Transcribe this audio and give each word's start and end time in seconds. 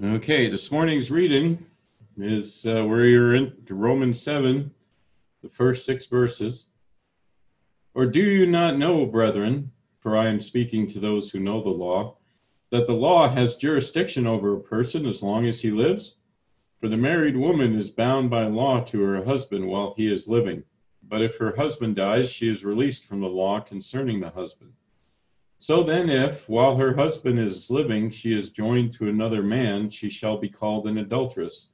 Okay, 0.00 0.48
this 0.48 0.72
morning's 0.72 1.10
reading 1.10 1.64
is 2.16 2.66
uh, 2.66 2.82
where 2.82 3.04
you're 3.04 3.34
in 3.34 3.52
Romans 3.68 4.20
7, 4.20 4.72
the 5.42 5.48
first 5.50 5.84
six 5.84 6.06
verses. 6.06 6.64
Or 7.94 8.06
do 8.06 8.20
you 8.20 8.46
not 8.46 8.78
know, 8.78 9.04
brethren, 9.04 9.70
for 10.00 10.16
I 10.16 10.28
am 10.28 10.40
speaking 10.40 10.90
to 10.90 10.98
those 10.98 11.30
who 11.30 11.40
know 11.40 11.62
the 11.62 11.68
law, 11.68 12.16
that 12.70 12.86
the 12.86 12.94
law 12.94 13.28
has 13.28 13.56
jurisdiction 13.56 14.26
over 14.26 14.56
a 14.56 14.60
person 14.60 15.06
as 15.06 15.22
long 15.22 15.46
as 15.46 15.60
he 15.60 15.70
lives? 15.70 16.16
For 16.80 16.88
the 16.88 16.96
married 16.96 17.36
woman 17.36 17.78
is 17.78 17.90
bound 17.90 18.30
by 18.30 18.46
law 18.46 18.80
to 18.84 19.00
her 19.02 19.24
husband 19.24 19.68
while 19.68 19.94
he 19.96 20.10
is 20.10 20.26
living. 20.26 20.64
But 21.02 21.22
if 21.22 21.36
her 21.36 21.54
husband 21.54 21.96
dies, 21.96 22.32
she 22.32 22.48
is 22.48 22.64
released 22.64 23.04
from 23.04 23.20
the 23.20 23.28
law 23.28 23.60
concerning 23.60 24.20
the 24.20 24.30
husband. 24.30 24.72
So 25.62 25.84
then, 25.84 26.10
if, 26.10 26.48
while 26.48 26.74
her 26.74 26.96
husband 26.96 27.38
is 27.38 27.70
living, 27.70 28.10
she 28.10 28.36
is 28.36 28.50
joined 28.50 28.94
to 28.94 29.08
another 29.08 29.44
man, 29.44 29.90
she 29.90 30.10
shall 30.10 30.36
be 30.36 30.48
called 30.48 30.88
an 30.88 30.98
adulteress. 30.98 31.68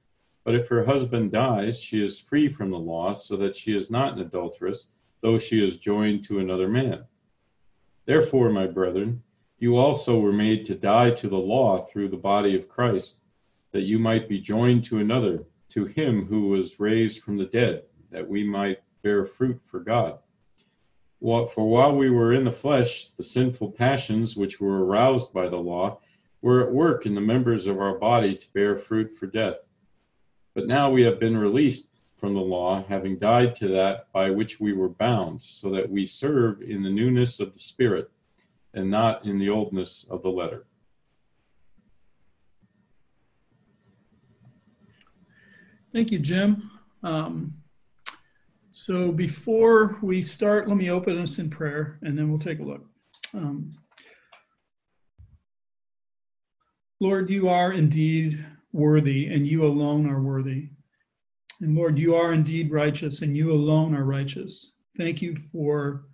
But 0.44 0.54
if 0.54 0.68
her 0.68 0.84
husband 0.84 1.32
dies, 1.32 1.80
she 1.80 2.04
is 2.04 2.20
free 2.20 2.48
from 2.48 2.70
the 2.70 2.78
law, 2.78 3.14
so 3.14 3.34
that 3.38 3.56
she 3.56 3.74
is 3.74 3.90
not 3.90 4.12
an 4.12 4.18
adulteress, 4.18 4.88
though 5.22 5.38
she 5.38 5.64
is 5.64 5.78
joined 5.78 6.22
to 6.24 6.38
another 6.38 6.68
man. 6.68 7.06
Therefore, 8.04 8.50
my 8.50 8.66
brethren, 8.66 9.22
you 9.58 9.78
also 9.78 10.20
were 10.20 10.34
made 10.34 10.66
to 10.66 10.74
die 10.74 11.12
to 11.12 11.26
the 11.26 11.38
law 11.38 11.80
through 11.80 12.10
the 12.10 12.18
body 12.18 12.54
of 12.54 12.68
Christ, 12.68 13.16
that 13.72 13.84
you 13.84 13.98
might 13.98 14.28
be 14.28 14.38
joined 14.38 14.84
to 14.84 14.98
another, 14.98 15.44
to 15.70 15.86
him 15.86 16.26
who 16.26 16.48
was 16.48 16.78
raised 16.78 17.22
from 17.22 17.38
the 17.38 17.46
dead, 17.46 17.84
that 18.10 18.28
we 18.28 18.44
might 18.44 18.82
bear 19.02 19.24
fruit 19.24 19.58
for 19.58 19.80
God. 19.80 20.18
For 21.20 21.68
while 21.68 21.96
we 21.96 22.10
were 22.10 22.32
in 22.32 22.44
the 22.44 22.52
flesh, 22.52 23.08
the 23.16 23.24
sinful 23.24 23.72
passions 23.72 24.36
which 24.36 24.60
were 24.60 24.84
aroused 24.84 25.32
by 25.32 25.48
the 25.48 25.56
law 25.56 26.00
were 26.42 26.62
at 26.62 26.72
work 26.72 27.06
in 27.06 27.14
the 27.14 27.20
members 27.20 27.66
of 27.66 27.80
our 27.80 27.98
body 27.98 28.36
to 28.36 28.52
bear 28.52 28.76
fruit 28.76 29.10
for 29.10 29.26
death. 29.26 29.56
But 30.54 30.66
now 30.66 30.90
we 30.90 31.02
have 31.02 31.18
been 31.18 31.36
released 31.36 31.88
from 32.14 32.34
the 32.34 32.40
law, 32.40 32.84
having 32.88 33.18
died 33.18 33.54
to 33.56 33.68
that 33.68 34.12
by 34.12 34.30
which 34.30 34.60
we 34.60 34.72
were 34.72 34.88
bound, 34.88 35.42
so 35.42 35.70
that 35.70 35.88
we 35.88 36.06
serve 36.06 36.62
in 36.62 36.82
the 36.82 36.90
newness 36.90 37.40
of 37.40 37.52
the 37.52 37.60
Spirit 37.60 38.10
and 38.74 38.90
not 38.90 39.24
in 39.24 39.38
the 39.38 39.48
oldness 39.48 40.04
of 40.10 40.22
the 40.22 40.28
letter. 40.28 40.66
Thank 45.92 46.12
you, 46.12 46.18
Jim. 46.18 46.70
Um, 47.02 47.54
so 48.78 49.10
before 49.10 49.98
we 50.02 50.22
start, 50.22 50.68
let 50.68 50.76
me 50.76 50.88
open 50.88 51.18
us 51.18 51.40
in 51.40 51.50
prayer 51.50 51.98
and 52.02 52.16
then 52.16 52.30
we'll 52.30 52.38
take 52.38 52.60
a 52.60 52.62
look. 52.62 52.86
Um, 53.34 53.76
Lord, 57.00 57.28
you 57.28 57.48
are 57.48 57.72
indeed 57.72 58.46
worthy 58.72 59.26
and 59.26 59.48
you 59.48 59.64
alone 59.64 60.08
are 60.08 60.22
worthy. 60.22 60.68
And 61.60 61.74
Lord, 61.76 61.98
you 61.98 62.14
are 62.14 62.32
indeed 62.32 62.70
righteous 62.70 63.22
and 63.22 63.36
you 63.36 63.50
alone 63.50 63.96
are 63.96 64.04
righteous. 64.04 64.74
Thank 64.96 65.20
you 65.22 65.34
for 65.50 66.04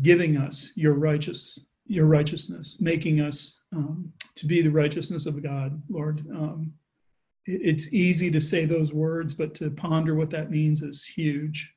giving 0.00 0.38
us 0.38 0.72
your 0.76 0.94
righteous 0.94 1.60
your 1.88 2.06
righteousness, 2.06 2.80
making 2.80 3.20
us 3.20 3.60
um, 3.72 4.10
to 4.34 4.46
be 4.46 4.60
the 4.60 4.70
righteousness 4.70 5.26
of 5.26 5.40
God, 5.40 5.80
Lord. 5.88 6.24
Um, 6.30 6.72
it's 7.46 7.92
easy 7.92 8.30
to 8.30 8.40
say 8.40 8.64
those 8.64 8.92
words, 8.92 9.34
but 9.34 9.54
to 9.54 9.70
ponder 9.70 10.14
what 10.14 10.30
that 10.30 10.50
means 10.50 10.82
is 10.82 11.04
huge 11.04 11.72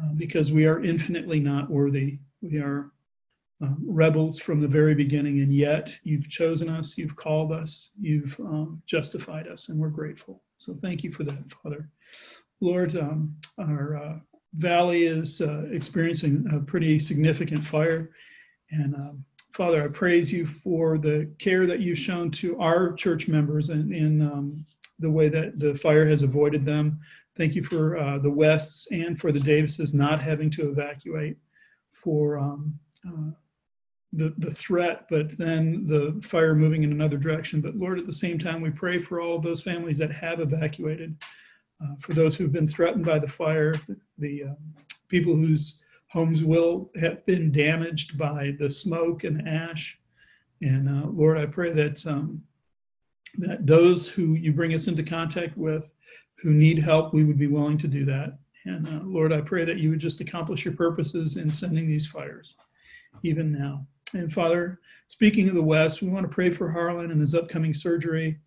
uh, 0.00 0.12
because 0.14 0.52
we 0.52 0.66
are 0.66 0.82
infinitely 0.82 1.40
not 1.40 1.70
worthy. 1.70 2.18
We 2.42 2.58
are 2.58 2.90
um, 3.60 3.78
rebels 3.84 4.38
from 4.38 4.60
the 4.60 4.68
very 4.68 4.94
beginning, 4.94 5.40
and 5.40 5.52
yet 5.52 5.96
you've 6.04 6.28
chosen 6.28 6.68
us, 6.68 6.96
you've 6.96 7.16
called 7.16 7.52
us, 7.52 7.90
you've 8.00 8.38
um, 8.40 8.82
justified 8.86 9.48
us, 9.48 9.68
and 9.68 9.78
we're 9.78 9.88
grateful. 9.88 10.42
So 10.56 10.74
thank 10.82 11.02
you 11.02 11.12
for 11.12 11.24
that, 11.24 11.42
Father. 11.62 11.88
Lord, 12.60 12.96
um, 12.96 13.36
our 13.58 13.96
uh, 13.96 14.18
valley 14.54 15.04
is 15.04 15.40
uh, 15.40 15.66
experiencing 15.70 16.46
a 16.52 16.60
pretty 16.60 16.98
significant 16.98 17.64
fire. 17.64 18.10
And 18.70 18.94
um, 18.94 19.24
Father, 19.52 19.82
I 19.82 19.88
praise 19.88 20.32
you 20.32 20.46
for 20.46 20.98
the 20.98 21.30
care 21.38 21.66
that 21.66 21.80
you've 21.80 21.98
shown 21.98 22.30
to 22.32 22.58
our 22.60 22.92
church 22.92 23.28
members 23.28 23.70
and 23.70 23.92
in 23.92 24.22
the 24.98 25.10
way 25.10 25.28
that 25.28 25.58
the 25.58 25.74
fire 25.76 26.06
has 26.06 26.22
avoided 26.22 26.64
them. 26.64 27.00
Thank 27.36 27.54
you 27.54 27.62
for 27.62 27.96
uh, 27.96 28.18
the 28.18 28.30
Wests 28.30 28.88
and 28.90 29.18
for 29.18 29.30
the 29.30 29.40
Davises 29.40 29.94
not 29.94 30.20
having 30.20 30.50
to 30.50 30.70
evacuate 30.70 31.36
for 31.92 32.38
um, 32.38 32.78
uh, 33.06 33.30
the, 34.12 34.34
the 34.38 34.50
threat, 34.50 35.06
but 35.10 35.36
then 35.38 35.86
the 35.86 36.20
fire 36.22 36.54
moving 36.54 36.82
in 36.82 36.92
another 36.92 37.16
direction. 37.16 37.60
But 37.60 37.76
Lord, 37.76 37.98
at 37.98 38.06
the 38.06 38.12
same 38.12 38.38
time, 38.38 38.60
we 38.60 38.70
pray 38.70 38.98
for 38.98 39.20
all 39.20 39.36
of 39.36 39.42
those 39.42 39.62
families 39.62 39.98
that 39.98 40.12
have 40.12 40.40
evacuated, 40.40 41.16
uh, 41.82 41.94
for 42.00 42.14
those 42.14 42.34
who've 42.34 42.52
been 42.52 42.66
threatened 42.66 43.04
by 43.04 43.18
the 43.18 43.28
fire, 43.28 43.76
the, 43.86 43.96
the 44.18 44.44
um, 44.44 44.56
people 45.08 45.34
whose 45.34 45.82
homes 46.08 46.42
will 46.42 46.90
have 46.98 47.24
been 47.26 47.52
damaged 47.52 48.16
by 48.16 48.56
the 48.58 48.70
smoke 48.70 49.24
and 49.24 49.46
ash. 49.46 49.98
And 50.62 50.88
uh, 50.88 51.08
Lord, 51.08 51.38
I 51.38 51.46
pray 51.46 51.72
that 51.72 52.04
um, 52.06 52.42
that 53.36 53.66
those 53.66 54.08
who 54.08 54.34
you 54.34 54.52
bring 54.52 54.74
us 54.74 54.88
into 54.88 55.02
contact 55.02 55.56
with 55.56 55.92
who 56.42 56.50
need 56.50 56.78
help, 56.78 57.12
we 57.12 57.24
would 57.24 57.38
be 57.38 57.46
willing 57.46 57.78
to 57.78 57.88
do 57.88 58.04
that. 58.06 58.38
And 58.64 58.86
uh, 58.86 59.00
Lord, 59.04 59.32
I 59.32 59.40
pray 59.40 59.64
that 59.64 59.78
you 59.78 59.90
would 59.90 59.98
just 59.98 60.20
accomplish 60.20 60.64
your 60.64 60.74
purposes 60.74 61.36
in 61.36 61.50
sending 61.50 61.86
these 61.86 62.06
fires, 62.06 62.56
even 63.22 63.52
now. 63.52 63.86
And 64.14 64.32
Father, 64.32 64.80
speaking 65.06 65.48
of 65.48 65.54
the 65.54 65.62
West, 65.62 66.02
we 66.02 66.08
want 66.08 66.24
to 66.24 66.34
pray 66.34 66.50
for 66.50 66.70
Harlan 66.70 67.10
and 67.10 67.20
his 67.20 67.34
upcoming 67.34 67.74
surgery. 67.74 68.38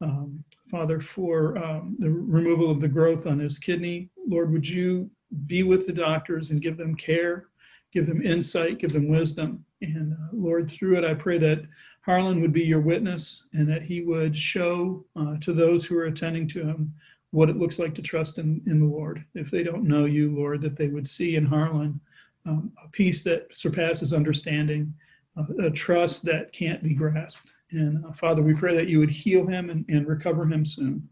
Um, 0.00 0.42
Father, 0.70 1.00
for 1.00 1.58
um, 1.58 1.96
the 1.98 2.10
removal 2.10 2.70
of 2.70 2.80
the 2.80 2.88
growth 2.88 3.26
on 3.26 3.38
his 3.38 3.58
kidney. 3.58 4.08
Lord, 4.26 4.50
would 4.50 4.66
you 4.66 5.10
be 5.46 5.62
with 5.62 5.86
the 5.86 5.92
doctors 5.92 6.50
and 6.50 6.62
give 6.62 6.76
them 6.76 6.94
care, 6.94 7.48
give 7.92 8.06
them 8.06 8.22
insight, 8.22 8.78
give 8.78 8.92
them 8.92 9.08
wisdom. 9.08 9.64
And 9.82 10.12
uh, 10.12 10.28
Lord, 10.32 10.70
through 10.70 10.98
it, 10.98 11.04
I 11.04 11.14
pray 11.14 11.38
that 11.38 11.64
Harlan 12.02 12.40
would 12.40 12.52
be 12.52 12.62
your 12.62 12.80
witness 12.80 13.46
and 13.52 13.68
that 13.68 13.82
he 13.82 14.02
would 14.02 14.36
show 14.36 15.04
uh, 15.16 15.36
to 15.40 15.52
those 15.52 15.84
who 15.84 15.98
are 15.98 16.06
attending 16.06 16.48
to 16.48 16.62
him 16.62 16.94
what 17.30 17.50
it 17.50 17.56
looks 17.56 17.78
like 17.78 17.94
to 17.94 18.02
trust 18.02 18.38
in, 18.38 18.62
in 18.66 18.80
the 18.80 18.86
Lord. 18.86 19.24
If 19.34 19.50
they 19.50 19.62
don't 19.62 19.84
know 19.84 20.06
you, 20.06 20.34
Lord, 20.34 20.60
that 20.62 20.76
they 20.76 20.88
would 20.88 21.06
see 21.06 21.36
in 21.36 21.46
Harlan 21.46 22.00
um, 22.46 22.72
a 22.82 22.88
peace 22.88 23.22
that 23.24 23.54
surpasses 23.54 24.12
understanding, 24.12 24.92
uh, 25.36 25.44
a 25.66 25.70
trust 25.70 26.24
that 26.24 26.52
can't 26.52 26.82
be 26.82 26.94
grasped. 26.94 27.52
And 27.70 28.04
uh, 28.04 28.12
Father, 28.12 28.42
we 28.42 28.54
pray 28.54 28.74
that 28.74 28.88
you 28.88 28.98
would 28.98 29.10
heal 29.10 29.46
him 29.46 29.70
and, 29.70 29.84
and 29.88 30.08
recover 30.08 30.44
him 30.44 30.64
soon 30.64 31.08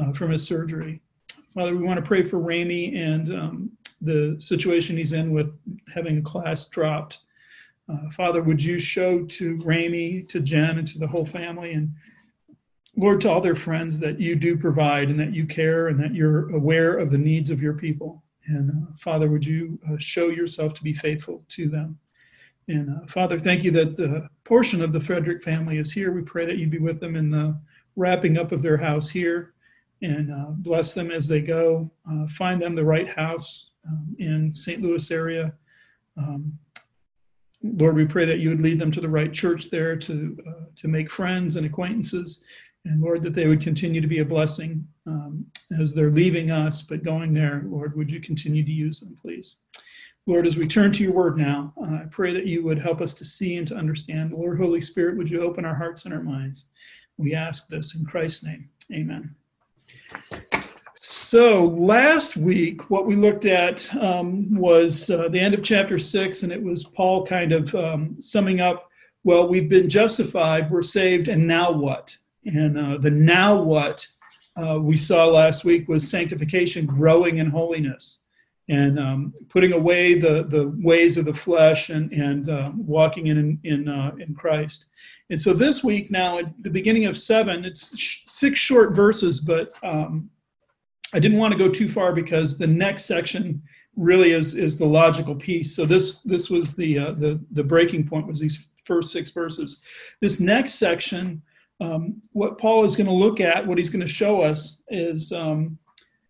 uh, 0.00 0.12
from 0.12 0.30
his 0.30 0.46
surgery. 0.46 1.00
Father, 1.54 1.76
we 1.76 1.84
want 1.84 2.00
to 2.00 2.06
pray 2.06 2.22
for 2.22 2.38
Ramey 2.38 2.96
and 2.96 3.32
um, 3.32 3.70
the 4.00 4.36
situation 4.38 4.96
he's 4.96 5.12
in 5.12 5.32
with 5.32 5.52
having 5.92 6.18
a 6.18 6.22
class 6.22 6.66
dropped. 6.68 7.18
Uh, 7.92 8.10
Father, 8.10 8.42
would 8.42 8.62
you 8.62 8.78
show 8.78 9.24
to 9.24 9.56
Ramey, 9.58 10.28
to 10.28 10.40
Jen, 10.40 10.78
and 10.78 10.86
to 10.88 10.98
the 10.98 11.06
whole 11.06 11.26
family 11.26 11.72
and 11.72 11.92
Lord, 12.96 13.22
to 13.22 13.30
all 13.30 13.40
their 13.40 13.56
friends, 13.56 13.98
that 14.00 14.20
you 14.20 14.36
do 14.36 14.56
provide 14.56 15.08
and 15.08 15.18
that 15.18 15.34
you 15.34 15.46
care 15.46 15.88
and 15.88 15.98
that 15.98 16.14
you're 16.14 16.54
aware 16.54 16.98
of 16.98 17.10
the 17.10 17.18
needs 17.18 17.48
of 17.48 17.62
your 17.62 17.72
people. 17.72 18.22
And 18.46 18.70
uh, 18.70 18.96
Father, 18.98 19.30
would 19.30 19.44
you 19.44 19.78
uh, 19.90 19.96
show 19.98 20.28
yourself 20.28 20.74
to 20.74 20.82
be 20.82 20.92
faithful 20.92 21.42
to 21.48 21.68
them? 21.68 21.98
And 22.68 22.90
uh, 22.90 23.06
Father, 23.08 23.38
thank 23.38 23.64
you 23.64 23.70
that 23.72 23.96
the 23.96 24.28
portion 24.44 24.82
of 24.82 24.92
the 24.92 25.00
Frederick 25.00 25.42
family 25.42 25.78
is 25.78 25.92
here. 25.92 26.12
We 26.12 26.22
pray 26.22 26.44
that 26.44 26.58
you'd 26.58 26.70
be 26.70 26.78
with 26.78 27.00
them 27.00 27.16
in 27.16 27.30
the 27.30 27.58
wrapping 27.96 28.36
up 28.36 28.52
of 28.52 28.62
their 28.62 28.76
house 28.76 29.08
here 29.08 29.54
and 30.02 30.32
uh, 30.32 30.50
bless 30.50 30.92
them 30.92 31.10
as 31.10 31.26
they 31.26 31.40
go. 31.40 31.90
Uh, 32.10 32.26
find 32.26 32.60
them 32.60 32.74
the 32.74 32.84
right 32.84 33.08
house 33.08 33.70
um, 33.88 34.14
in 34.18 34.54
St. 34.54 34.82
Louis 34.82 35.10
area. 35.10 35.54
Um, 36.16 36.58
Lord, 37.62 37.94
we 37.94 38.04
pray 38.04 38.24
that 38.24 38.38
you 38.38 38.48
would 38.48 38.60
lead 38.60 38.78
them 38.78 38.90
to 38.92 39.00
the 39.00 39.08
right 39.08 39.32
church 39.32 39.70
there 39.70 39.96
to 39.96 40.36
uh, 40.48 40.64
to 40.76 40.88
make 40.88 41.10
friends 41.10 41.56
and 41.56 41.66
acquaintances 41.66 42.42
and 42.84 43.00
Lord, 43.00 43.22
that 43.22 43.34
they 43.34 43.46
would 43.46 43.60
continue 43.60 44.00
to 44.00 44.06
be 44.06 44.18
a 44.18 44.24
blessing 44.24 44.86
um, 45.06 45.46
as 45.78 45.94
they're 45.94 46.10
leaving 46.10 46.50
us, 46.50 46.82
but 46.82 47.04
going 47.04 47.32
there, 47.32 47.62
Lord, 47.66 47.96
would 47.96 48.10
you 48.10 48.20
continue 48.20 48.64
to 48.64 48.70
use 48.70 49.00
them, 49.00 49.16
please? 49.20 49.56
Lord, 50.26 50.46
as 50.46 50.56
we 50.56 50.66
turn 50.66 50.92
to 50.92 51.02
your 51.02 51.12
word 51.12 51.36
now, 51.36 51.72
uh, 51.80 51.94
I 51.94 52.04
pray 52.10 52.32
that 52.32 52.46
you 52.46 52.64
would 52.64 52.78
help 52.78 53.00
us 53.00 53.14
to 53.14 53.24
see 53.24 53.56
and 53.56 53.66
to 53.68 53.76
understand. 53.76 54.32
Lord, 54.32 54.58
Holy 54.58 54.80
Spirit, 54.80 55.16
would 55.16 55.30
you 55.30 55.42
open 55.42 55.64
our 55.64 55.74
hearts 55.74 56.04
and 56.04 56.14
our 56.14 56.22
minds? 56.22 56.66
We 57.18 57.34
ask 57.34 57.68
this 57.68 57.94
in 57.94 58.04
Christ's 58.04 58.44
name. 58.44 58.68
Amen. 58.92 59.34
So, 61.04 61.64
last 61.64 62.36
week, 62.36 62.88
what 62.88 63.06
we 63.06 63.16
looked 63.16 63.44
at 63.44 63.92
um, 63.96 64.54
was 64.54 65.10
uh, 65.10 65.26
the 65.28 65.40
end 65.40 65.52
of 65.52 65.64
chapter 65.64 65.98
six, 65.98 66.44
and 66.44 66.52
it 66.52 66.62
was 66.62 66.84
Paul 66.84 67.26
kind 67.26 67.52
of 67.52 67.74
um, 67.74 68.20
summing 68.20 68.60
up 68.60 68.88
well, 69.24 69.48
we've 69.48 69.68
been 69.68 69.88
justified, 69.88 70.70
we're 70.70 70.82
saved, 70.82 71.28
and 71.28 71.46
now 71.46 71.72
what? 71.72 72.16
And 72.44 72.78
uh, 72.78 72.98
the 72.98 73.10
now 73.10 73.60
what 73.60 74.06
uh, 74.56 74.78
we 74.80 74.96
saw 74.96 75.26
last 75.26 75.64
week 75.64 75.88
was 75.88 76.08
sanctification, 76.08 76.86
growing 76.86 77.38
in 77.38 77.50
holiness. 77.50 78.20
and 78.68 78.98
um, 78.98 79.34
putting 79.48 79.72
away 79.72 80.14
the, 80.14 80.44
the 80.44 80.72
ways 80.78 81.16
of 81.16 81.24
the 81.24 81.34
flesh 81.34 81.90
and, 81.90 82.12
and 82.12 82.48
uh, 82.48 82.70
walking 82.76 83.26
in, 83.26 83.58
in, 83.64 83.88
uh, 83.88 84.12
in 84.18 84.34
Christ. 84.34 84.86
And 85.30 85.40
so 85.40 85.52
this 85.52 85.82
week, 85.82 86.10
now 86.10 86.38
at 86.38 86.62
the 86.62 86.70
beginning 86.70 87.06
of 87.06 87.18
seven, 87.18 87.64
it's 87.64 87.96
sh- 87.98 88.22
six 88.26 88.60
short 88.60 88.94
verses, 88.94 89.40
but 89.40 89.72
um, 89.82 90.30
I 91.14 91.18
didn't 91.18 91.38
want 91.38 91.52
to 91.52 91.58
go 91.58 91.68
too 91.68 91.88
far 91.88 92.12
because 92.12 92.58
the 92.58 92.66
next 92.66 93.04
section 93.04 93.62
really 93.96 94.32
is, 94.32 94.54
is 94.54 94.78
the 94.78 94.86
logical 94.86 95.34
piece. 95.34 95.76
So 95.76 95.84
this, 95.84 96.20
this 96.20 96.48
was 96.48 96.74
the, 96.74 96.98
uh, 96.98 97.12
the, 97.12 97.40
the 97.52 97.64
breaking 97.64 98.06
point 98.06 98.26
was 98.26 98.40
these 98.40 98.68
first 98.84 99.12
six 99.12 99.30
verses. 99.30 99.80
This 100.20 100.40
next 100.40 100.74
section, 100.74 101.42
um, 101.80 102.22
what 102.32 102.58
Paul 102.58 102.84
is 102.84 102.96
going 102.96 103.06
to 103.06 103.12
look 103.12 103.40
at, 103.40 103.66
what 103.66 103.78
he's 103.78 103.90
going 103.90 104.00
to 104.00 104.06
show 104.06 104.40
us 104.40 104.82
is 104.88 105.32
um, 105.32 105.78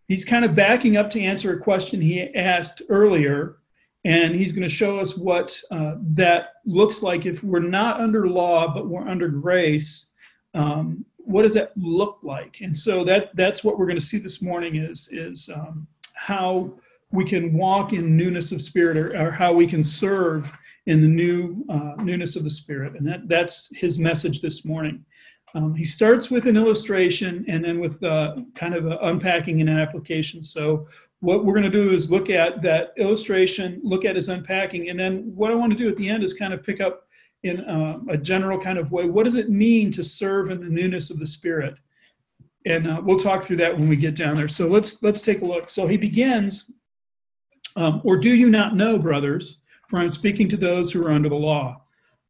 he's 0.09 0.25
kind 0.25 0.45
of 0.45 0.55
backing 0.55 0.97
up 0.97 1.11
to 1.11 1.21
answer 1.21 1.53
a 1.53 1.61
question 1.61 2.01
he 2.01 2.35
asked 2.35 2.83
earlier, 2.89 3.59
and 4.05 4.35
he's 4.35 4.53
going 4.53 4.69
to 4.69 4.75
show 4.75 4.99
us 4.99 5.17
what 5.17 5.59
uh, 5.71 5.95
that 6.01 6.55
looks 6.67 7.03
like 7.03 7.27
if 7.27 7.43
we're 7.45 7.61
not 7.61 8.01
under 8.01 8.29
law 8.29 8.73
but 8.73 8.89
we're 8.89 9.09
under 9.09 9.29
grace. 9.29 10.11
Um, 10.55 11.05
what 11.33 11.43
does 11.43 11.55
that 11.55 11.73
look 11.77 12.19
like? 12.23 12.61
And 12.61 12.77
so 12.77 13.05
that 13.05 13.35
that's 13.35 13.65
what 13.65 13.79
we're 13.79 13.87
going 13.87 13.99
to 13.99 14.05
see 14.05 14.19
this 14.19 14.43
morning 14.43 14.77
is 14.77 15.09
is 15.11 15.49
um, 15.55 15.87
how 16.15 16.73
we 17.11 17.25
can 17.25 17.53
walk 17.53 17.93
in 17.93 18.17
newness 18.17 18.53
of 18.53 18.63
spirit, 18.63 18.97
or, 18.97 19.09
or 19.21 19.31
how 19.31 19.53
we 19.53 19.67
can 19.67 19.83
serve 19.83 20.51
in 20.87 21.01
the 21.01 21.09
new 21.09 21.65
uh, 21.69 21.95
newness 21.99 22.37
of 22.37 22.45
the 22.45 22.51
spirit, 22.51 22.95
and 22.97 23.07
that 23.07 23.29
that's 23.29 23.75
his 23.75 23.99
message 23.99 24.41
this 24.41 24.65
morning. 24.65 25.05
Um, 25.55 25.75
he 25.75 25.85
starts 25.85 26.31
with 26.31 26.47
an 26.47 26.57
illustration 26.57 27.45
and 27.47 27.63
then 27.63 27.79
with 27.79 28.03
uh, 28.03 28.37
kind 28.55 28.75
of 28.75 28.87
unpacking 29.03 29.61
an 29.61 29.69
application. 29.69 30.43
So 30.43 30.89
what 31.21 31.45
we're 31.45 31.53
going 31.53 31.71
to 31.71 31.79
do 31.85 31.93
is 31.93 32.11
look 32.11 32.31
at 32.31 32.63
that 32.63 32.95
illustration, 32.97 33.79
look 33.85 34.05
at 34.07 34.17
his 34.17 34.29
unpacking, 34.29 34.89
and 34.89 34.99
then 34.99 35.31
what 35.35 35.51
I 35.51 35.55
want 35.55 35.71
to 35.73 35.79
do 35.79 35.89
at 35.89 35.97
the 35.97 36.09
end 36.09 36.25
is 36.25 36.33
kind 36.33 36.55
of 36.55 36.63
pick 36.63 36.81
up 36.81 37.07
in 37.43 37.61
uh, 37.61 37.99
a 38.09 38.17
general 38.17 38.59
kind 38.59 38.79
of 38.79 38.93
way. 38.93 39.07
What 39.07 39.25
does 39.25 39.35
it 39.35 39.51
mean 39.51 39.91
to 39.93 40.05
serve 40.05 40.51
in 40.51 40.61
the 40.61 40.71
newness 40.71 41.11
of 41.11 41.19
the 41.19 41.27
Spirit? 41.27 41.75
And 42.67 42.87
uh, 42.87 43.01
we'll 43.05 43.19
talk 43.19 43.45
through 43.45 43.57
that 43.57 43.77
when 43.77 43.89
we 43.89 43.97
get 43.97 44.15
down 44.15 44.37
there. 44.37 44.49
So 44.49 44.69
let's 44.69 45.03
let's 45.03 45.23
take 45.23 45.43
a 45.43 45.45
look. 45.45 45.69
So 45.69 45.87
he 45.87 45.97
begins, 45.97 46.71
um, 47.75 48.01
or 48.05 48.17
do 48.17 48.31
you 48.31 48.49
not 48.49 48.77
know, 48.77 48.99
brothers? 48.99 49.59
For 49.89 49.99
I'm 49.99 50.11
speaking 50.11 50.49
to 50.49 50.57
those 50.57 50.91
who 50.93 51.05
are 51.05 51.13
under 51.13 51.29
the 51.29 51.35
law 51.35 51.83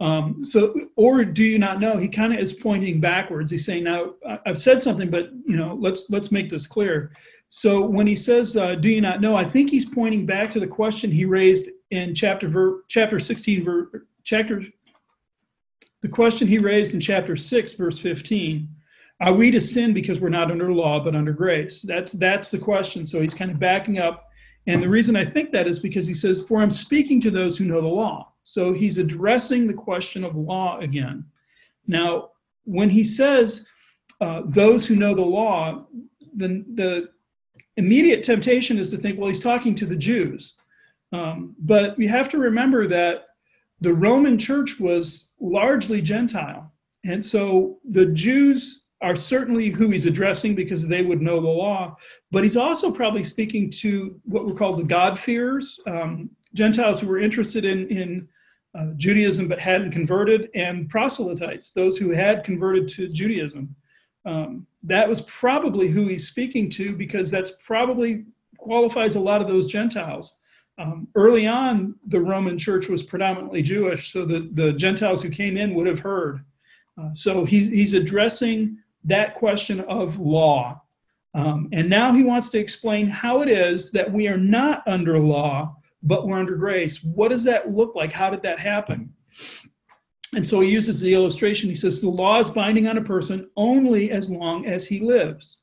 um, 0.03 0.45
so, 0.45 0.75
or 0.97 1.25
do 1.25 1.45
you 1.45 1.61
not 1.61 1.79
know? 1.79 1.97
He 1.97 2.09
kind 2.09 2.35
of 2.35 2.41
is 2.41 2.53
pointing 2.53 3.01
backwards. 3.01 3.53
He's 3.53 3.65
saying, 3.65 3.85
"Now, 3.85 4.15
I've 4.45 4.59
said 4.59 4.83
something, 4.83 5.09
but 5.09 5.31
you 5.47 5.57
know, 5.57 5.77
let's 5.79 6.11
let's 6.11 6.33
make 6.33 6.51
this 6.51 6.67
clear." 6.67 7.13
So, 7.51 7.87
when 7.87 8.09
he 8.09 8.17
says, 8.17 8.57
uh, 8.57 8.75
"Do 8.75 8.89
you 8.89 9.01
not 9.01 9.21
know?" 9.21 9.37
I 9.37 9.45
think 9.45 9.71
he's 9.71 9.85
pointing 9.85 10.27
back 10.27 10.51
to 10.53 10.61
the 10.61 10.67
question 10.67 11.13
he 11.13 11.25
raised 11.25 11.71
in 11.93 12.17
chapter 12.17 12.49
ver- 12.49 12.83
chapter 12.89 13.21
sixteen, 13.21 13.63
ver- 13.65 14.07
chapter 14.25 14.65
the 16.03 16.09
question 16.09 16.47
he 16.47 16.59
raised 16.59 16.95
in 16.95 17.01
chapter 17.01 17.35
six, 17.37 17.73
verse 17.73 17.99
fifteen. 17.99 18.69
Are 19.21 19.33
we 19.33 19.51
to 19.53 19.61
sin 19.61 19.95
because 19.95 20.19
we're 20.19 20.29
not 20.29 20.51
under 20.51 20.73
law 20.73 21.03
but 21.03 21.15
under 21.15 21.33
grace? 21.33 21.83
That's 21.83 22.13
that's 22.13 22.51
the 22.51 22.59
question. 22.59 23.07
So 23.07 23.21
he's 23.21 23.35
kind 23.35 23.51
of 23.51 23.59
backing 23.59 23.99
up, 23.99 24.29
and 24.67 24.83
the 24.83 24.89
reason 24.89 25.17
I 25.17 25.25
think 25.25 25.53
that 25.53 25.67
is 25.67 25.79
because 25.79 26.07
he 26.07 26.15
says, 26.15 26.43
"For 26.43 26.61
I'm 26.61 26.71
speaking 26.71 27.21
to 27.23 27.31
those 27.31 27.57
who 27.57 27.65
know 27.65 27.81
the 27.81 27.87
law." 27.87 28.33
So 28.43 28.73
he's 28.73 28.99
addressing 28.99 29.67
the 29.67 29.75
question 29.75 30.25
of 30.25 30.35
law 30.37 30.79
again. 30.81 31.25
Now, 31.87 32.31
when 32.65 32.91
he 32.91 33.05
says 33.05 33.67
uh, 34.21 34.43
those 34.47 34.85
who 34.85 34.97
know 34.97 35.15
the 35.15 35.23
law, 35.23 35.87
then 36.35 36.65
the 36.75 37.11
immediate 37.77 38.23
temptation 38.23 38.79
is 38.79 38.91
to 38.91 38.97
think, 38.97 39.19
well, 39.19 39.29
he's 39.29 39.43
talking 39.43 39.75
to 39.77 39.87
the 39.87 39.97
Jews. 39.97 40.55
Um, 41.13 41.55
but 41.59 41.97
we 41.97 42.07
have 42.07 42.29
to 42.31 42.39
remember 42.39 42.87
that 42.89 43.27
the 43.81 43.95
Roman 43.95 44.39
church 44.39 44.79
was 44.81 45.32
largely 45.43 46.01
Gentile. 46.01 46.73
And 47.05 47.23
so 47.23 47.79
the 47.91 48.07
Jews 48.07 48.85
are 49.03 49.17
certainly 49.17 49.71
who 49.71 49.91
he's 49.91 50.07
addressing 50.07 50.55
because 50.55 50.87
they 50.87 51.03
would 51.03 51.21
know 51.21 51.41
the 51.41 51.49
law. 51.49 51.97
But 52.31 52.45
he's 52.45 52.57
also 52.57 52.93
probably 52.93 53.25
speaking 53.25 53.69
to 53.71 54.21
what 54.25 54.47
were 54.47 54.55
called 54.55 54.79
the 54.79 54.85
God-fearers, 54.85 55.81
um, 55.89 56.31
Gentiles 56.55 57.01
who 57.01 57.09
were 57.09 57.19
interested 57.19 57.65
in, 57.65 57.89
in 57.89 58.29
uh, 58.79 58.93
Judaism 58.97 59.49
but 59.49 59.59
hadn't 59.59 59.91
converted, 59.91 60.49
and 60.55 60.89
proselytes, 60.89 61.73
those 61.73 61.97
who 61.97 62.11
had 62.11 62.45
converted 62.45 62.87
to 62.89 63.09
Judaism. 63.09 63.75
Um, 64.25 64.67
that 64.85 65.09
was 65.09 65.23
probably 65.23 65.89
who 65.89 66.07
he's 66.07 66.29
speaking 66.29 66.71
to 66.71 66.95
because 66.95 67.31
that's 67.31 67.53
probably 67.67 68.25
qualifies 68.57 69.17
a 69.17 69.21
lot 69.21 69.41
of 69.41 69.49
those 69.49 69.67
Gentiles. 69.67 70.39
Um, 70.83 71.07
early 71.15 71.47
on, 71.47 71.95
the 72.09 72.21
Roman 72.21 72.59
church 72.59 72.89
was 72.89 73.05
predominantly 73.05 73.63
Jewish, 73.63 74.13
so 74.13 74.25
the, 74.25 74.51
the 74.53 74.73
Gentiles 74.73 75.23
who 75.23 75.31
came 75.31 75.57
in 75.57 75.75
would 75.75 75.87
have 75.87 76.01
heard. 76.01 76.45
Uh, 77.01 77.13
so 77.13 77.45
he, 77.45 77.71
he's 77.71 77.95
addressing 77.95 78.79
that 79.05 79.37
question 79.37 79.81
of 79.83 80.19
law. 80.19 80.83
Um, 81.35 81.69
and 81.73 81.89
now 81.89 82.13
he 82.13 82.25
wants 82.25 82.51
to 82.51 82.59
explain 82.59 83.07
how 83.07 83.43
it 83.43 83.49
is 83.49 83.93
that 83.93 84.13
we 84.13 84.27
are 84.27 84.37
not 84.37 84.83
under 84.87 85.19
law, 85.19 85.77
but 86.03 86.27
we're 86.27 86.39
under 86.39 86.57
grace. 86.57 87.03
What 87.03 87.29
does 87.29 87.45
that 87.45 87.71
look 87.71 87.95
like? 87.95 88.13
How 88.13 88.29
did 88.29 88.43
that 88.43 88.59
happen? 88.59 89.13
And 90.35 90.47
so 90.47 90.61
he 90.61 90.71
uses 90.71 91.01
the 91.01 91.15
illustration. 91.15 91.69
He 91.69 91.75
says 91.77 92.01
the 92.01 92.09
law 92.09 92.41
is 92.41 92.51
binding 92.51 92.89
on 92.89 92.99
a 92.99 93.03
person 93.03 93.49
only 93.57 94.11
as 94.11 94.31
long 94.31 94.67
as 94.67 94.85
he 94.85 94.99
lives. 95.01 95.63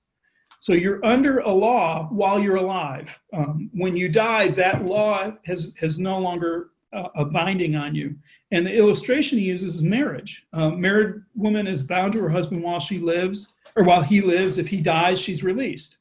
So 0.60 0.74
you're 0.74 1.04
under 1.06 1.40
a 1.40 1.52
law 1.52 2.08
while 2.12 2.40
you're 2.40 2.58
alive. 2.58 3.18
Um, 3.34 3.70
when 3.74 3.96
you 3.96 4.10
die, 4.10 4.50
that 4.50 4.86
law 4.86 5.32
has, 5.46 5.72
has 5.80 6.00
no 6.00 6.20
longer 6.20 6.72
uh, 6.92 7.08
a 7.16 7.26
binding 7.26 7.76
on 7.76 7.96
you. 7.96 8.16
And 8.52 8.66
the 8.66 8.76
illustration 8.76 9.38
he 9.38 9.46
uses 9.46 9.78
is 9.78 9.84
marriage. 9.84 10.46
A 10.54 10.70
married 10.70 11.22
woman 11.34 11.66
is 11.66 11.82
bound 11.82 12.14
to 12.14 12.22
her 12.22 12.30
husband 12.30 12.62
while 12.62 12.80
she 12.80 13.00
lives, 13.00 13.50
or 13.76 13.84
while 13.84 14.02
he 14.02 14.22
lives. 14.22 14.58
If 14.58 14.68
he 14.68 14.82
dies, 14.82 15.22
she's 15.22 15.44
released. 15.44 15.98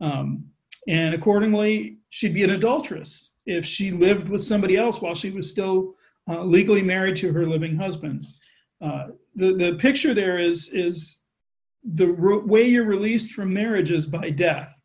Um, 0.00 0.44
and 0.86 1.14
accordingly, 1.14 1.96
she'd 2.10 2.34
be 2.34 2.44
an 2.44 2.50
adulteress 2.50 3.30
if 3.46 3.66
she 3.66 3.90
lived 3.90 4.28
with 4.28 4.42
somebody 4.42 4.76
else 4.76 5.00
while 5.00 5.14
she 5.14 5.30
was 5.30 5.50
still 5.50 5.94
uh, 6.28 6.42
legally 6.44 6.82
married 6.82 7.16
to 7.16 7.32
her 7.32 7.46
living 7.46 7.76
husband. 7.76 8.26
Uh, 8.80 9.08
the, 9.34 9.54
the 9.54 9.74
picture 9.74 10.14
there 10.14 10.38
is, 10.38 10.68
is 10.72 11.22
the 11.84 12.08
re- 12.08 12.38
way 12.38 12.68
you're 12.68 12.84
released 12.84 13.32
from 13.32 13.52
marriage 13.52 13.90
is 13.90 14.06
by 14.06 14.30
death. 14.30 14.80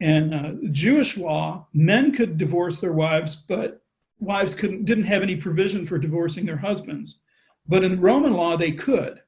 And 0.00 0.34
uh, 0.34 0.52
Jewish 0.72 1.16
law, 1.16 1.68
men 1.72 2.12
could 2.12 2.36
divorce 2.36 2.80
their 2.80 2.92
wives, 2.92 3.36
but 3.36 3.82
wives 4.18 4.54
couldn't, 4.54 4.84
didn't 4.84 5.04
have 5.04 5.22
any 5.22 5.36
provision 5.36 5.86
for 5.86 5.98
divorcing 5.98 6.46
their 6.46 6.56
husbands. 6.56 7.20
But 7.66 7.84
in 7.84 8.00
Roman 8.00 8.34
law, 8.34 8.56
they 8.56 8.72
could. 8.72 9.20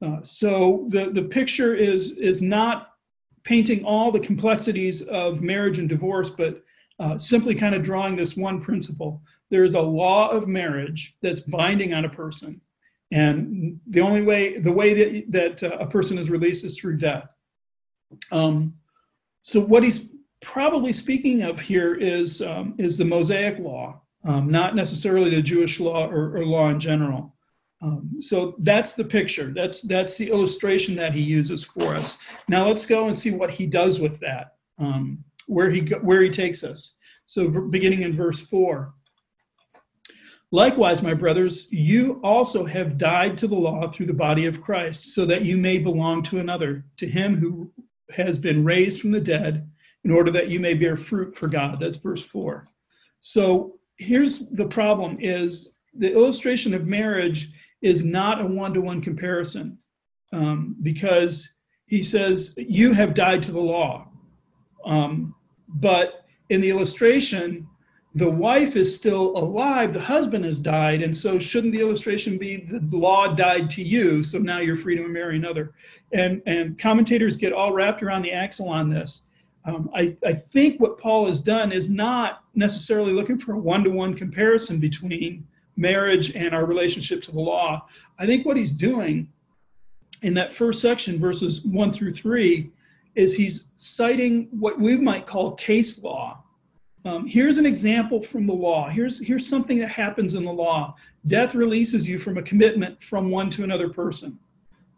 Uh, 0.00 0.22
so 0.22 0.86
the, 0.90 1.10
the 1.10 1.22
picture 1.24 1.74
is, 1.74 2.12
is 2.18 2.42
not 2.42 2.92
painting 3.44 3.84
all 3.84 4.10
the 4.10 4.20
complexities 4.20 5.02
of 5.02 5.42
marriage 5.42 5.78
and 5.78 5.88
divorce, 5.88 6.30
but 6.30 6.62
uh, 6.98 7.18
simply 7.18 7.54
kind 7.54 7.74
of 7.74 7.82
drawing 7.82 8.16
this 8.16 8.36
one 8.36 8.60
principle. 8.60 9.22
There 9.50 9.64
is 9.64 9.74
a 9.74 9.80
law 9.80 10.28
of 10.30 10.48
marriage 10.48 11.16
that's 11.22 11.40
binding 11.40 11.94
on 11.94 12.04
a 12.04 12.08
person. 12.10 12.60
And 13.12 13.80
the 13.86 14.00
only 14.00 14.22
way, 14.22 14.58
the 14.58 14.72
way 14.72 14.94
that, 14.94 15.32
that 15.32 15.62
uh, 15.62 15.76
a 15.78 15.86
person 15.86 16.18
is 16.18 16.30
released 16.30 16.64
is 16.64 16.76
through 16.78 16.98
death. 16.98 17.28
Um, 18.32 18.74
so 19.42 19.60
what 19.60 19.84
he's 19.84 20.08
probably 20.40 20.92
speaking 20.92 21.42
of 21.42 21.60
here 21.60 21.94
is, 21.94 22.42
um, 22.42 22.74
is 22.78 22.98
the 22.98 23.04
Mosaic 23.04 23.58
law, 23.58 24.00
um, 24.24 24.50
not 24.50 24.74
necessarily 24.74 25.30
the 25.30 25.42
Jewish 25.42 25.78
law 25.78 26.08
or, 26.08 26.36
or 26.36 26.44
law 26.44 26.70
in 26.70 26.80
general. 26.80 27.36
Um, 27.82 28.10
so 28.20 28.54
that's 28.60 28.94
the 28.94 29.04
picture. 29.04 29.52
That's 29.54 29.82
that's 29.82 30.16
the 30.16 30.30
illustration 30.30 30.96
that 30.96 31.12
he 31.12 31.20
uses 31.20 31.62
for 31.62 31.94
us. 31.94 32.18
Now 32.48 32.66
let's 32.66 32.86
go 32.86 33.06
and 33.08 33.16
see 33.16 33.32
what 33.32 33.50
he 33.50 33.66
does 33.66 34.00
with 34.00 34.18
that. 34.20 34.54
Um, 34.78 35.22
where 35.46 35.70
he 35.70 35.80
where 35.80 36.22
he 36.22 36.30
takes 36.30 36.64
us. 36.64 36.96
So 37.26 37.48
beginning 37.48 38.02
in 38.02 38.16
verse 38.16 38.40
4. 38.40 38.94
Likewise, 40.56 41.02
my 41.02 41.12
brothers, 41.12 41.70
you 41.70 42.18
also 42.24 42.64
have 42.64 42.96
died 42.96 43.36
to 43.36 43.46
the 43.46 43.54
law 43.54 43.92
through 43.92 44.06
the 44.06 44.14
body 44.14 44.46
of 44.46 44.62
Christ, 44.62 45.12
so 45.12 45.26
that 45.26 45.44
you 45.44 45.58
may 45.58 45.76
belong 45.76 46.22
to 46.22 46.38
another, 46.38 46.86
to 46.96 47.06
him 47.06 47.36
who 47.36 47.70
has 48.08 48.38
been 48.38 48.64
raised 48.64 48.98
from 48.98 49.10
the 49.10 49.20
dead, 49.20 49.70
in 50.04 50.10
order 50.10 50.30
that 50.30 50.48
you 50.48 50.58
may 50.58 50.72
bear 50.72 50.96
fruit 50.96 51.36
for 51.36 51.46
God. 51.46 51.78
That's 51.78 51.96
verse 51.96 52.22
4. 52.22 52.70
So 53.20 53.78
here's 53.98 54.48
the 54.48 54.64
problem 54.64 55.18
is 55.20 55.76
the 55.92 56.10
illustration 56.10 56.72
of 56.72 56.86
marriage 56.86 57.50
is 57.82 58.02
not 58.02 58.40
a 58.40 58.46
one-to-one 58.46 59.02
comparison 59.02 59.76
um, 60.32 60.74
because 60.80 61.52
he 61.84 62.02
says 62.02 62.54
you 62.56 62.94
have 62.94 63.12
died 63.12 63.42
to 63.42 63.52
the 63.52 63.60
law 63.60 64.08
um, 64.86 65.34
but 65.68 66.24
in 66.48 66.62
the 66.62 66.70
illustration, 66.70 67.68
the 68.16 68.30
wife 68.30 68.76
is 68.76 68.96
still 68.96 69.36
alive, 69.36 69.92
the 69.92 70.00
husband 70.00 70.42
has 70.46 70.58
died, 70.58 71.02
and 71.02 71.14
so 71.14 71.38
shouldn't 71.38 71.74
the 71.74 71.80
illustration 71.80 72.38
be 72.38 72.56
the 72.56 72.80
law 72.96 73.34
died 73.34 73.68
to 73.68 73.82
you, 73.82 74.24
so 74.24 74.38
now 74.38 74.58
you're 74.58 74.78
free 74.78 74.96
to 74.96 75.06
marry 75.06 75.36
another? 75.36 75.74
And 76.14 76.40
and 76.46 76.78
commentators 76.78 77.36
get 77.36 77.52
all 77.52 77.74
wrapped 77.74 78.02
around 78.02 78.22
the 78.22 78.32
axle 78.32 78.70
on 78.70 78.88
this. 78.88 79.22
Um, 79.66 79.90
I, 79.94 80.16
I 80.24 80.32
think 80.32 80.80
what 80.80 80.96
Paul 80.98 81.26
has 81.26 81.42
done 81.42 81.72
is 81.72 81.90
not 81.90 82.42
necessarily 82.54 83.12
looking 83.12 83.38
for 83.38 83.52
a 83.52 83.58
one 83.58 83.84
to 83.84 83.90
one 83.90 84.14
comparison 84.14 84.80
between 84.80 85.46
marriage 85.76 86.34
and 86.34 86.54
our 86.54 86.64
relationship 86.64 87.22
to 87.24 87.32
the 87.32 87.40
law. 87.40 87.86
I 88.18 88.24
think 88.24 88.46
what 88.46 88.56
he's 88.56 88.72
doing 88.72 89.28
in 90.22 90.32
that 90.34 90.52
first 90.52 90.80
section, 90.80 91.18
verses 91.18 91.66
one 91.66 91.90
through 91.90 92.12
three, 92.12 92.70
is 93.14 93.34
he's 93.34 93.72
citing 93.76 94.48
what 94.52 94.80
we 94.80 94.96
might 94.96 95.26
call 95.26 95.52
case 95.56 96.02
law. 96.02 96.42
Um, 97.06 97.24
here's 97.24 97.56
an 97.56 97.66
example 97.66 98.20
from 98.20 98.46
the 98.46 98.52
law. 98.52 98.88
Here's, 98.88 99.24
here's 99.24 99.48
something 99.48 99.78
that 99.78 99.88
happens 99.88 100.34
in 100.34 100.44
the 100.44 100.52
law. 100.52 100.96
Death 101.28 101.54
releases 101.54 102.06
you 102.06 102.18
from 102.18 102.36
a 102.36 102.42
commitment 102.42 103.00
from 103.00 103.30
one 103.30 103.48
to 103.50 103.62
another 103.62 103.88
person. 103.88 104.36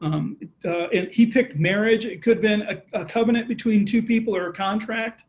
Um, 0.01 0.39
uh, 0.65 0.89
and 0.89 1.09
he 1.09 1.27
picked 1.27 1.57
marriage. 1.57 2.07
It 2.07 2.23
could 2.23 2.39
have 2.39 2.43
been 2.43 2.63
a, 2.63 3.01
a, 3.01 3.05
covenant 3.05 3.47
between 3.47 3.85
two 3.85 4.01
people 4.01 4.35
or 4.35 4.49
a 4.49 4.53
contract. 4.55 5.25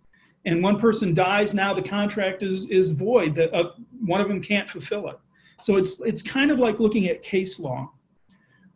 And 0.46 0.64
one 0.64 0.80
person 0.80 1.14
dies. 1.14 1.54
Now 1.54 1.74
the 1.74 1.82
contract 1.82 2.44
is 2.44 2.70
is 2.70 2.92
void. 2.92 3.36
That 3.36 3.54
uh, 3.54 3.72
one 4.06 4.22
of 4.22 4.28
them 4.28 4.42
can't 4.42 4.70
fulfill 4.70 5.10
it. 5.10 5.20
So 5.60 5.76
it's 5.76 6.00
it's 6.02 6.22
kind 6.22 6.50
of 6.50 6.60
like 6.60 6.80
looking 6.80 7.08
at 7.10 7.24
case 7.24 7.60
law. 7.60 7.92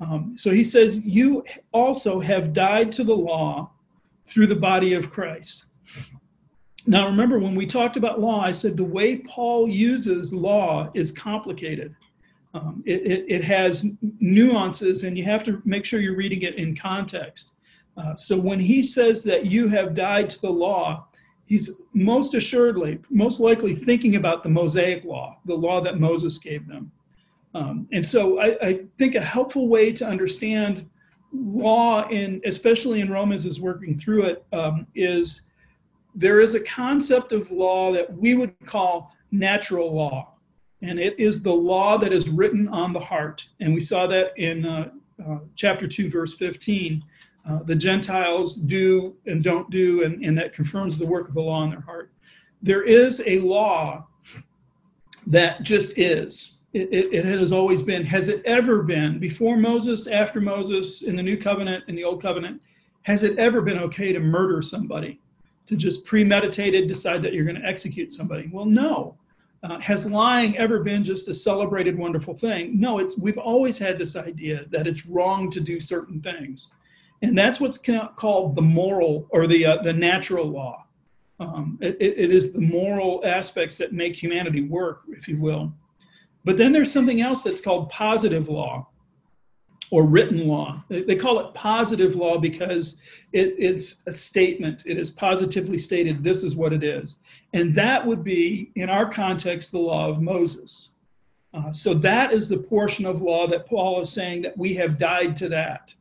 Um, 0.02 0.34
so 0.36 0.50
he 0.50 0.64
says, 0.64 1.06
you 1.06 1.46
also 1.72 2.20
have 2.20 2.52
died 2.52 2.92
to 2.94 3.04
the 3.04 3.16
law 3.16 3.72
through 4.26 4.48
the 4.48 4.56
body 4.56 4.94
of 4.94 5.10
Christ. 5.10 5.66
Now 6.86 7.08
remember, 7.08 7.40
when 7.40 7.56
we 7.56 7.66
talked 7.66 7.98
about 7.98 8.20
law, 8.20 8.42
I 8.42 8.52
said 8.52 8.76
the 8.76 8.84
way 8.84 9.18
Paul 9.18 9.70
uses 9.70 10.34
law 10.34 10.90
is 10.94 11.12
complicated. 11.12 11.96
Um, 12.54 12.84
it, 12.86 13.02
it, 13.02 13.26
it, 13.28 13.44
has 13.44 13.86
nuances, 14.20 15.04
and 15.04 15.18
you 15.18 15.24
have 15.24 15.44
to 15.46 15.60
make 15.66 15.86
sure 15.86 16.00
you're 16.00 16.16
reading 16.16 16.44
it 16.44 16.56
in 16.56 16.76
context. 16.76 17.54
Uh, 17.98 18.16
so 18.16 18.38
when 18.38 18.60
he 18.60 18.84
says 18.84 19.24
that 19.24 19.48
you 19.48 19.68
have 19.70 19.96
died 19.96 20.30
to 20.30 20.42
the 20.42 20.52
law, 20.52 21.08
he's 21.46 21.82
most 21.94 22.36
assuredly, 22.36 23.00
most 23.10 23.40
likely 23.40 23.76
thinking 23.76 24.18
about 24.18 24.44
the 24.44 24.50
Mosaic 24.50 25.04
law, 25.04 25.38
the 25.46 25.56
law 25.56 25.82
that 25.82 26.00
Moses 26.00 26.38
gave 26.38 26.68
them. 26.68 26.92
Um, 27.56 27.88
and 27.92 28.06
so 28.06 28.40
I, 28.40 28.58
I, 28.62 28.80
think 28.98 29.14
a 29.14 29.22
helpful 29.22 29.68
way 29.68 29.92
to 29.94 30.08
understand 30.08 30.90
law, 31.32 32.08
in 32.10 32.42
especially 32.46 33.00
in 33.00 33.12
Romans, 33.12 33.46
is 33.46 33.60
working 33.60 33.98
through 33.98 34.24
it, 34.24 34.46
um, 34.54 34.88
is 34.96 35.50
there 36.16 36.40
is 36.40 36.56
a 36.56 36.60
concept 36.60 37.32
of 37.32 37.50
law 37.52 37.92
that 37.92 38.12
we 38.16 38.36
would 38.36 38.54
call 38.66 39.16
natural 39.32 39.94
law 39.94 40.34
and 40.84 41.00
it 41.00 41.18
is 41.18 41.42
the 41.42 41.54
law 41.54 41.98
that 41.98 42.12
is 42.12 42.30
written 42.30 42.68
on 42.68 42.92
the 42.92 43.00
heart. 43.00 43.48
And 43.62 43.74
we 43.74 43.80
saw 43.80 44.06
that 44.08 44.38
in 44.38 44.66
uh, 44.66 44.90
uh, 45.26 45.40
chapter 45.56 45.88
2, 45.88 46.10
verse 46.10 46.36
15. 46.36 47.02
Uh, 47.50 47.64
the 47.64 47.76
Gentiles 47.76 48.58
do 48.58 49.16
and 49.26 49.44
don't 49.44 49.70
do, 49.70 50.04
and, 50.04 50.24
and 50.24 50.38
that 50.38 50.54
confirms 50.54 50.98
the 50.98 51.06
work 51.06 51.30
of 51.30 51.34
the 51.34 51.42
law 51.42 51.64
in 51.64 51.70
their 51.70 51.82
heart. 51.82 52.12
There 52.62 52.84
is 52.84 53.24
a 53.26 53.40
law 53.40 54.08
that 55.28 55.64
just 55.64 55.98
is. 55.98 56.58
It, 56.74 56.90
it, 56.92 57.14
it, 57.14 57.26
has 57.26 57.52
always 57.52 57.82
been. 57.82 58.04
Has 58.06 58.28
it 58.28 58.42
ever 58.46 58.84
been, 58.84 59.20
before 59.20 59.56
Moses, 59.56 60.08
after 60.08 60.42
Moses, 60.42 61.04
in 61.04 61.16
the 61.16 61.24
New 61.24 61.38
Covenant, 61.38 61.86
in 61.88 61.96
the 61.96 62.04
Old 62.04 62.22
Covenant, 62.22 62.62
has 63.04 63.24
it 63.24 63.38
ever 63.38 63.62
been 63.62 63.78
okay 63.80 64.12
to 64.12 64.20
murder 64.20 64.62
somebody? 64.62 65.20
To 65.68 65.76
just 65.78 66.06
premeditated 66.06 66.88
decide 66.88 67.22
that 67.24 67.34
you're 67.34 67.46
going 67.46 67.62
to 67.62 67.68
execute 67.68 68.12
somebody? 68.12 68.50
Well, 68.52 68.66
no. 68.66 69.18
Uh, 69.64 69.80
has 69.80 70.06
lying 70.06 70.58
ever 70.58 70.80
been 70.84 71.04
just 71.04 71.30
a 71.30 71.34
celebrated 71.34 71.98
wonderful 71.98 72.34
thing? 72.34 72.78
No, 72.78 73.00
it's 73.00 73.18
we've 73.18 73.38
always 73.38 73.78
had 73.78 73.98
this 73.98 74.18
idea 74.18 74.66
that 74.72 74.88
it's 74.88 75.06
wrong 75.06 75.50
to 75.52 75.62
do 75.62 75.80
certain 75.80 76.22
things, 76.22 76.70
and 77.22 77.38
that's 77.38 77.62
what's 77.62 77.80
called 78.18 78.58
the 78.58 78.62
moral 78.62 79.28
or 79.30 79.48
the 79.48 79.66
uh, 79.66 79.82
the 79.82 79.94
natural 79.94 80.48
law. 80.48 80.86
Um, 81.40 81.78
it, 81.82 81.96
it 82.00 82.32
is 82.32 82.52
the 82.52 82.62
moral 82.62 83.22
aspects 83.26 83.78
that 83.78 83.94
make 83.94 84.22
humanity 84.22 84.64
work, 84.64 85.04
if 85.10 85.30
you 85.30 85.38
will. 85.38 85.74
But 86.44 86.58
then 86.58 86.74
there's 86.74 86.92
something 86.92 87.22
else 87.22 87.42
that's 87.42 87.62
called 87.62 87.90
positive 87.90 88.50
law 88.50 88.90
or 89.94 90.04
written 90.04 90.48
law. 90.48 90.84
They 90.90 91.16
call 91.16 91.38
it 91.38 91.54
positive 91.54 92.16
law 92.16 92.40
because 92.40 92.96
it, 93.32 93.54
it's 93.60 94.02
a 94.08 94.12
statement. 94.12 94.82
It 94.88 94.98
is 94.98 95.12
positively 95.12 95.78
stated, 95.78 96.24
this 96.24 96.42
is 96.42 96.56
what 96.56 96.74
it 96.74 96.84
is. 96.84 97.18
And 97.54 97.76
that 97.76 98.04
would 98.04 98.24
be, 98.24 98.72
in 98.74 98.90
our 98.90 99.08
context, 99.08 99.72
the 99.72 99.78
law 99.78 100.10
of 100.10 100.20
Moses. 100.20 100.94
Uh, 101.54 101.72
so 101.72 101.94
that 101.94 102.34
is 102.34 102.50
the 102.50 102.58
portion 102.58 103.06
of 103.06 103.22
law 103.22 103.46
that 103.46 103.68
Paul 103.68 104.02
is 104.02 104.12
saying 104.12 104.42
that 104.42 104.58
we 104.58 104.74
have 104.74 104.98
died 104.98 105.36
to 105.36 105.50
that, 105.50 105.94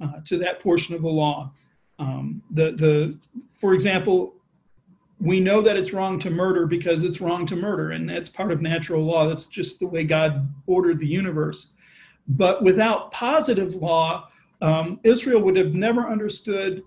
uh, 0.00 0.20
to 0.26 0.38
that 0.38 0.60
portion 0.60 0.94
of 0.94 1.02
the 1.02 1.08
law. 1.08 1.50
Um, 1.98 2.40
the, 2.52 2.70
the, 2.70 3.18
for 3.60 3.74
example, 3.74 4.32
we 5.18 5.40
know 5.40 5.60
that 5.60 5.76
it's 5.76 5.92
wrong 5.92 6.20
to 6.20 6.30
murder 6.30 6.66
because 6.66 7.02
it's 7.02 7.20
wrong 7.20 7.46
to 7.46 7.56
murder, 7.56 7.90
and 7.90 8.08
that's 8.08 8.28
part 8.28 8.52
of 8.52 8.62
natural 8.62 9.02
law. 9.02 9.26
That's 9.26 9.48
just 9.48 9.80
the 9.80 9.88
way 9.88 10.04
God 10.04 10.48
ordered 10.68 11.00
the 11.00 11.08
universe. 11.08 11.72
But 12.28 12.62
without 12.62 13.12
positive 13.12 13.74
law, 13.74 14.28
um, 14.60 15.00
Israel 15.04 15.40
would 15.42 15.56
have 15.56 15.74
never 15.74 16.08
understood 16.08 16.82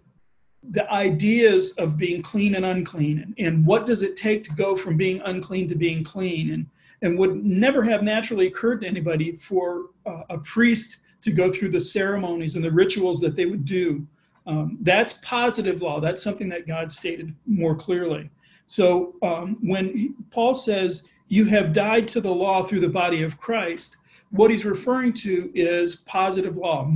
the 0.70 0.90
ideas 0.92 1.74
of 1.74 1.98
being 1.98 2.22
clean 2.22 2.56
and 2.56 2.63
unclean 2.63 3.20
and, 3.20 3.36
and 3.38 3.66
what 3.66 3.86
does 3.86 4.02
it 4.02 4.16
take 4.16 4.44
to 4.44 4.54
go 4.54 4.78
from 4.78 4.96
being 4.96 5.20
unclean 5.25 5.68
to 5.68 5.75
being 5.75 6.04
clean? 6.04 6.52
And 6.52 6.66
and 7.04 7.20
would 7.20 7.44
never 7.44 7.84
have 7.84 8.02
naturally 8.02 8.48
occurred 8.48 8.82
to 8.82 8.88
anybody 8.88 9.34
for 9.34 9.90
uh, 10.06 10.22
a 10.30 10.38
priest 10.40 11.00
to 11.22 11.32
go 11.32 11.52
through 11.52 11.70
the 11.70 11.80
ceremonies 11.80 12.56
and 12.56 12.63
the 12.63 12.72
rituals 12.72 13.20
that 13.20 13.36
they 13.36 13.46
would 13.46 13.66
do. 13.66 14.08
Um, 14.48 14.78
that's 14.82 15.13
positive 15.22 15.82
law. 15.82 16.00
That's 16.00 16.24
something 16.24 16.50
that 16.50 16.66
god 16.66 16.92
stated 16.92 17.36
more 17.46 17.75
clearly. 17.75 18.30
So 18.66 19.16
um, 19.22 19.58
when 19.62 19.96
he, 19.96 20.12
paul 20.32 20.56
says 20.56 21.10
you 21.28 21.46
have 21.46 21.74
died 21.74 22.08
to 22.08 22.22
the 22.22 22.34
law 22.34 22.63
through 22.63 22.80
the 22.80 22.90
body 22.90 23.24
of 23.24 23.38
christ 23.38 23.98
what 24.34 24.52
he's 24.52 24.66
referring 24.66 25.13
to 25.13 25.52
is 25.56 25.96
positive 25.96 26.58
law 26.58 26.92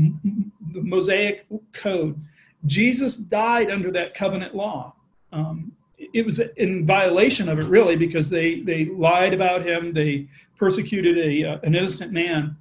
the 0.73 0.81
mosaic 0.81 1.45
code 1.73 2.19
Jesus 2.65 3.15
died 3.15 3.69
under 3.71 3.91
that 3.91 4.13
covenant 4.13 4.55
law. 4.55 4.93
Um, 5.31 5.71
it 5.97 6.25
was 6.25 6.39
in 6.39 6.85
violation 6.85 7.49
of 7.49 7.59
it, 7.59 7.65
really, 7.65 7.95
because 7.95 8.29
they, 8.29 8.61
they 8.61 8.85
lied 8.85 9.33
about 9.33 9.63
him, 9.63 9.91
they 9.91 10.27
persecuted 10.57 11.17
a, 11.17 11.43
uh, 11.43 11.59
an 11.63 11.75
innocent 11.75 12.11
man, 12.11 12.55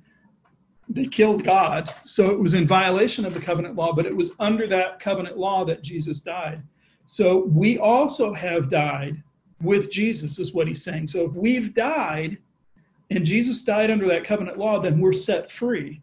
they 0.89 1.07
killed 1.07 1.45
God. 1.45 1.93
So 2.05 2.31
it 2.31 2.39
was 2.39 2.55
in 2.55 2.67
violation 2.67 3.25
of 3.25 3.35
the 3.35 3.41
covenant 3.41 3.75
law, 3.75 3.93
but 3.93 4.07
it 4.07 4.15
was 4.15 4.33
under 4.39 4.67
that 4.69 5.01
covenant 5.01 5.37
law 5.37 5.65
that 5.65 5.83
Jesus 5.83 6.21
died. 6.21 6.63
So 7.07 7.45
we 7.47 7.79
also 7.79 8.33
have 8.33 8.69
died 8.69 9.23
with 9.63 9.91
Jesus, 9.91 10.39
is 10.39 10.53
what 10.53 10.69
he's 10.69 10.85
saying. 10.85 11.09
So 11.09 11.25
if 11.25 11.33
we've 11.33 11.75
died 11.75 12.39
and 13.11 13.25
Jesus 13.25 13.63
died 13.63 13.91
under 13.91 14.07
that 14.09 14.25
covenant 14.25 14.59
law, 14.59 14.81
then 14.81 15.01
we're 15.01 15.13
set 15.13 15.51
free 15.51 16.03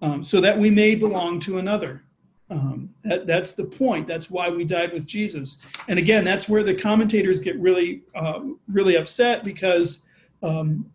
um, 0.00 0.22
so 0.24 0.40
that 0.40 0.58
we 0.58 0.70
may 0.70 0.94
belong 0.94 1.38
to 1.40 1.58
another. 1.58 2.02
Um, 2.50 2.90
that, 3.04 3.26
that's 3.26 3.54
the 3.54 3.64
point. 3.64 4.06
That's 4.06 4.30
why 4.30 4.50
we 4.50 4.64
died 4.64 4.92
with 4.92 5.06
Jesus. 5.06 5.58
And 5.88 5.98
again, 5.98 6.24
that's 6.24 6.48
where 6.48 6.62
the 6.62 6.74
commentators 6.74 7.38
get 7.38 7.58
really, 7.58 8.02
uh, 8.14 8.40
really 8.68 8.96
upset 8.96 9.42
because 9.42 10.02
um, 10.42 10.90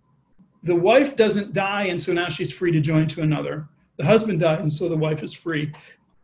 the 0.63 0.75
wife 0.75 1.15
doesn't 1.15 1.53
die, 1.53 1.85
and 1.85 2.01
so 2.01 2.13
now 2.13 2.29
she's 2.29 2.51
free 2.51 2.71
to 2.71 2.79
join 2.79 3.07
to 3.07 3.21
another. 3.21 3.67
The 3.97 4.05
husband 4.05 4.39
died, 4.39 4.59
and 4.59 4.71
so 4.71 4.87
the 4.87 4.97
wife 4.97 5.23
is 5.23 5.33
free. 5.33 5.71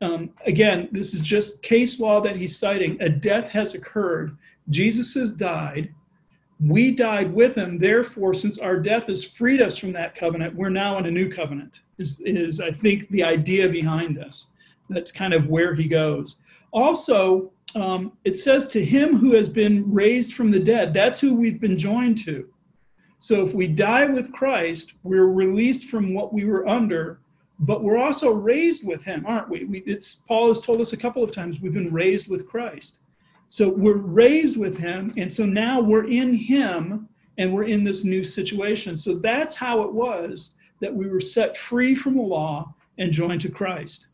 Um, 0.01 0.31
again, 0.45 0.89
this 0.91 1.13
is 1.13 1.21
just 1.21 1.63
case 1.63 1.99
law 1.99 2.19
that 2.21 2.35
he's 2.35 2.57
citing. 2.57 2.97
A 3.01 3.09
death 3.09 3.49
has 3.49 3.73
occurred. 3.73 4.37
Jesus 4.69 5.13
has 5.13 5.33
died. 5.33 5.93
We 6.59 6.95
died 6.95 7.33
with 7.33 7.55
him. 7.55 7.77
Therefore, 7.77 8.33
since 8.33 8.57
our 8.59 8.79
death 8.79 9.07
has 9.07 9.23
freed 9.23 9.61
us 9.61 9.77
from 9.77 9.91
that 9.93 10.15
covenant, 10.15 10.55
we're 10.55 10.69
now 10.69 10.97
in 10.97 11.05
a 11.05 11.11
new 11.11 11.31
covenant. 11.31 11.81
Is, 11.97 12.21
is 12.21 12.59
I 12.59 12.71
think 12.71 13.09
the 13.09 13.23
idea 13.23 13.69
behind 13.69 14.15
this 14.15 14.47
that's 14.89 15.11
kind 15.11 15.33
of 15.33 15.47
where 15.47 15.73
he 15.73 15.87
goes. 15.87 16.37
Also, 16.71 17.51
um, 17.75 18.13
it 18.23 18.37
says 18.37 18.67
to 18.67 18.83
him 18.83 19.17
who 19.17 19.33
has 19.33 19.49
been 19.49 19.91
raised 19.91 20.33
from 20.33 20.51
the 20.51 20.59
dead, 20.59 20.93
that's 20.93 21.19
who 21.19 21.33
we've 21.33 21.59
been 21.59 21.77
joined 21.77 22.17
to. 22.19 22.47
So 23.17 23.45
if 23.45 23.53
we 23.53 23.67
die 23.67 24.05
with 24.05 24.33
Christ, 24.33 24.95
we're 25.03 25.27
released 25.27 25.89
from 25.89 26.13
what 26.13 26.33
we 26.33 26.45
were 26.45 26.67
under, 26.67 27.19
but 27.59 27.83
we're 27.83 27.97
also 27.97 28.31
raised 28.31 28.85
with 28.85 29.03
him, 29.03 29.25
aren't 29.25 29.49
we? 29.49 29.63
we 29.63 29.79
it's, 29.85 30.15
Paul 30.15 30.49
has 30.49 30.61
told 30.61 30.81
us 30.81 30.93
a 30.93 30.97
couple 30.97 31.23
of 31.23 31.31
times 31.31 31.61
we've 31.61 31.73
been 31.73 31.93
raised 31.93 32.27
with 32.27 32.47
Christ. 32.47 32.99
So 33.53 33.69
we're 33.69 33.97
raised 33.97 34.57
with 34.57 34.79
him, 34.79 35.13
and 35.15 35.31
so 35.31 35.45
now 35.45 35.79
we're 35.79 36.07
in 36.07 36.33
him 36.33 37.07
and 37.37 37.53
we're 37.53 37.65
in 37.65 37.83
this 37.83 38.03
new 38.03 38.23
situation. 38.23 38.97
So 38.97 39.13
that's 39.19 39.53
how 39.53 39.83
it 39.83 39.93
was 39.93 40.53
that 40.79 40.91
we 40.91 41.07
were 41.07 41.21
set 41.21 41.55
free 41.55 41.93
from 41.93 42.15
the 42.15 42.23
law 42.23 42.73
and 42.97 43.11
joined 43.11 43.41
to 43.41 43.49
Christ. 43.49 44.07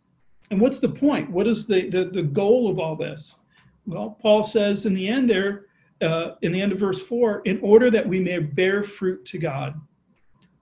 And 0.52 0.60
what's 0.60 0.82
the 0.82 0.90
point? 0.90 1.30
What 1.30 1.48
is 1.48 1.68
the, 1.68 1.90
the, 1.90 2.04
the 2.04 2.24
goal 2.24 2.70
of 2.70 2.80
all 2.80 2.98
this? 2.98 3.38
Well, 3.86 4.18
Paul 4.22 4.44
says 4.44 4.86
in 4.86 4.94
the 4.94 5.08
end 5.08 5.30
there, 5.30 5.68
uh, 6.02 6.32
in 6.42 6.52
the 6.52 6.62
end 6.62 6.74
of 6.74 6.80
verse 6.80 7.02
4, 7.02 7.44
in 7.46 7.62
order 7.62 7.90
that 7.90 8.06
we 8.06 8.20
may 8.20 8.40
bear 8.40 8.84
fruit 8.84 9.24
to 9.28 9.38
God. 9.38 9.80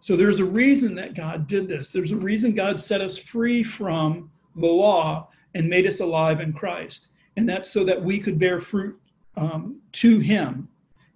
So 0.02 0.16
there's 0.16 0.38
a 0.38 0.46
reason 0.46 0.94
that 0.94 1.16
God 1.16 1.48
did 1.48 1.68
this. 1.68 1.92
There's 1.92 2.12
a 2.12 2.16
reason 2.16 2.54
God 2.54 2.80
set 2.80 3.02
us 3.02 3.18
free 3.18 3.64
from 3.64 4.30
the 4.56 4.68
law 4.68 5.30
and 5.56 5.68
made 5.68 5.88
us 5.88 6.00
alive 6.00 6.42
in 6.42 6.54
Christ. 6.54 7.08
And 7.38 7.48
that's 7.48 7.70
so 7.70 7.84
that 7.86 8.01
we 8.03 8.20
could 8.20 8.38
bear 8.38 8.60
fruit 8.60 9.00
um, 9.38 9.79
to 9.94 10.20
Him. 10.20 10.67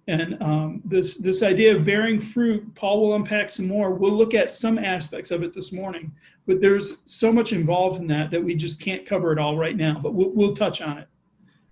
And 0.08 0.42
um, 0.42 0.82
this 0.84 1.18
this 1.18 1.42
idea 1.42 1.76
of 1.76 1.84
bearing 1.84 2.20
fruit, 2.20 2.74
Paul 2.74 3.02
will 3.02 3.14
unpack 3.14 3.50
some 3.50 3.68
more. 3.68 3.92
We'll 3.92 4.12
look 4.12 4.34
at 4.34 4.50
some 4.50 4.78
aspects 4.78 5.30
of 5.30 5.42
it 5.42 5.52
this 5.52 5.72
morning, 5.72 6.10
but 6.46 6.60
there's 6.60 7.02
so 7.04 7.32
much 7.32 7.52
involved 7.52 8.00
in 8.00 8.06
that 8.08 8.30
that 8.30 8.42
we 8.42 8.54
just 8.54 8.80
can't 8.80 9.06
cover 9.06 9.32
it 9.32 9.38
all 9.38 9.56
right 9.56 9.76
now. 9.76 10.00
But 10.02 10.14
we'll, 10.14 10.30
we'll 10.30 10.54
touch 10.54 10.80
on 10.80 10.98
it. 10.98 11.08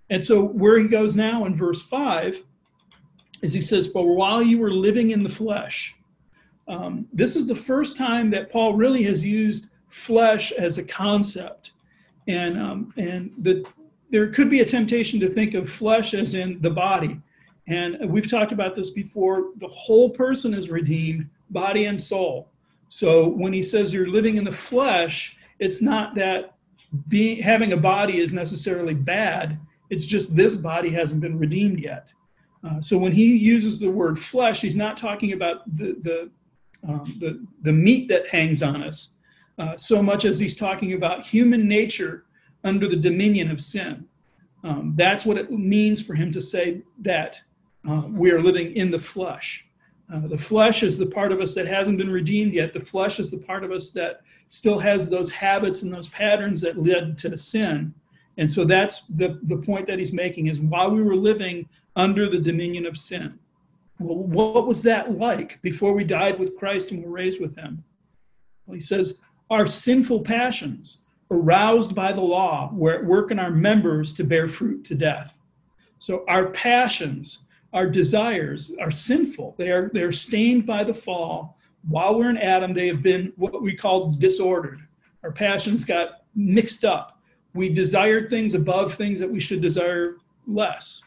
And 0.09 0.23
so 0.23 0.43
where 0.43 0.79
he 0.79 0.87
goes 0.87 1.15
now 1.15 1.45
in 1.45 1.55
verse 1.55 1.81
five 1.81 2.41
is 3.41 3.51
he 3.51 3.61
says, 3.61 3.87
"For 3.87 4.15
while 4.15 4.41
you 4.41 4.59
were 4.59 4.71
living 4.71 5.09
in 5.09 5.23
the 5.23 5.29
flesh." 5.29 5.95
Um, 6.67 7.07
this 7.11 7.35
is 7.35 7.47
the 7.47 7.55
first 7.55 7.97
time 7.97 8.29
that 8.31 8.49
Paul 8.49 8.75
really 8.75 9.03
has 9.03 9.25
used 9.25 9.67
flesh 9.89 10.53
as 10.53 10.77
a 10.77 10.83
concept, 10.83 11.71
and 12.27 12.57
um, 12.57 12.93
and 12.95 13.31
the 13.39 13.65
there 14.11 14.27
could 14.27 14.49
be 14.49 14.59
a 14.59 14.65
temptation 14.65 15.19
to 15.21 15.29
think 15.29 15.53
of 15.53 15.69
flesh 15.69 16.13
as 16.13 16.33
in 16.33 16.61
the 16.61 16.69
body, 16.69 17.19
and 17.67 17.97
we've 18.09 18.29
talked 18.29 18.51
about 18.51 18.75
this 18.75 18.89
before. 18.89 19.51
The 19.57 19.67
whole 19.67 20.09
person 20.09 20.53
is 20.53 20.69
redeemed, 20.69 21.29
body 21.49 21.85
and 21.85 22.01
soul. 22.01 22.49
So 22.89 23.29
when 23.29 23.53
he 23.53 23.63
says 23.63 23.93
you're 23.93 24.09
living 24.09 24.35
in 24.35 24.43
the 24.43 24.51
flesh, 24.51 25.37
it's 25.59 25.81
not 25.81 26.13
that 26.15 26.55
being 27.07 27.41
having 27.41 27.71
a 27.71 27.77
body 27.77 28.19
is 28.19 28.33
necessarily 28.33 28.93
bad. 28.93 29.57
It's 29.89 30.05
just 30.05 30.35
this 30.35 30.57
body 30.57 30.89
hasn't 30.89 31.21
been 31.21 31.39
redeemed 31.39 31.79
yet. 31.79 32.11
Uh, 32.63 32.81
so 32.81 32.97
when 32.97 33.11
he 33.11 33.35
uses 33.37 33.79
the 33.79 33.89
word 33.89 34.19
flesh, 34.19 34.61
he's 34.61 34.75
not 34.75 34.97
talking 34.97 35.33
about 35.33 35.63
the 35.77 35.95
the 36.01 36.29
um, 36.87 37.15
the, 37.19 37.45
the 37.61 37.71
meat 37.71 38.09
that 38.09 38.27
hangs 38.27 38.63
on 38.63 38.83
us, 38.83 39.11
uh, 39.59 39.77
so 39.77 40.01
much 40.01 40.25
as 40.25 40.39
he's 40.39 40.55
talking 40.55 40.93
about 40.93 41.25
human 41.25 41.67
nature 41.67 42.25
under 42.63 42.87
the 42.87 42.95
dominion 42.95 43.51
of 43.51 43.61
sin. 43.61 44.07
Um, 44.63 44.93
that's 44.95 45.25
what 45.25 45.37
it 45.37 45.51
means 45.51 46.01
for 46.01 46.13
him 46.13 46.31
to 46.31 46.41
say 46.41 46.81
that 46.99 47.41
uh, 47.87 48.03
we 48.07 48.31
are 48.31 48.41
living 48.41 48.75
in 48.75 48.91
the 48.91 48.99
flesh. 48.99 49.65
Uh, 50.13 50.27
the 50.27 50.37
flesh 50.37 50.83
is 50.83 50.97
the 50.97 51.05
part 51.05 51.31
of 51.31 51.39
us 51.39 51.53
that 51.55 51.67
hasn't 51.67 51.97
been 51.97 52.11
redeemed 52.11 52.53
yet. 52.53 52.73
The 52.73 52.83
flesh 52.83 53.19
is 53.19 53.31
the 53.31 53.37
part 53.37 53.63
of 53.63 53.71
us 53.71 53.89
that 53.91 54.21
still 54.49 54.77
has 54.77 55.09
those 55.09 55.31
habits 55.31 55.83
and 55.83 55.93
those 55.93 56.09
patterns 56.09 56.61
that 56.61 56.77
led 56.77 57.17
to 57.19 57.37
sin. 57.37 57.93
And 58.37 58.51
so 58.51 58.65
that's 58.65 59.03
the, 59.05 59.39
the 59.43 59.57
point 59.57 59.87
that 59.87 59.99
he's 59.99 60.13
making 60.13 60.47
is 60.47 60.59
while 60.59 60.91
we 60.91 61.01
were 61.01 61.15
living 61.15 61.67
under 61.95 62.27
the 62.27 62.39
dominion 62.39 62.85
of 62.85 62.97
sin. 62.97 63.39
Well, 63.99 64.17
what 64.17 64.67
was 64.67 64.81
that 64.83 65.11
like 65.11 65.61
before 65.61 65.93
we 65.93 66.03
died 66.03 66.39
with 66.39 66.57
Christ 66.57 66.91
and 66.91 67.03
were 67.03 67.11
raised 67.11 67.39
with 67.39 67.55
him? 67.55 67.83
Well, 68.65 68.75
he 68.75 68.81
says, 68.81 69.15
Our 69.49 69.67
sinful 69.67 70.21
passions, 70.21 71.01
aroused 71.31 71.95
by 71.95 72.11
the 72.11 72.21
law, 72.21 72.69
were 72.73 72.93
at 72.93 73.05
work 73.05 73.31
in 73.31 73.39
our 73.39 73.49
members 73.49 74.13
to 74.15 74.23
bear 74.23 74.47
fruit 74.47 74.83
to 74.85 74.95
death. 74.95 75.37
So 75.99 76.25
our 76.27 76.47
passions, 76.51 77.45
our 77.73 77.89
desires 77.89 78.73
are 78.79 78.91
sinful. 78.91 79.55
They 79.57 79.71
are 79.71 79.89
they're 79.93 80.11
stained 80.11 80.65
by 80.65 80.83
the 80.83 80.93
fall. 80.93 81.57
While 81.87 82.19
we're 82.19 82.29
in 82.29 82.37
Adam, 82.37 82.71
they 82.71 82.87
have 82.87 83.01
been 83.01 83.33
what 83.37 83.61
we 83.61 83.75
call 83.75 84.11
disordered. 84.11 84.81
Our 85.23 85.31
passions 85.31 85.85
got 85.85 86.23
mixed 86.35 86.85
up. 86.85 87.19
We 87.53 87.69
desired 87.69 88.29
things 88.29 88.53
above 88.53 88.93
things 88.93 89.19
that 89.19 89.31
we 89.31 89.39
should 89.39 89.61
desire 89.61 90.17
less. 90.45 91.01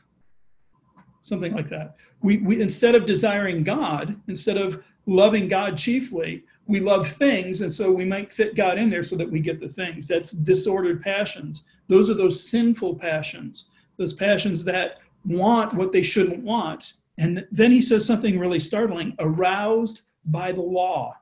Something 1.21 1.55
like 1.55 1.69
that 1.69 1.97
we, 2.25 2.39
we 2.39 2.61
instead 2.61 2.95
of 2.95 3.05
desiring 3.05 3.63
God, 3.63 4.19
instead 4.29 4.57
of 4.57 4.83
loving 5.07 5.47
God 5.47 5.77
chiefly, 5.77 6.43
we 6.67 6.81
love 6.81 7.09
things, 7.09 7.61
and 7.61 7.73
so 7.73 7.93
we 7.93 8.05
might 8.05 8.33
fit 8.33 8.55
God 8.55 8.79
in 8.79 8.89
there 8.89 9.03
so 9.03 9.17
that 9.17 9.31
we 9.31 9.41
get 9.41 9.61
the 9.61 9.69
things. 9.69 10.09
That's 10.09 10.31
disordered 10.31 11.03
passions. 11.03 11.65
Those 11.89 12.09
are 12.09 12.15
those 12.15 12.49
sinful 12.49 12.97
passions, 12.97 13.67
those 13.99 14.13
passions 14.13 14.65
that 14.65 14.99
want 15.27 15.75
what 15.75 15.93
they 15.93 16.03
shouldn't 16.03 16.43
want. 16.43 16.95
And 17.19 17.47
then 17.53 17.71
he 17.71 17.83
says 17.83 18.05
something 18.05 18.39
really 18.39 18.61
startling 18.61 19.15
aroused 19.19 20.03
by 20.25 20.53
the 20.53 20.63
law. 20.63 21.17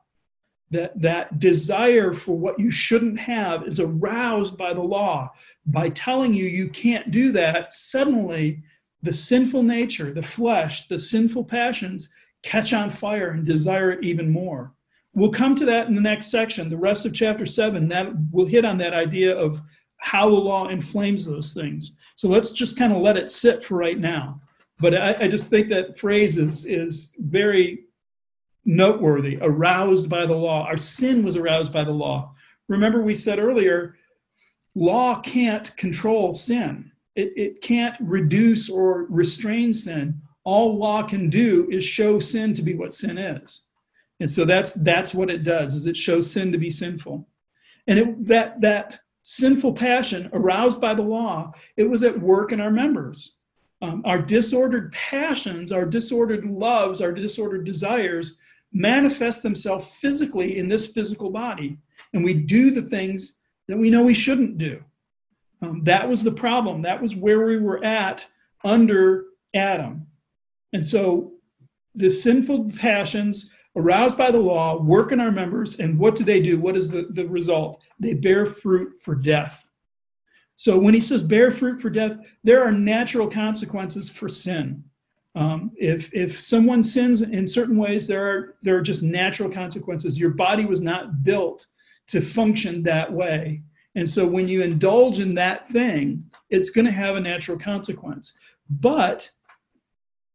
That, 0.71 0.99
that 1.03 1.39
desire 1.39 2.15
for 2.15 2.35
what 2.39 2.59
you 2.59 2.71
shouldn't 2.71 3.19
have 3.19 3.67
is 3.67 3.79
aroused 3.79 4.57
by 4.57 4.73
the 4.73 4.81
law. 4.83 5.31
By 5.67 5.91
telling 5.91 6.33
you 6.33 6.47
you 6.47 6.69
can't 6.71 7.11
do 7.11 7.31
that, 7.33 7.75
suddenly 7.75 8.63
the 9.03 9.13
sinful 9.13 9.65
nature, 9.65 10.15
the 10.15 10.23
flesh, 10.23 10.89
the 10.89 10.99
sinful 10.99 11.45
passions 11.45 12.09
catch 12.43 12.73
on 12.73 12.89
fire 12.89 13.33
and 13.33 13.45
desire 13.45 13.91
it 13.91 14.03
even 14.03 14.31
more. 14.31 14.73
We'll 15.15 15.31
come 15.31 15.55
to 15.57 15.65
that 15.67 15.89
in 15.89 15.95
the 15.95 16.01
next 16.01 16.31
section. 16.31 16.69
The 16.69 16.77
rest 16.77 17.05
of 17.05 17.13
chapter 17.13 17.47
seven, 17.47 17.89
that 17.89 18.09
will 18.31 18.47
hit 18.47 18.65
on 18.65 18.79
that 18.79 18.95
idea 18.95 19.37
of 19.37 19.61
how 19.99 20.29
the 20.29 20.37
law 20.37 20.69
inflames 20.69 21.27
those 21.27 21.53
things. 21.53 21.97
So 22.17 22.29
let's 22.29 22.53
just 22.53 22.79
kind 22.79 22.93
of 22.93 22.99
let 23.01 23.17
it 23.17 23.31
sit 23.31 23.65
for 23.65 23.77
right 23.77 23.99
now. 23.99 24.41
But 24.79 24.95
I, 24.95 25.17
I 25.21 25.29
just 25.29 25.49
think 25.49 25.69
that 25.69 25.99
phrase 25.99 26.39
is, 26.39 26.65
is 26.65 27.13
very 27.19 27.85
noteworthy, 28.65 29.39
aroused 29.41 30.09
by 30.09 30.27
the 30.27 30.35
law. 30.35 30.65
Our 30.67 30.77
sin 30.77 31.25
was 31.25 31.37
aroused 31.37 31.73
by 31.73 31.85
the 31.85 31.93
law. 31.93 32.35
Remember, 32.69 33.03
we 33.03 33.15
said 33.15 33.39
earlier, 33.39 33.97
law 34.75 35.21
can't 35.21 35.77
control 35.77 36.35
sin. 36.35 36.91
It, 37.15 37.33
it 37.37 37.61
can't 37.61 37.97
reduce 38.01 38.71
or 38.71 39.07
restrain 39.11 39.75
sin. 39.75 40.21
All 40.45 40.79
law 40.79 41.03
can 41.03 41.29
do 41.29 41.69
is 41.71 41.85
show 41.85 42.19
sin 42.19 42.55
to 42.55 42.63
be 42.63 42.75
what 42.75 42.95
sin 42.95 43.19
is. 43.19 43.65
And 44.23 44.31
so 44.31 44.45
that's 44.45 44.73
that's 44.75 45.13
what 45.13 45.31
it 45.31 45.43
does 45.43 45.75
is 45.75 45.85
it 45.85 45.97
shows 45.97 46.31
sin 46.31 46.53
to 46.53 46.59
be 46.59 46.71
sinful. 46.71 47.27
And 47.89 47.99
it, 47.99 48.27
that 48.29 48.61
that 48.61 49.01
sinful 49.25 49.73
passion 49.73 50.31
aroused 50.33 50.81
by 50.81 50.95
the 50.95 51.03
law, 51.03 51.53
it 51.77 51.91
was 51.91 52.05
at 52.05 52.21
work 52.21 52.53
in 52.53 52.61
our 52.61 52.71
members. 52.71 53.39
Um, 53.83 54.01
our 54.05 54.23
disordered 54.23 54.93
passions, 54.93 55.73
our 55.73 55.85
disordered 55.85 56.45
loves, 56.45 57.01
our 57.01 57.11
disordered 57.11 57.65
desires 57.65 58.37
manifest 58.73 59.43
themselves 59.43 59.89
physically 59.89 60.57
in 60.57 60.69
this 60.69 60.87
physical 60.87 61.31
body. 61.31 61.77
And 62.13 62.23
we 62.23 62.33
do 62.33 62.71
the 62.71 62.83
things 62.83 63.41
that 63.67 63.77
we 63.77 63.91
know 63.91 64.05
we 64.05 64.15
shouldn't 64.15 64.57
do. 64.57 64.85
Um, 65.63 65.83
that 65.83 66.09
was 66.09 66.23
the 66.23 66.31
problem. 66.31 66.81
That 66.83 67.03
was 67.03 67.17
where 67.17 67.45
we 67.45 67.59
were 67.59 67.85
at 67.85 68.25
under 68.63 69.25
Adam. 69.53 70.07
And 70.73 70.87
so 70.87 71.33
the 71.97 72.09
sinful 72.09 72.71
passions 72.79 73.51
aroused 73.77 74.19
by 74.19 74.31
the 74.31 74.39
law 74.39 74.77
work 74.77 75.13
in 75.13 75.21
our 75.21 75.31
members. 75.31 75.79
And 75.79 75.99
what 75.99 76.15
do 76.15 76.25
they 76.25 76.41
do? 76.41 76.61
What 76.61 76.77
is 76.77 76.91
the, 76.91 77.03
the 77.11 77.27
result? 77.27 77.83
They 77.99 78.15
bear 78.15 78.47
fruit 78.47 79.01
for 79.03 79.15
death. 79.15 79.69
So 80.57 80.79
when 80.79 80.95
he 80.95 81.01
says 81.01 81.23
bear 81.23 81.51
fruit 81.51 81.81
for 81.81 81.91
death, 81.91 82.19
there 82.45 82.63
are 82.63 82.73
natural 82.73 83.29
consequences 83.29 84.09
for 84.11 84.29
sin. 84.29 84.85
Um, 85.35 85.73
if 85.77 86.13
if 86.13 86.41
someone 86.41 86.83
sins 86.83 87.23
in 87.23 87.49
certain 87.49 87.79
ways, 87.79 88.07
there 88.07 88.27
are 88.27 88.57
there 88.63 88.77
are 88.77 88.83
just 88.83 89.03
natural 89.03 89.49
consequences. 89.49 90.19
Your 90.19 90.31
body 90.31 90.67
was 90.67 90.83
not 90.83 91.25
built 91.25 91.67
to 92.09 92.21
function 92.21 92.83
that 92.83 93.11
way. 93.11 93.63
And 93.95 94.09
so 94.09 94.27
when 94.27 94.49
you 94.49 94.63
indulge 94.63 95.21
in 95.21 95.35
that 95.35 95.69
thing, 95.69 96.25
it's 96.51 96.71
going 96.71 96.85
to 96.85 96.93
have 96.93 97.17
a 97.17 97.21
natural 97.21 97.59
consequence. 97.59 98.35
But 98.69 99.31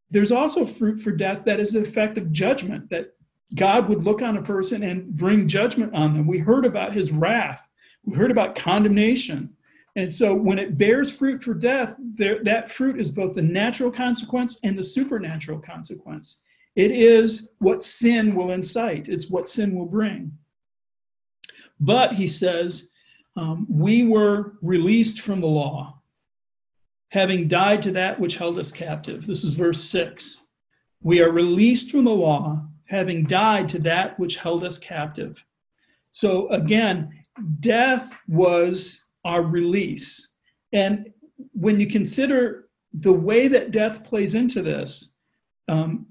there's 0.09 0.31
also 0.31 0.65
fruit 0.65 0.99
for 0.99 1.11
death 1.11 1.43
that 1.45 1.59
is 1.59 1.73
the 1.73 1.81
effect 1.81 2.17
of 2.17 2.31
judgment, 2.31 2.89
that 2.89 3.13
God 3.55 3.87
would 3.87 4.03
look 4.03 4.21
on 4.21 4.37
a 4.37 4.41
person 4.41 4.83
and 4.83 5.07
bring 5.15 5.47
judgment 5.47 5.93
on 5.93 6.13
them. 6.13 6.27
We 6.27 6.39
heard 6.39 6.65
about 6.65 6.93
his 6.93 7.11
wrath, 7.11 7.67
we 8.03 8.15
heard 8.15 8.31
about 8.31 8.55
condemnation. 8.55 9.53
And 9.95 10.11
so 10.11 10.35
when 10.35 10.59
it 10.59 10.77
bears 10.77 11.11
fruit 11.11 11.41
for 11.41 11.55
death, 11.55 11.95
there, 11.97 12.43
that 12.43 12.69
fruit 12.69 12.99
is 12.99 13.09
both 13.09 13.33
the 13.33 13.41
natural 13.41 13.89
consequence 13.89 14.59
and 14.63 14.77
the 14.77 14.83
supernatural 14.83 15.57
consequence. 15.57 16.41
It 16.75 16.91
is 16.91 17.49
what 17.57 17.81
sin 17.81 18.35
will 18.35 18.51
incite, 18.51 19.09
it's 19.09 19.29
what 19.29 19.49
sin 19.49 19.75
will 19.75 19.87
bring. 19.87 20.31
But 21.79 22.13
he 22.13 22.27
says, 22.27 22.89
um, 23.35 23.65
we 23.69 24.03
were 24.03 24.53
released 24.61 25.21
from 25.21 25.41
the 25.41 25.47
law, 25.47 25.99
having 27.09 27.47
died 27.47 27.81
to 27.83 27.91
that 27.93 28.19
which 28.19 28.37
held 28.37 28.59
us 28.59 28.71
captive. 28.71 29.25
This 29.25 29.43
is 29.43 29.53
verse 29.53 29.83
6. 29.83 30.45
We 31.01 31.21
are 31.21 31.31
released 31.31 31.91
from 31.91 32.05
the 32.05 32.11
law, 32.11 32.67
having 32.87 33.25
died 33.25 33.69
to 33.69 33.79
that 33.79 34.19
which 34.19 34.37
held 34.37 34.63
us 34.63 34.77
captive. 34.77 35.43
So 36.11 36.49
again, 36.49 37.11
death 37.59 38.11
was 38.27 39.05
our 39.25 39.41
release. 39.41 40.33
And 40.73 41.11
when 41.53 41.79
you 41.79 41.87
consider 41.87 42.69
the 42.93 43.13
way 43.13 43.47
that 43.47 43.71
death 43.71 44.03
plays 44.03 44.33
into 44.33 44.61
this, 44.61 45.13
um, 45.67 46.07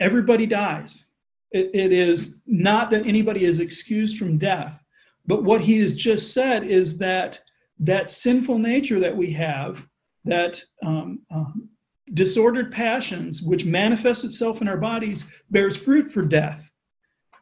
everybody 0.00 0.46
dies. 0.46 1.06
It, 1.52 1.70
it 1.74 1.92
is 1.92 2.40
not 2.46 2.90
that 2.90 3.06
anybody 3.06 3.44
is 3.44 3.60
excused 3.60 4.18
from 4.18 4.38
death, 4.38 4.82
but 5.26 5.44
what 5.44 5.60
he 5.60 5.78
has 5.78 5.94
just 5.94 6.32
said 6.32 6.66
is 6.66 6.98
that 6.98 7.40
that 7.80 8.10
sinful 8.10 8.58
nature 8.58 9.00
that 9.00 9.16
we 9.16 9.30
have, 9.32 9.86
that 10.24 10.62
um, 10.84 11.20
um, 11.30 11.68
disordered 12.12 12.70
passions, 12.70 13.42
which 13.42 13.64
manifests 13.64 14.24
itself 14.24 14.60
in 14.60 14.68
our 14.68 14.76
bodies, 14.76 15.24
bears 15.50 15.76
fruit 15.76 16.10
for 16.10 16.22
death. 16.22 16.70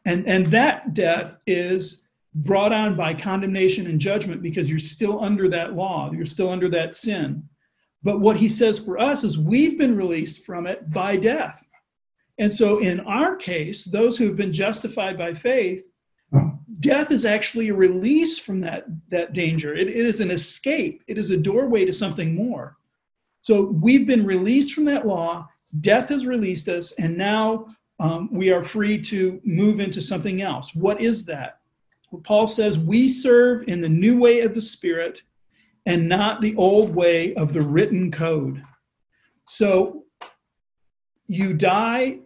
And, 0.05 0.27
and 0.27 0.47
that 0.47 0.93
death 0.93 1.37
is 1.45 2.07
brought 2.35 2.71
on 2.71 2.95
by 2.95 3.13
condemnation 3.13 3.87
and 3.87 3.99
judgment 3.99 4.41
because 4.41 4.69
you're 4.69 4.79
still 4.79 5.23
under 5.23 5.49
that 5.49 5.73
law, 5.73 6.11
you're 6.11 6.25
still 6.25 6.49
under 6.49 6.69
that 6.69 6.95
sin. 6.95 7.47
But 8.01 8.19
what 8.19 8.37
he 8.37 8.49
says 8.49 8.79
for 8.79 8.99
us 8.99 9.23
is 9.23 9.37
we've 9.37 9.77
been 9.77 9.95
released 9.95 10.45
from 10.45 10.67
it 10.67 10.89
by 10.91 11.15
death. 11.17 11.65
And 12.37 12.51
so 12.51 12.79
in 12.79 12.99
our 13.01 13.35
case, 13.35 13.85
those 13.85 14.17
who 14.17 14.25
have 14.25 14.35
been 14.35 14.51
justified 14.51 15.17
by 15.17 15.33
faith, 15.33 15.83
death 16.79 17.11
is 17.11 17.25
actually 17.25 17.69
a 17.69 17.73
release 17.73 18.39
from 18.39 18.59
that, 18.59 18.85
that 19.09 19.33
danger. 19.33 19.75
It, 19.75 19.87
it 19.87 19.95
is 19.95 20.19
an 20.19 20.31
escape, 20.31 21.03
it 21.07 21.17
is 21.17 21.29
a 21.29 21.37
doorway 21.37 21.85
to 21.85 21.93
something 21.93 22.35
more. 22.35 22.77
So 23.43 23.63
we've 23.63 24.07
been 24.07 24.25
released 24.25 24.73
from 24.73 24.85
that 24.85 25.05
law, 25.05 25.49
death 25.81 26.07
has 26.09 26.25
released 26.25 26.69
us, 26.69 26.93
and 26.93 27.17
now 27.17 27.67
um, 27.99 28.29
we 28.31 28.51
are 28.51 28.63
free 28.63 28.99
to 29.01 29.41
move 29.43 29.81
into 29.81 30.01
something 30.01 30.41
else. 30.41 30.73
What 30.73 31.01
is 31.01 31.25
that? 31.25 31.59
Well, 32.09 32.21
Paul 32.21 32.47
says 32.47 32.79
we 32.79 33.09
serve 33.09 33.67
in 33.67 33.81
the 33.81 33.89
new 33.89 34.17
way 34.17 34.39
of 34.39 34.53
the 34.53 34.61
Spirit 34.61 35.23
and 35.85 36.07
not 36.07 36.39
the 36.39 36.55
old 36.55 36.95
way 36.95 37.35
of 37.35 37.51
the 37.51 37.61
written 37.61 38.11
code. 38.11 38.63
So 39.45 40.05
you 41.27 41.53
die, 41.53 42.19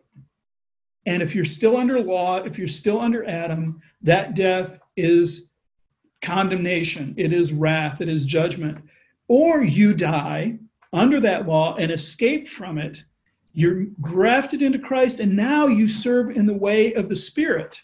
and 1.08 1.24
if 1.24 1.34
you're 1.34 1.46
still 1.46 1.78
under 1.78 2.00
law, 2.00 2.44
if 2.44 2.60
you're 2.60 2.68
still 2.68 3.02
under 3.02 3.26
Adam, 3.26 3.82
that 4.04 4.36
death 4.36 4.80
is 4.96 5.52
condemnation, 6.22 7.16
it 7.18 7.34
is 7.34 7.52
wrath, 7.52 8.02
it 8.02 8.08
is 8.08 8.24
judgment. 8.24 8.78
Or 9.28 9.64
you 9.64 9.96
die 9.96 10.60
under 10.94 11.20
that 11.20 11.48
law 11.48 11.76
and 11.76 11.92
escape 11.92 12.48
from 12.48 12.78
it. 12.78 13.04
You're 13.54 13.86
grafted 14.02 14.62
into 14.62 14.80
Christ, 14.80 15.20
and 15.20 15.36
now 15.36 15.68
you 15.68 15.90
serve 15.90 16.32
in 16.32 16.46
the 16.46 16.54
way 16.54 16.94
of 16.94 17.10
the 17.10 17.16
Spirit. 17.16 17.82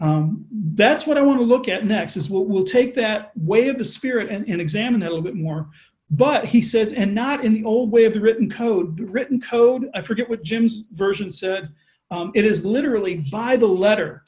Um, 0.00 0.46
that's 0.50 1.06
what 1.06 1.18
I 1.18 1.22
want 1.22 1.38
to 1.38 1.44
look 1.44 1.68
at 1.68 1.84
next. 1.84 2.16
Is 2.16 2.30
we'll, 2.30 2.46
we'll 2.46 2.64
take 2.64 2.94
that 2.94 3.32
way 3.36 3.68
of 3.68 3.78
the 3.78 3.84
Spirit 3.84 4.30
and, 4.30 4.48
and 4.48 4.60
examine 4.60 5.00
that 5.00 5.08
a 5.08 5.12
little 5.12 5.24
bit 5.24 5.34
more. 5.34 5.68
But 6.10 6.46
he 6.46 6.62
says, 6.62 6.92
and 6.92 7.14
not 7.14 7.44
in 7.44 7.52
the 7.52 7.64
old 7.64 7.92
way 7.92 8.04
of 8.04 8.12
the 8.12 8.20
written 8.20 8.50
code. 8.50 8.96
The 8.96 9.04
written 9.04 9.40
code, 9.40 9.88
I 9.94 10.00
forget 10.00 10.28
what 10.28 10.42
Jim's 10.42 10.86
version 10.92 11.30
said. 11.30 11.72
Um, 12.10 12.32
it 12.34 12.44
is 12.44 12.64
literally 12.64 13.18
by 13.30 13.56
the 13.56 13.68
letter. 13.68 14.24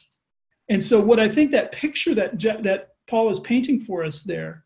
And 0.69 0.83
so, 0.83 1.01
what 1.01 1.19
I 1.19 1.29
think 1.29 1.51
that 1.51 1.73
picture 1.73 2.15
that 2.15 2.39
that 2.63 2.91
Paul 3.09 3.31
is 3.31 3.41
painting 3.41 3.81
for 3.81 4.05
us 4.05 4.23
there, 4.23 4.65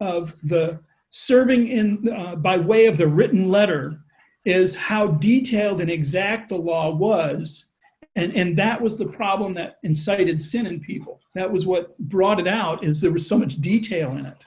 of 0.00 0.34
the 0.44 0.80
serving 1.16 1.68
in 1.68 2.12
uh, 2.12 2.34
by 2.34 2.56
way 2.56 2.86
of 2.86 2.96
the 2.96 3.06
written 3.06 3.48
letter, 3.48 4.00
is 4.44 4.74
how 4.74 5.06
detailed 5.06 5.80
and 5.80 5.88
exact 5.88 6.48
the 6.48 6.56
law 6.56 6.92
was. 6.92 7.66
And 8.16 8.34
and 8.34 8.56
that 8.58 8.80
was 8.80 8.98
the 8.98 9.06
problem 9.06 9.54
that 9.54 9.78
incited 9.84 10.42
sin 10.42 10.66
in 10.66 10.80
people. 10.80 11.20
That 11.34 11.50
was 11.50 11.66
what 11.66 11.96
brought 11.98 12.40
it 12.40 12.48
out 12.48 12.84
is 12.84 13.00
there 13.00 13.12
was 13.12 13.26
so 13.26 13.38
much 13.38 13.60
detail 13.60 14.16
in 14.16 14.26
it. 14.26 14.44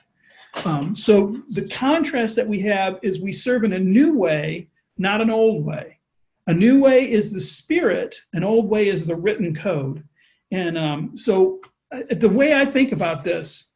Um, 0.65 0.93
so 0.93 1.41
the 1.51 1.67
contrast 1.69 2.36
that 2.36 2.47
we 2.47 2.60
have 2.62 2.99
is 3.01 3.19
we 3.19 3.32
serve 3.32 3.63
in 3.63 3.73
a 3.73 3.80
new 3.80 4.17
way 4.17 4.67
not 4.97 5.21
an 5.21 5.30
old 5.30 5.63
way. 5.63 5.99
A 6.47 6.53
new 6.53 6.82
way 6.82 7.10
is 7.10 7.32
the 7.32 7.41
spirit 7.41 8.15
an 8.34 8.43
old 8.43 8.67
way 8.69 8.89
is 8.89 9.06
the 9.06 9.15
written 9.15 9.56
code. 9.56 10.03
And 10.51 10.77
um, 10.77 11.15
so 11.15 11.62
uh, 11.93 12.01
the 12.10 12.30
way 12.30 12.53
i 12.53 12.65
think 12.65 12.91
about 12.91 13.23
this 13.23 13.71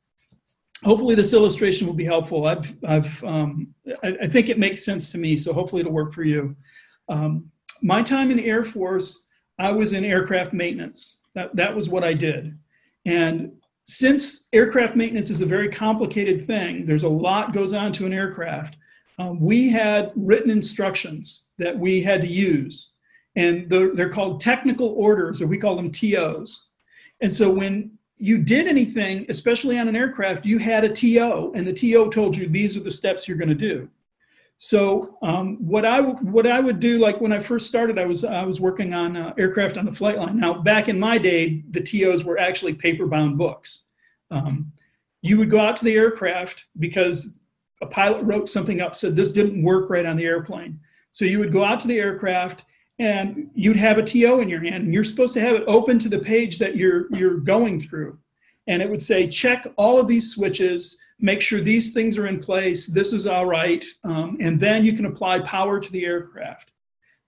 hopefully 0.83 1.15
this 1.15 1.33
illustration 1.33 1.87
will 1.87 1.93
be 1.93 2.05
helpful 2.05 2.45
i've, 2.47 2.73
I've 2.85 3.23
um, 3.23 3.73
I, 4.03 4.17
I, 4.23 4.27
think 4.27 4.49
it 4.49 4.59
makes 4.59 4.83
sense 4.83 5.11
to 5.11 5.17
me 5.17 5.37
so 5.37 5.53
hopefully 5.53 5.81
it'll 5.81 5.93
work 5.93 6.13
for 6.13 6.23
you 6.23 6.55
um, 7.09 7.49
my 7.81 8.01
time 8.01 8.31
in 8.31 8.37
the 8.37 8.45
air 8.45 8.63
force 8.63 9.25
I 9.61 9.71
was 9.71 9.93
in 9.93 10.03
aircraft 10.03 10.53
maintenance. 10.53 11.19
That, 11.35 11.55
that 11.55 11.75
was 11.75 11.87
what 11.87 12.03
I 12.03 12.13
did. 12.13 12.57
And 13.05 13.51
since 13.83 14.47
aircraft 14.53 14.95
maintenance 14.95 15.29
is 15.29 15.41
a 15.41 15.45
very 15.45 15.69
complicated 15.69 16.45
thing, 16.45 16.85
there's 16.85 17.03
a 17.03 17.09
lot 17.09 17.53
goes 17.53 17.73
on 17.73 17.91
to 17.93 18.05
an 18.05 18.13
aircraft. 18.13 18.75
Um, 19.19 19.39
we 19.39 19.69
had 19.69 20.11
written 20.15 20.49
instructions 20.49 21.49
that 21.59 21.77
we 21.77 22.01
had 22.01 22.21
to 22.21 22.27
use, 22.27 22.91
and 23.35 23.69
they're, 23.69 23.93
they're 23.93 24.09
called 24.09 24.41
technical 24.41 24.89
orders, 24.89 25.41
or 25.41 25.47
we 25.47 25.57
call 25.57 25.75
them 25.75 25.91
TOs. 25.91 26.69
And 27.21 27.31
so 27.31 27.49
when 27.49 27.91
you 28.21 28.37
did 28.37 28.67
anything, 28.67 29.25
especially 29.29 29.79
on 29.79 29.87
an 29.87 29.95
aircraft, 29.95 30.45
you 30.45 30.59
had 30.59 30.83
a 30.83 30.89
TO, 30.89 31.51
and 31.55 31.65
the 31.65 31.73
TO 31.73 32.11
told 32.11 32.37
you 32.37 32.47
these 32.47 32.77
are 32.77 32.81
the 32.81 32.91
steps 32.91 33.27
you're 33.27 33.35
going 33.35 33.49
to 33.49 33.55
do. 33.55 33.89
So 34.59 35.17
um, 35.23 35.57
what 35.57 35.85
I 35.85 36.01
what 36.01 36.45
I 36.45 36.59
would 36.59 36.79
do, 36.79 36.99
like 36.99 37.19
when 37.19 37.33
I 37.33 37.39
first 37.39 37.67
started, 37.67 37.97
I 37.97 38.05
was 38.05 38.23
I 38.23 38.45
was 38.45 38.61
working 38.61 38.93
on 38.93 39.17
uh, 39.17 39.33
aircraft 39.39 39.75
on 39.79 39.85
the 39.85 39.91
flight 39.91 40.19
line. 40.19 40.39
Now, 40.39 40.53
back 40.53 40.87
in 40.87 40.99
my 40.99 41.17
day, 41.17 41.63
the 41.71 41.81
TOs 41.81 42.23
were 42.23 42.37
actually 42.37 42.75
paper-bound 42.75 43.39
books. 43.39 43.85
Um, 44.29 44.71
you 45.23 45.39
would 45.39 45.49
go 45.49 45.59
out 45.59 45.75
to 45.77 45.85
the 45.85 45.95
aircraft 45.95 46.65
because 46.77 47.39
a 47.81 47.87
pilot 47.87 48.21
wrote 48.23 48.49
something 48.49 48.81
up 48.81 48.95
said 48.95 49.15
this 49.15 49.31
didn't 49.31 49.63
work 49.63 49.89
right 49.89 50.05
on 50.05 50.15
the 50.15 50.25
airplane. 50.25 50.79
So 51.09 51.25
you 51.25 51.39
would 51.39 51.51
go 51.51 51.63
out 51.63 51.79
to 51.79 51.87
the 51.87 51.99
aircraft 51.99 52.65
and 52.99 53.49
you'd 53.55 53.77
have 53.77 53.97
a 53.97 54.03
TO 54.03 54.39
in 54.39 54.49
your 54.49 54.61
hand, 54.61 54.83
and 54.83 54.93
you're 54.93 55.03
supposed 55.03 55.33
to 55.33 55.41
have 55.41 55.55
it 55.55 55.63
open 55.67 55.97
to 55.99 56.09
the 56.09 56.19
page 56.19 56.59
that 56.59 56.75
you're 56.75 57.07
you're 57.15 57.37
going 57.37 57.79
through, 57.79 58.17
and 58.67 58.81
it 58.81 58.89
would 58.89 59.03
say 59.03 59.27
check 59.27 59.67
all 59.77 59.99
of 59.99 60.07
these 60.07 60.31
switches 60.33 60.97
make 61.21 61.41
sure 61.41 61.61
these 61.61 61.93
things 61.93 62.17
are 62.17 62.27
in 62.27 62.39
place, 62.39 62.87
this 62.87 63.13
is 63.13 63.27
all 63.27 63.45
right, 63.45 63.85
um, 64.03 64.37
and 64.41 64.59
then 64.59 64.83
you 64.83 64.93
can 64.93 65.05
apply 65.05 65.39
power 65.41 65.79
to 65.79 65.91
the 65.91 66.03
aircraft. 66.03 66.71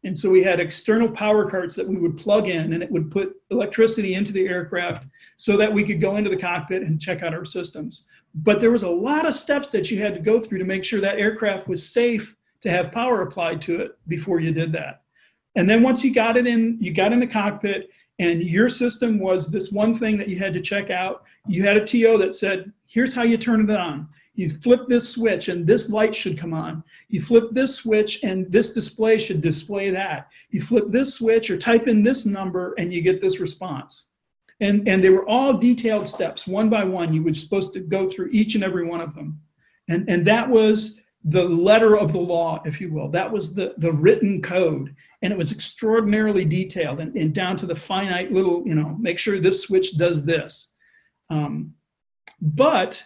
And 0.03 0.17
so 0.17 0.29
we 0.29 0.43
had 0.43 0.59
external 0.59 1.09
power 1.09 1.49
carts 1.49 1.75
that 1.75 1.87
we 1.87 1.95
would 1.95 2.17
plug 2.17 2.49
in, 2.49 2.73
and 2.73 2.83
it 2.83 2.91
would 2.91 3.09
put 3.09 3.35
electricity 3.51 4.15
into 4.15 4.33
the 4.33 4.47
aircraft 4.47 5.05
so 5.37 5.55
that 5.55 5.71
we 5.71 5.83
could 5.83 6.01
go 6.01 6.17
into 6.17 6.29
the 6.29 6.37
cockpit 6.37 6.81
and 6.81 6.99
check 6.99 7.23
out 7.23 7.33
our 7.33 7.45
systems. 7.45 8.07
But 8.35 8.59
there 8.59 8.71
was 8.71 8.83
a 8.83 8.89
lot 8.89 9.25
of 9.25 9.35
steps 9.35 9.69
that 9.69 9.89
you 9.89 9.99
had 9.99 10.15
to 10.15 10.19
go 10.19 10.41
through 10.41 10.57
to 10.57 10.65
make 10.65 10.83
sure 10.83 10.99
that 10.99 11.19
aircraft 11.19 11.67
was 11.67 11.87
safe 11.87 12.35
to 12.61 12.69
have 12.69 12.91
power 12.91 13.21
applied 13.21 13.61
to 13.61 13.79
it 13.79 13.97
before 14.07 14.39
you 14.39 14.51
did 14.51 14.73
that. 14.73 15.02
And 15.55 15.69
then 15.69 15.83
once 15.83 16.03
you 16.03 16.13
got 16.13 16.37
it 16.37 16.47
in, 16.47 16.77
you 16.79 16.93
got 16.93 17.13
in 17.13 17.19
the 17.19 17.27
cockpit, 17.27 17.89
and 18.19 18.43
your 18.43 18.69
system 18.69 19.19
was 19.19 19.49
this 19.49 19.71
one 19.71 19.95
thing 19.95 20.17
that 20.17 20.27
you 20.27 20.37
had 20.37 20.53
to 20.53 20.61
check 20.61 20.89
out. 20.89 21.23
You 21.47 21.63
had 21.63 21.77
a 21.77 21.85
TO 21.85 22.17
that 22.19 22.33
said, 22.33 22.71
here's 22.85 23.13
how 23.13 23.23
you 23.23 23.37
turn 23.37 23.69
it 23.69 23.75
on. 23.75 24.07
You 24.35 24.49
flip 24.49 24.87
this 24.87 25.09
switch 25.09 25.49
and 25.49 25.65
this 25.65 25.89
light 25.89 26.15
should 26.15 26.37
come 26.37 26.53
on. 26.53 26.83
You 27.09 27.21
flip 27.21 27.49
this 27.51 27.75
switch 27.75 28.23
and 28.23 28.51
this 28.51 28.73
display 28.73 29.17
should 29.19 29.41
display 29.41 29.91
that. 29.91 30.29
You 30.49 30.61
flip 30.61 30.85
this 30.89 31.13
switch 31.13 31.51
or 31.51 31.57
type 31.57 31.87
in 31.87 32.01
this 32.01 32.25
number 32.25 32.73
and 32.77 32.93
you 32.93 33.01
get 33.01 33.21
this 33.21 33.39
response. 33.39 34.07
And, 34.59 34.87
and 34.87 35.03
they 35.03 35.09
were 35.09 35.27
all 35.27 35.57
detailed 35.57 36.07
steps, 36.07 36.47
one 36.47 36.69
by 36.69 36.83
one. 36.83 37.13
You 37.13 37.23
were 37.23 37.33
supposed 37.33 37.73
to 37.73 37.79
go 37.79 38.09
through 38.09 38.29
each 38.31 38.55
and 38.55 38.63
every 38.63 38.85
one 38.85 39.01
of 39.01 39.13
them. 39.13 39.39
And, 39.89 40.09
and 40.09 40.25
that 40.25 40.49
was 40.49 41.01
the 41.25 41.43
letter 41.43 41.97
of 41.97 42.11
the 42.11 42.21
law, 42.21 42.61
if 42.65 42.81
you 42.81 42.91
will. 42.91 43.09
That 43.09 43.31
was 43.31 43.55
the, 43.55 43.73
the 43.77 43.91
written 43.91 44.41
code. 44.41 44.95
And 45.21 45.31
it 45.31 45.37
was 45.37 45.51
extraordinarily 45.51 46.43
detailed 46.43 46.99
and, 46.99 47.15
and 47.15 47.33
down 47.33 47.55
to 47.57 47.65
the 47.65 47.75
finite 47.75 48.31
little, 48.31 48.61
you 48.67 48.75
know, 48.75 48.97
make 48.99 49.17
sure 49.17 49.39
this 49.39 49.61
switch 49.61 49.97
does 49.97 50.25
this. 50.25 50.73
Um, 51.29 51.73
but 52.41 53.01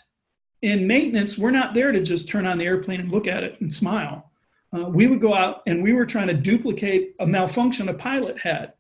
in 0.64 0.88
maintenance, 0.88 1.38
we're 1.38 1.52
not 1.52 1.76
there 1.76 1.92
to 1.92 2.02
just 2.02 2.28
turn 2.28 2.48
on 2.48 2.58
the 2.58 2.66
airplane 2.66 3.00
and 3.00 3.12
look 3.12 3.28
at 3.28 3.44
it 3.44 3.62
and 3.62 3.72
smile. 3.72 4.32
Uh, 4.76 4.86
we 4.90 5.08
would 5.08 5.22
go 5.22 5.34
out 5.34 5.62
and 5.68 5.84
we 5.84 5.94
were 5.94 6.06
trying 6.06 6.28
to 6.28 6.34
duplicate 6.34 7.14
a 7.20 7.28
malfunction 7.28 7.90
a 7.90 7.94
pilot 7.94 8.40
had. 8.40 8.74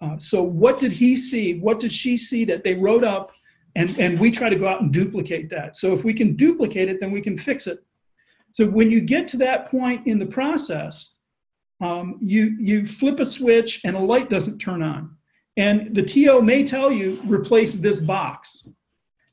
Uh, 0.00 0.18
so, 0.18 0.42
what 0.42 0.78
did 0.78 0.92
he 0.92 1.16
see? 1.16 1.58
What 1.58 1.80
did 1.80 1.90
she 1.90 2.18
see 2.18 2.44
that 2.44 2.62
they 2.62 2.74
wrote 2.74 3.04
up? 3.04 3.30
And, 3.76 3.98
and 3.98 4.20
we 4.20 4.30
try 4.30 4.48
to 4.48 4.56
go 4.56 4.68
out 4.68 4.82
and 4.82 4.92
duplicate 4.92 5.48
that. 5.50 5.76
So, 5.76 5.94
if 5.94 6.04
we 6.04 6.12
can 6.12 6.36
duplicate 6.36 6.88
it, 6.88 7.00
then 7.00 7.10
we 7.10 7.20
can 7.20 7.38
fix 7.38 7.66
it. 7.66 7.78
So, 8.54 8.68
when 8.68 8.88
you 8.88 9.00
get 9.00 9.26
to 9.28 9.36
that 9.38 9.68
point 9.68 10.06
in 10.06 10.20
the 10.20 10.26
process, 10.26 11.18
um, 11.80 12.18
you, 12.22 12.56
you 12.60 12.86
flip 12.86 13.18
a 13.18 13.26
switch 13.26 13.80
and 13.84 13.96
a 13.96 13.98
light 13.98 14.30
doesn't 14.30 14.60
turn 14.60 14.80
on. 14.80 15.10
And 15.56 15.92
the 15.92 16.04
TO 16.04 16.40
may 16.40 16.62
tell 16.62 16.92
you, 16.92 17.20
replace 17.24 17.74
this 17.74 17.98
box. 17.98 18.68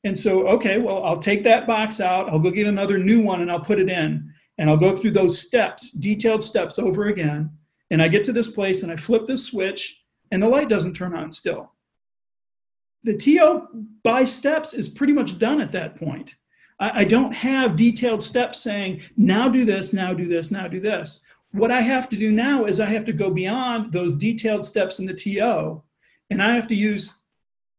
And 0.05 0.17
so, 0.17 0.47
okay, 0.47 0.79
well, 0.79 1.03
I'll 1.03 1.19
take 1.19 1.43
that 1.43 1.67
box 1.67 2.01
out, 2.01 2.29
I'll 2.29 2.39
go 2.39 2.49
get 2.49 2.65
another 2.65 2.97
new 2.97 3.21
one 3.21 3.41
and 3.41 3.51
I'll 3.51 3.63
put 3.63 3.77
it 3.77 3.89
in. 3.89 4.27
And 4.57 4.67
I'll 4.71 4.77
go 4.77 4.95
through 4.95 5.11
those 5.11 5.37
steps, 5.37 5.91
detailed 5.91 6.43
steps 6.43 6.79
over 6.79 7.05
again. 7.05 7.51
And 7.91 8.01
I 8.01 8.07
get 8.07 8.23
to 8.23 8.33
this 8.33 8.49
place 8.49 8.81
and 8.81 8.91
I 8.91 8.95
flip 8.95 9.27
this 9.27 9.45
switch 9.45 10.01
and 10.31 10.41
the 10.41 10.49
light 10.49 10.67
doesn't 10.67 10.95
turn 10.95 11.15
on 11.15 11.31
still. 11.31 11.71
The 13.03 13.15
TO 13.15 13.67
by 14.03 14.23
steps 14.23 14.73
is 14.73 14.89
pretty 14.89 15.13
much 15.13 15.37
done 15.37 15.61
at 15.61 15.73
that 15.73 15.95
point. 15.95 16.37
I, 16.81 17.01
I 17.01 17.03
don't 17.05 17.33
have 17.33 17.77
detailed 17.77 18.21
steps 18.21 18.59
saying, 18.59 19.01
now 19.15 19.47
do 19.47 19.63
this, 19.63 19.93
now 19.93 20.13
do 20.13 20.27
this, 20.27 20.51
now 20.51 20.67
do 20.67 20.81
this. 20.81 21.21
What 21.53 21.71
I 21.71 21.79
have 21.79 22.09
to 22.09 22.17
do 22.17 22.31
now 22.31 22.65
is 22.65 22.81
I 22.81 22.87
have 22.87 23.05
to 23.05 23.13
go 23.13 23.29
beyond 23.29 23.93
those 23.93 24.13
detailed 24.13 24.65
steps 24.65 24.99
in 24.99 25.05
the 25.05 25.13
TO 25.13 25.81
and 26.29 26.43
I 26.43 26.53
have 26.55 26.67
to 26.67 26.75
use 26.75 27.19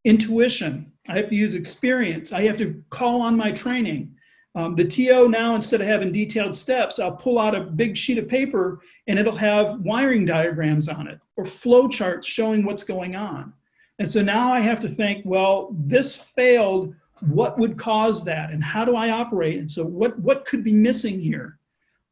intuition 0.04 0.92
I 1.08 1.16
have 1.16 1.28
to 1.30 1.34
use 1.34 1.54
experience. 1.54 2.32
I 2.32 2.42
have 2.42 2.56
to 2.58 2.82
call 2.90 3.22
on 3.22 3.36
my 3.36 3.50
training. 3.50 4.14
Um, 4.54 4.74
the 4.74 4.84
TO 4.84 5.28
now, 5.28 5.54
instead 5.54 5.80
of 5.80 5.86
having 5.86 6.12
detailed 6.12 6.54
steps, 6.54 6.98
I'll 6.98 7.16
pull 7.16 7.38
out 7.38 7.54
a 7.54 7.60
big 7.60 7.96
sheet 7.96 8.18
of 8.18 8.28
paper 8.28 8.82
and 9.06 9.18
it'll 9.18 9.34
have 9.34 9.80
wiring 9.80 10.26
diagrams 10.26 10.88
on 10.88 11.08
it 11.08 11.18
or 11.36 11.44
flow 11.44 11.88
charts 11.88 12.26
showing 12.26 12.64
what's 12.64 12.84
going 12.84 13.16
on. 13.16 13.52
And 13.98 14.08
so 14.08 14.22
now 14.22 14.52
I 14.52 14.60
have 14.60 14.80
to 14.80 14.88
think, 14.88 15.24
well, 15.24 15.74
this 15.78 16.14
failed. 16.14 16.94
What 17.22 17.58
would 17.58 17.78
cause 17.78 18.24
that? 18.24 18.50
And 18.50 18.62
how 18.62 18.84
do 18.84 18.96
I 18.96 19.10
operate? 19.10 19.58
And 19.58 19.70
so 19.70 19.84
what, 19.84 20.18
what 20.18 20.44
could 20.44 20.64
be 20.64 20.72
missing 20.72 21.20
here? 21.20 21.58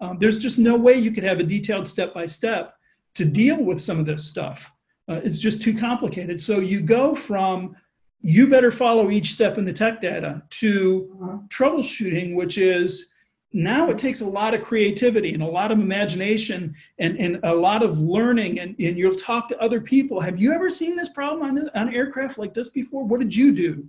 Um, 0.00 0.18
there's 0.18 0.38
just 0.38 0.58
no 0.58 0.76
way 0.76 0.94
you 0.94 1.10
could 1.10 1.24
have 1.24 1.40
a 1.40 1.44
detailed 1.44 1.86
step 1.86 2.14
by 2.14 2.26
step 2.26 2.76
to 3.14 3.24
deal 3.24 3.62
with 3.62 3.80
some 3.80 3.98
of 3.98 4.06
this 4.06 4.24
stuff. 4.24 4.70
Uh, 5.08 5.20
it's 5.24 5.40
just 5.40 5.62
too 5.62 5.76
complicated. 5.76 6.40
So 6.40 6.60
you 6.60 6.80
go 6.80 7.14
from 7.14 7.76
you 8.22 8.48
better 8.48 8.70
follow 8.70 9.10
each 9.10 9.32
step 9.32 9.56
in 9.56 9.64
the 9.64 9.72
tech 9.72 10.02
data 10.02 10.42
to 10.50 11.46
troubleshooting, 11.48 12.34
which 12.34 12.58
is 12.58 13.10
now 13.52 13.88
it 13.90 13.98
takes 13.98 14.20
a 14.20 14.26
lot 14.26 14.54
of 14.54 14.62
creativity 14.62 15.34
and 15.34 15.42
a 15.42 15.46
lot 15.46 15.72
of 15.72 15.80
imagination 15.80 16.74
and, 16.98 17.18
and 17.18 17.40
a 17.42 17.54
lot 17.54 17.82
of 17.82 17.98
learning 17.98 18.60
and, 18.60 18.76
and 18.78 18.96
you'll 18.96 19.16
talk 19.16 19.48
to 19.48 19.60
other 19.60 19.80
people 19.80 20.20
have 20.20 20.38
you 20.38 20.52
ever 20.52 20.70
seen 20.70 20.94
this 20.96 21.08
problem 21.08 21.58
on, 21.58 21.68
on 21.74 21.92
aircraft 21.92 22.38
like 22.38 22.54
this 22.54 22.68
before 22.68 23.04
what 23.04 23.18
did 23.18 23.34
you 23.34 23.52
do 23.52 23.88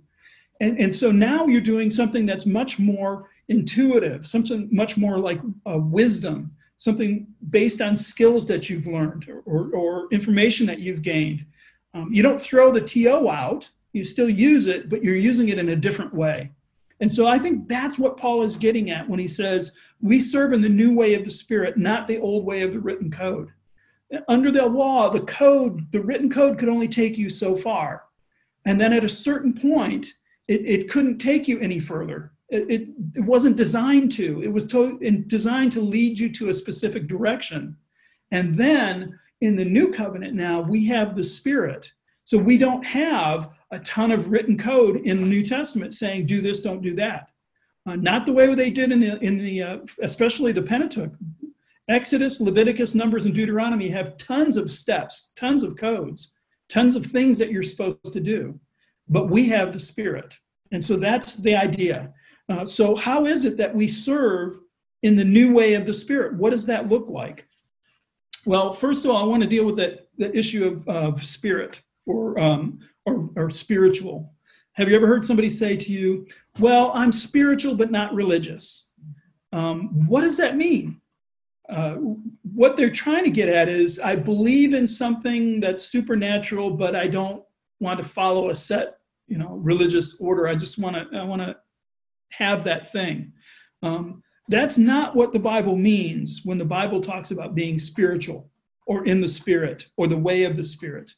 and, 0.62 0.78
and 0.78 0.94
so 0.94 1.12
now 1.12 1.46
you're 1.46 1.60
doing 1.60 1.90
something 1.90 2.24
that's 2.24 2.46
much 2.46 2.78
more 2.78 3.28
intuitive 3.48 4.26
something 4.26 4.68
much 4.72 4.96
more 4.96 5.18
like 5.18 5.40
uh, 5.66 5.78
wisdom 5.78 6.50
something 6.78 7.26
based 7.50 7.82
on 7.82 7.96
skills 7.96 8.46
that 8.46 8.70
you've 8.70 8.86
learned 8.86 9.28
or, 9.28 9.42
or, 9.44 9.70
or 9.74 10.08
information 10.10 10.66
that 10.66 10.78
you've 10.78 11.02
gained 11.02 11.44
um, 11.94 12.08
you 12.10 12.22
don't 12.22 12.40
throw 12.40 12.72
the 12.72 12.80
TO 12.80 13.28
out 13.28 13.70
you 13.92 14.02
still 14.04 14.30
use 14.30 14.66
it 14.66 14.88
but 14.88 15.04
you're 15.04 15.16
using 15.16 15.50
it 15.50 15.58
in 15.58 15.68
a 15.68 15.76
different 15.76 16.14
way 16.14 16.50
and 17.02 17.12
so 17.12 17.26
I 17.26 17.36
think 17.36 17.66
that's 17.66 17.98
what 17.98 18.16
Paul 18.16 18.44
is 18.44 18.56
getting 18.56 18.90
at 18.92 19.08
when 19.08 19.18
he 19.18 19.26
says, 19.26 19.72
we 20.00 20.20
serve 20.20 20.52
in 20.52 20.62
the 20.62 20.68
new 20.68 20.94
way 20.94 21.14
of 21.14 21.24
the 21.24 21.32
Spirit, 21.32 21.76
not 21.76 22.06
the 22.06 22.20
old 22.20 22.44
way 22.44 22.62
of 22.62 22.72
the 22.72 22.78
written 22.78 23.10
code. 23.10 23.50
Under 24.28 24.52
the 24.52 24.64
law, 24.64 25.10
the 25.10 25.22
code, 25.22 25.90
the 25.90 26.00
written 26.00 26.30
code 26.30 26.58
could 26.58 26.68
only 26.68 26.86
take 26.86 27.18
you 27.18 27.28
so 27.28 27.56
far. 27.56 28.04
And 28.66 28.80
then 28.80 28.92
at 28.92 29.02
a 29.02 29.08
certain 29.08 29.52
point, 29.52 30.12
it, 30.48 30.66
it 30.66 30.90
couldn't 30.90 31.18
take 31.18 31.48
you 31.48 31.58
any 31.60 31.80
further. 31.80 32.32
It, 32.48 32.70
it, 32.70 32.88
it 33.16 33.24
wasn't 33.24 33.56
designed 33.56 34.12
to, 34.12 34.42
it 34.42 34.52
was 34.52 34.66
to, 34.68 34.98
designed 35.26 35.72
to 35.72 35.80
lead 35.80 36.18
you 36.18 36.30
to 36.32 36.50
a 36.50 36.54
specific 36.54 37.06
direction. 37.06 37.76
And 38.30 38.54
then 38.54 39.18
in 39.40 39.56
the 39.56 39.64
new 39.64 39.92
covenant 39.92 40.34
now, 40.34 40.60
we 40.60 40.86
have 40.86 41.16
the 41.16 41.24
Spirit. 41.24 41.92
So 42.24 42.38
we 42.38 42.58
don't 42.58 42.84
have 42.84 43.50
a 43.72 43.78
ton 43.80 44.10
of 44.10 44.30
written 44.30 44.56
code 44.58 44.96
in 45.04 45.20
the 45.20 45.26
New 45.26 45.44
Testament 45.44 45.94
saying, 45.94 46.26
do 46.26 46.40
this, 46.40 46.60
don't 46.60 46.82
do 46.82 46.94
that. 46.96 47.30
Uh, 47.86 47.96
not 47.96 48.26
the 48.26 48.32
way 48.32 48.54
they 48.54 48.70
did 48.70 48.92
in 48.92 49.00
the, 49.00 49.18
in 49.20 49.38
the 49.38 49.62
uh, 49.62 49.78
especially 50.02 50.52
the 50.52 50.62
Pentateuch. 50.62 51.12
Exodus, 51.88 52.40
Leviticus, 52.40 52.94
Numbers, 52.94 53.26
and 53.26 53.34
Deuteronomy 53.34 53.88
have 53.88 54.16
tons 54.16 54.56
of 54.56 54.70
steps, 54.70 55.32
tons 55.34 55.64
of 55.64 55.76
codes, 55.76 56.32
tons 56.68 56.94
of 56.94 57.04
things 57.04 57.38
that 57.38 57.50
you're 57.50 57.62
supposed 57.62 58.12
to 58.12 58.20
do. 58.20 58.58
But 59.08 59.28
we 59.28 59.48
have 59.48 59.72
the 59.72 59.80
Spirit. 59.80 60.38
And 60.72 60.82
so 60.82 60.96
that's 60.96 61.36
the 61.36 61.54
idea. 61.54 62.12
Uh, 62.48 62.64
so, 62.64 62.96
how 62.96 63.26
is 63.26 63.44
it 63.44 63.56
that 63.56 63.74
we 63.74 63.86
serve 63.86 64.58
in 65.02 65.16
the 65.16 65.24
new 65.24 65.52
way 65.52 65.74
of 65.74 65.86
the 65.86 65.94
Spirit? 65.94 66.34
What 66.34 66.50
does 66.50 66.66
that 66.66 66.88
look 66.88 67.08
like? 67.08 67.46
Well, 68.44 68.72
first 68.72 69.04
of 69.04 69.10
all, 69.10 69.22
I 69.22 69.26
want 69.26 69.42
to 69.42 69.48
deal 69.48 69.64
with 69.64 69.76
that, 69.76 70.08
the 70.18 70.36
issue 70.36 70.64
of, 70.64 70.88
of 70.88 71.26
spirit 71.26 71.80
or 72.06 72.38
um, 72.38 72.80
or, 73.06 73.30
or 73.36 73.50
spiritual. 73.50 74.32
Have 74.74 74.88
you 74.88 74.96
ever 74.96 75.06
heard 75.06 75.24
somebody 75.24 75.50
say 75.50 75.76
to 75.76 75.92
you, 75.92 76.26
Well, 76.58 76.90
I'm 76.94 77.12
spiritual 77.12 77.74
but 77.74 77.90
not 77.90 78.14
religious? 78.14 78.90
Um, 79.52 80.06
what 80.08 80.22
does 80.22 80.36
that 80.38 80.56
mean? 80.56 81.00
Uh, 81.68 81.94
what 82.54 82.76
they're 82.76 82.90
trying 82.90 83.24
to 83.24 83.30
get 83.30 83.48
at 83.48 83.68
is 83.68 84.00
I 84.00 84.16
believe 84.16 84.74
in 84.74 84.86
something 84.86 85.60
that's 85.60 85.84
supernatural, 85.84 86.70
but 86.70 86.96
I 86.96 87.06
don't 87.06 87.44
want 87.82 87.98
to 87.98 88.04
follow 88.04 88.50
a 88.50 88.54
set, 88.54 88.98
you 89.26 89.36
know, 89.36 89.56
religious 89.56 90.18
order. 90.20 90.46
I 90.46 90.54
just 90.54 90.78
want 90.78 90.96
to 90.96 91.18
I 91.18 91.24
want 91.24 91.42
to 91.42 91.56
have 92.30 92.64
that 92.64 92.92
thing. 92.92 93.32
Um, 93.82 94.22
that's 94.48 94.78
not 94.78 95.14
what 95.14 95.32
the 95.32 95.38
Bible 95.38 95.76
means 95.76 96.42
when 96.44 96.58
the 96.58 96.64
Bible 96.64 97.00
talks 97.00 97.30
about 97.30 97.54
being 97.54 97.78
spiritual 97.78 98.50
or 98.86 99.04
in 99.04 99.20
the 99.20 99.28
Spirit 99.28 99.86
or 99.96 100.06
the 100.06 100.16
way 100.16 100.44
of 100.44 100.56
the 100.56 100.64
Spirit. 100.64 101.12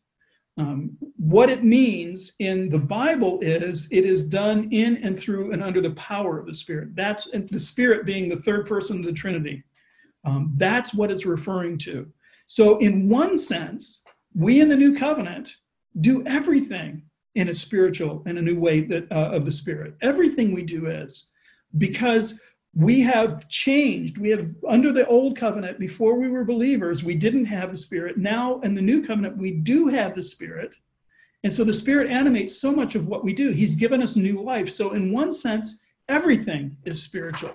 Um, 0.56 0.96
what 1.16 1.50
it 1.50 1.64
means 1.64 2.34
in 2.38 2.68
the 2.68 2.78
Bible 2.78 3.40
is 3.42 3.88
it 3.90 4.04
is 4.04 4.24
done 4.24 4.68
in 4.70 4.98
and 4.98 5.18
through 5.18 5.52
and 5.52 5.62
under 5.62 5.80
the 5.80 5.90
power 5.90 6.38
of 6.38 6.46
the 6.46 6.54
Spirit. 6.54 6.94
That's 6.94 7.30
the 7.30 7.60
Spirit 7.60 8.06
being 8.06 8.28
the 8.28 8.40
third 8.40 8.66
person 8.66 8.98
of 8.98 9.04
the 9.04 9.12
Trinity. 9.12 9.64
Um, 10.24 10.52
that's 10.56 10.94
what 10.94 11.10
it's 11.10 11.26
referring 11.26 11.76
to. 11.78 12.06
So, 12.46 12.78
in 12.78 13.08
one 13.08 13.36
sense, 13.36 14.02
we 14.34 14.60
in 14.60 14.68
the 14.68 14.76
New 14.76 14.96
Covenant 14.96 15.56
do 16.00 16.24
everything 16.26 17.02
in 17.34 17.48
a 17.48 17.54
spiritual 17.54 18.22
and 18.26 18.38
a 18.38 18.42
new 18.42 18.58
way 18.58 18.80
that 18.82 19.10
uh, 19.10 19.30
of 19.32 19.44
the 19.44 19.52
Spirit. 19.52 19.94
Everything 20.02 20.52
we 20.52 20.62
do 20.62 20.86
is 20.86 21.30
because 21.78 22.40
we 22.74 23.00
have 23.00 23.48
changed. 23.48 24.18
We 24.18 24.30
have, 24.30 24.48
under 24.68 24.92
the 24.92 25.06
old 25.06 25.36
covenant, 25.36 25.78
before 25.78 26.16
we 26.16 26.28
were 26.28 26.44
believers, 26.44 27.04
we 27.04 27.14
didn't 27.14 27.44
have 27.46 27.70
the 27.70 27.78
Spirit. 27.78 28.18
Now, 28.18 28.60
in 28.60 28.74
the 28.74 28.82
new 28.82 29.04
covenant, 29.04 29.36
we 29.36 29.52
do 29.52 29.88
have 29.88 30.14
the 30.14 30.22
Spirit. 30.22 30.74
And 31.44 31.52
so 31.52 31.62
the 31.62 31.74
Spirit 31.74 32.10
animates 32.10 32.60
so 32.60 32.72
much 32.72 32.94
of 32.94 33.06
what 33.06 33.24
we 33.24 33.32
do. 33.32 33.50
He's 33.50 33.74
given 33.74 34.02
us 34.02 34.16
new 34.16 34.40
life. 34.42 34.70
So, 34.70 34.92
in 34.92 35.12
one 35.12 35.30
sense, 35.30 35.76
everything 36.08 36.76
is 36.84 37.02
spiritual. 37.02 37.52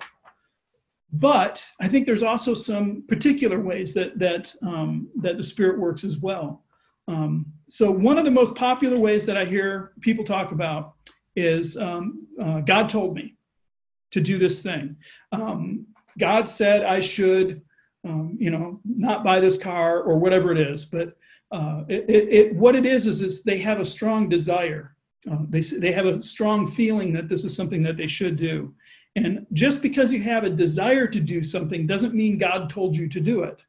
But 1.12 1.66
I 1.80 1.88
think 1.88 2.06
there's 2.06 2.22
also 2.22 2.54
some 2.54 3.02
particular 3.08 3.60
ways 3.60 3.92
that, 3.94 4.18
that, 4.18 4.54
um, 4.62 5.08
that 5.16 5.36
the 5.36 5.44
Spirit 5.44 5.78
works 5.78 6.04
as 6.04 6.18
well. 6.18 6.62
Um, 7.10 7.46
so, 7.68 7.90
one 7.90 8.18
of 8.18 8.24
the 8.24 8.30
most 8.30 8.54
popular 8.54 8.98
ways 8.98 9.26
that 9.26 9.36
I 9.36 9.44
hear 9.44 9.92
people 10.00 10.24
talk 10.24 10.52
about 10.52 10.94
is 11.34 11.76
um, 11.76 12.26
uh, 12.40 12.60
God 12.60 12.88
told 12.88 13.14
me 13.14 13.34
to 14.12 14.20
do 14.20 14.38
this 14.38 14.62
thing. 14.62 14.96
Um, 15.32 15.86
God 16.18 16.46
said 16.46 16.84
I 16.84 17.00
should, 17.00 17.62
um, 18.04 18.36
you 18.38 18.50
know, 18.50 18.80
not 18.84 19.24
buy 19.24 19.40
this 19.40 19.58
car 19.58 20.02
or 20.02 20.18
whatever 20.18 20.52
it 20.52 20.58
is. 20.58 20.84
But 20.84 21.16
uh, 21.50 21.84
it, 21.88 22.08
it, 22.08 22.28
it, 22.28 22.54
what 22.54 22.76
it 22.76 22.86
is, 22.86 23.06
is 23.06 23.22
is 23.22 23.42
they 23.42 23.58
have 23.58 23.80
a 23.80 23.84
strong 23.84 24.28
desire. 24.28 24.94
Uh, 25.30 25.38
they 25.48 25.60
they 25.60 25.92
have 25.92 26.06
a 26.06 26.20
strong 26.20 26.66
feeling 26.66 27.12
that 27.12 27.28
this 27.28 27.44
is 27.44 27.56
something 27.56 27.82
that 27.82 27.96
they 27.96 28.06
should 28.06 28.36
do. 28.36 28.72
And 29.16 29.44
just 29.52 29.82
because 29.82 30.12
you 30.12 30.22
have 30.22 30.44
a 30.44 30.50
desire 30.50 31.08
to 31.08 31.18
do 31.18 31.42
something 31.42 31.86
doesn't 31.86 32.14
mean 32.14 32.38
God 32.38 32.70
told 32.70 32.96
you 32.96 33.08
to 33.08 33.20
do 33.20 33.42
it. 33.42 33.64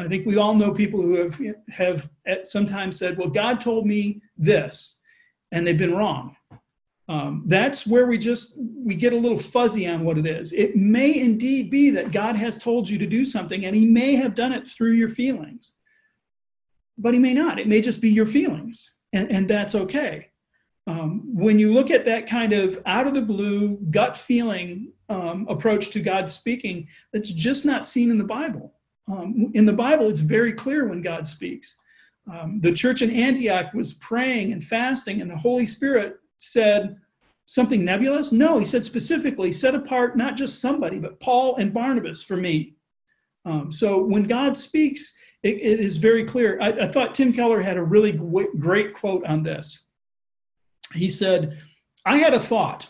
I 0.00 0.08
think 0.08 0.26
we 0.26 0.36
all 0.36 0.54
know 0.54 0.72
people 0.72 1.02
who 1.02 1.14
have 1.14 1.38
have 1.68 2.08
sometimes 2.42 2.98
said, 2.98 3.18
"Well, 3.18 3.28
God 3.28 3.60
told 3.60 3.86
me 3.86 4.20
this," 4.36 5.00
and 5.52 5.66
they've 5.66 5.76
been 5.76 5.94
wrong. 5.94 6.36
Um, 7.08 7.42
that's 7.46 7.88
where 7.88 8.06
we 8.06 8.18
just 8.18 8.56
we 8.58 8.94
get 8.94 9.12
a 9.12 9.16
little 9.16 9.38
fuzzy 9.38 9.86
on 9.88 10.04
what 10.04 10.16
it 10.16 10.26
is. 10.26 10.52
It 10.52 10.76
may 10.76 11.18
indeed 11.18 11.68
be 11.68 11.90
that 11.90 12.12
god 12.12 12.36
has 12.36 12.56
told 12.56 12.88
you 12.88 12.98
to 12.98 13.06
do 13.06 13.24
something 13.24 13.64
and 13.64 13.74
he 13.74 13.84
may 13.84 14.14
have 14.14 14.36
done 14.36 14.52
it 14.52 14.68
through 14.68 14.92
your 14.92 15.08
feelings 15.08 15.72
but 17.00 17.14
he 17.14 17.18
may 17.18 17.34
not. 17.34 17.58
It 17.58 17.66
may 17.66 17.80
just 17.80 18.00
be 18.00 18.10
your 18.10 18.26
feelings 18.26 18.92
and, 19.12 19.30
and 19.32 19.48
that's 19.48 19.74
okay. 19.74 20.28
Um, 20.86 21.22
when 21.34 21.58
you 21.58 21.72
look 21.72 21.90
at 21.90 22.04
that 22.04 22.28
kind 22.28 22.52
of 22.52 22.80
out 22.86 23.06
of 23.06 23.14
the 23.14 23.22
blue 23.22 23.78
gut 23.90 24.16
feeling 24.16 24.92
um, 25.08 25.46
approach 25.48 25.90
to 25.90 26.00
god 26.00 26.30
speaking 26.30 26.86
that's 27.12 27.30
just 27.30 27.66
not 27.66 27.86
seen 27.86 28.10
in 28.10 28.18
the 28.18 28.24
bible 28.24 28.74
um, 29.10 29.50
in 29.54 29.66
the 29.66 29.72
bible 29.72 30.08
it's 30.08 30.20
very 30.20 30.52
clear 30.52 30.88
when 30.88 31.02
god 31.02 31.26
speaks 31.26 31.76
um, 32.32 32.60
the 32.60 32.72
church 32.72 33.02
in 33.02 33.10
antioch 33.10 33.72
was 33.74 33.94
praying 33.94 34.52
and 34.52 34.62
fasting 34.62 35.20
and 35.20 35.30
the 35.30 35.36
holy 35.36 35.66
spirit 35.66 36.16
said 36.38 36.96
something 37.50 37.84
nebulous? 37.84 38.30
No, 38.30 38.60
he 38.60 38.64
said 38.64 38.84
specifically, 38.84 39.50
set 39.50 39.74
apart 39.74 40.16
not 40.16 40.36
just 40.36 40.60
somebody, 40.60 41.00
but 41.00 41.18
Paul 41.18 41.56
and 41.56 41.74
Barnabas 41.74 42.22
for 42.22 42.36
me. 42.36 42.74
Um, 43.44 43.72
so 43.72 44.04
when 44.04 44.22
God 44.22 44.56
speaks, 44.56 45.18
it, 45.42 45.56
it 45.56 45.80
is 45.80 45.96
very 45.96 46.24
clear. 46.24 46.60
I, 46.60 46.68
I, 46.68 46.92
thought 46.92 47.12
Tim 47.12 47.32
Keller 47.32 47.60
had 47.60 47.76
a 47.76 47.82
really 47.82 48.12
great 48.12 48.94
quote 48.94 49.24
on 49.26 49.42
this. 49.42 49.86
He 50.94 51.10
said, 51.10 51.58
I 52.06 52.18
had 52.18 52.34
a 52.34 52.40
thought. 52.40 52.88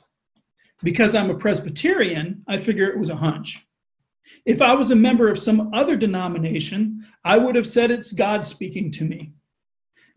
Because 0.82 1.14
I'm 1.14 1.30
a 1.30 1.34
Presbyterian, 1.34 2.42
I 2.46 2.58
figure 2.58 2.90
it 2.90 2.98
was 2.98 3.10
a 3.10 3.16
hunch. 3.16 3.66
If 4.46 4.62
I 4.62 4.74
was 4.74 4.90
a 4.90 4.96
member 4.96 5.28
of 5.28 5.38
some 5.38 5.72
other 5.74 5.96
denomination, 5.96 7.06
I 7.24 7.38
would 7.38 7.54
have 7.54 7.68
said 7.68 7.90
it's 7.90 8.12
God 8.12 8.44
speaking 8.44 8.90
to 8.92 9.04
me. 9.04 9.32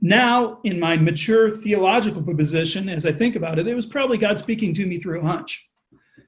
Now, 0.01 0.59
in 0.63 0.79
my 0.79 0.97
mature 0.97 1.49
theological 1.49 2.21
position, 2.21 2.89
as 2.89 3.05
I 3.05 3.13
think 3.13 3.35
about 3.35 3.59
it, 3.59 3.67
it 3.67 3.75
was 3.75 3.85
probably 3.85 4.17
God 4.17 4.37
speaking 4.37 4.73
to 4.73 4.85
me 4.85 4.99
through 4.99 5.19
a 5.19 5.23
hunch. 5.23 5.69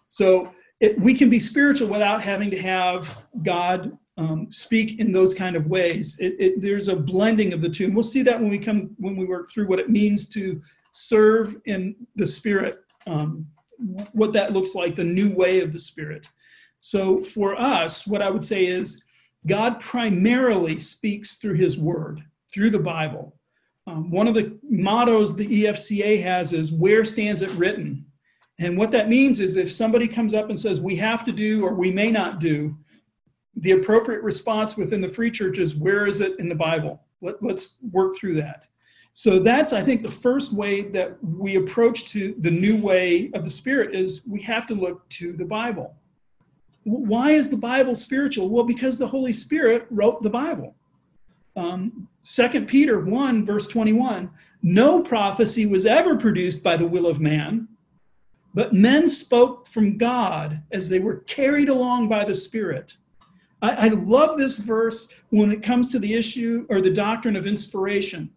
So 0.07 0.51
it, 0.79 0.99
we 0.99 1.13
can 1.13 1.29
be 1.29 1.39
spiritual 1.39 1.89
without 1.89 2.21
having 2.21 2.49
to 2.51 2.61
have 2.61 3.17
God 3.43 3.97
um, 4.17 4.47
speak 4.49 4.99
in 4.99 5.11
those 5.11 5.33
kind 5.33 5.55
of 5.55 5.67
ways. 5.67 6.17
It, 6.19 6.35
it, 6.39 6.61
there's 6.61 6.87
a 6.87 6.95
blending 6.95 7.53
of 7.53 7.61
the 7.61 7.69
two. 7.69 7.85
And 7.85 7.93
we'll 7.93 8.03
see 8.03 8.23
that 8.23 8.39
when 8.39 8.49
we 8.49 8.59
come 8.59 8.91
when 8.97 9.17
we 9.17 9.25
work 9.25 9.51
through 9.51 9.67
what 9.67 9.79
it 9.79 9.89
means 9.89 10.29
to 10.29 10.61
serve 10.93 11.57
in 11.65 11.95
the 12.15 12.27
Spirit, 12.27 12.79
um, 13.07 13.45
what 14.13 14.31
that 14.33 14.53
looks 14.53 14.73
like, 14.73 14.95
the 14.95 15.03
new 15.03 15.29
way 15.31 15.59
of 15.59 15.73
the 15.73 15.79
Spirit. 15.79 16.29
So 16.79 17.21
for 17.21 17.59
us, 17.59 18.05
what 18.05 18.21
I 18.21 18.29
would 18.29 18.43
say 18.43 18.65
is 18.65 19.03
God 19.47 19.79
primarily 19.79 20.79
speaks 20.79 21.37
through 21.37 21.55
His 21.55 21.77
Word, 21.77 22.23
through 22.53 22.71
the 22.71 22.79
Bible. 22.79 23.35
Um, 23.87 24.09
one 24.09 24.27
of 24.27 24.33
the 24.33 24.57
mottos 24.63 25.35
the 25.35 25.63
EFCA 25.63 26.21
has 26.21 26.53
is 26.53 26.71
where 26.71 27.05
stands 27.05 27.41
it 27.41 27.51
written? 27.51 28.05
And 28.59 28.77
what 28.77 28.91
that 28.91 29.09
means 29.09 29.39
is 29.39 29.57
if 29.57 29.71
somebody 29.71 30.07
comes 30.07 30.33
up 30.33 30.49
and 30.49 30.59
says 30.59 30.81
we 30.81 30.95
have 30.95 31.25
to 31.25 31.31
do 31.31 31.63
or 31.63 31.73
we 31.75 31.91
may 31.91 32.09
not 32.09 32.39
do, 32.39 32.75
the 33.57 33.71
appropriate 33.71 34.23
response 34.23 34.75
within 34.75 35.01
the 35.01 35.09
free 35.09 35.29
church 35.31 35.59
is 35.59 35.75
where 35.75 36.07
is 36.07 36.21
it 36.21 36.39
in 36.39 36.49
the 36.49 36.55
Bible? 36.55 37.01
Let, 37.21 37.41
let's 37.43 37.77
work 37.91 38.15
through 38.15 38.35
that. 38.35 38.67
So 39.13 39.39
that's, 39.39 39.71
I 39.71 39.81
think, 39.81 40.01
the 40.01 40.11
first 40.11 40.53
way 40.53 40.81
that 40.89 41.17
we 41.23 41.55
approach 41.55 42.09
to 42.11 42.35
the 42.39 42.51
new 42.51 42.75
way 42.75 43.31
of 43.33 43.45
the 43.45 43.51
Spirit 43.51 43.95
is 43.95 44.27
we 44.27 44.41
have 44.41 44.67
to 44.67 44.73
look 44.73 45.07
to 45.09 45.31
the 45.31 45.45
Bible. 45.45 45.95
Why 46.85 47.31
is 47.31 47.49
the 47.49 47.57
Bible 47.57 47.95
spiritual? 47.95 48.49
Well, 48.49 48.63
because 48.63 48.97
the 48.97 49.07
Holy 49.07 49.33
Spirit 49.33 49.87
wrote 49.89 50.21
the 50.21 50.29
Bible. 50.29 50.75
Um, 51.55 52.07
2 52.23 52.65
Peter 52.65 52.99
1, 52.99 53.45
verse 53.45 53.67
21 53.67 54.29
No 54.61 55.01
prophecy 55.01 55.65
was 55.65 55.87
ever 55.87 56.15
produced 56.15 56.63
by 56.63 56.77
the 56.77 56.87
will 56.87 57.07
of 57.07 57.19
man, 57.19 57.67
but 58.53 58.73
men 58.73 59.09
spoke 59.09 59.67
from 59.67 59.97
God 59.97 60.61
as 60.71 60.87
they 60.87 60.99
were 60.99 61.17
carried 61.21 61.69
along 61.69 62.07
by 62.07 62.23
the 62.23 62.35
Spirit. 62.35 62.97
I, 63.63 63.87
I 63.87 63.87
love 63.87 64.37
this 64.37 64.57
verse 64.57 65.11
when 65.29 65.51
it 65.51 65.63
comes 65.63 65.91
to 65.91 65.99
the 65.99 66.13
issue 66.13 66.67
or 66.69 66.81
the 66.81 66.91
doctrine 66.91 67.35
of 67.35 67.47
inspiration, 67.47 68.29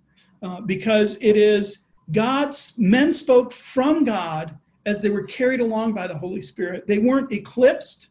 uh, 0.43 0.63
because 0.63 1.19
it 1.21 1.37
is 1.37 1.85
God's 2.13 2.75
men 2.79 3.13
spoke 3.13 3.53
from 3.53 4.05
God 4.05 4.57
as 4.87 5.03
they 5.03 5.11
were 5.11 5.25
carried 5.25 5.61
along 5.61 5.93
by 5.93 6.07
the 6.07 6.17
Holy 6.17 6.41
Spirit. 6.41 6.87
They 6.87 6.99
weren't 6.99 7.31
eclipsed, 7.31 8.09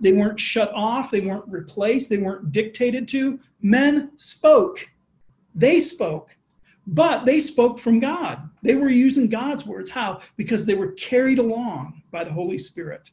they 0.00 0.12
weren't 0.12 0.40
shut 0.40 0.72
off, 0.74 1.10
they 1.10 1.20
weren't 1.20 1.46
replaced, 1.46 2.08
they 2.08 2.18
weren't 2.18 2.52
dictated 2.52 3.06
to. 3.08 3.38
Men 3.62 4.10
spoke. 4.16 4.88
They 5.54 5.80
spoke, 5.80 6.36
but 6.86 7.26
they 7.26 7.40
spoke 7.40 7.78
from 7.78 8.00
God. 8.00 8.48
They 8.62 8.74
were 8.74 8.88
using 8.88 9.28
God's 9.28 9.66
words. 9.66 9.90
How? 9.90 10.20
Because 10.36 10.64
they 10.64 10.74
were 10.74 10.92
carried 10.92 11.38
along 11.38 12.02
by 12.10 12.24
the 12.24 12.32
Holy 12.32 12.58
Spirit. 12.58 13.10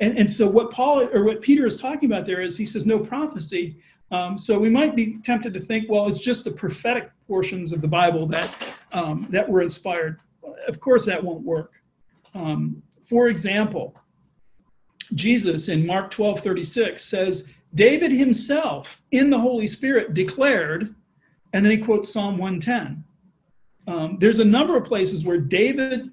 And, 0.00 0.18
and 0.18 0.30
so 0.30 0.48
what 0.48 0.70
Paul 0.70 1.08
or 1.14 1.24
what 1.24 1.40
Peter 1.40 1.66
is 1.66 1.80
talking 1.80 2.10
about 2.10 2.26
there 2.26 2.40
is 2.40 2.56
he 2.56 2.66
says 2.66 2.86
no 2.86 2.98
prophecy. 2.98 3.76
Um, 4.10 4.38
so 4.38 4.58
we 4.58 4.68
might 4.68 4.94
be 4.94 5.18
tempted 5.18 5.52
to 5.54 5.60
think, 5.60 5.88
well, 5.88 6.08
it's 6.08 6.18
just 6.18 6.44
the 6.44 6.50
prophetic 6.50 7.10
portions 7.26 7.72
of 7.72 7.80
the 7.80 7.88
Bible 7.88 8.26
that 8.28 8.54
um, 8.92 9.26
that 9.30 9.48
were 9.48 9.62
inspired. 9.62 10.20
Of 10.68 10.80
course, 10.80 11.04
that 11.06 11.22
won't 11.22 11.44
work. 11.44 11.82
Um, 12.34 12.82
for 13.02 13.28
example, 13.28 13.94
Jesus 15.14 15.68
in 15.68 15.86
Mark 15.86 16.10
12 16.10 16.40
36 16.40 17.02
says, 17.02 17.48
David 17.74 18.12
himself 18.12 19.02
in 19.10 19.30
the 19.30 19.38
Holy 19.38 19.66
Spirit 19.66 20.14
declared, 20.14 20.94
and 21.52 21.64
then 21.64 21.72
he 21.72 21.78
quotes 21.78 22.12
Psalm 22.12 22.38
110. 22.38 23.04
Um, 23.86 24.16
there's 24.20 24.38
a 24.38 24.44
number 24.44 24.76
of 24.76 24.84
places 24.84 25.24
where 25.24 25.38
David 25.38 26.10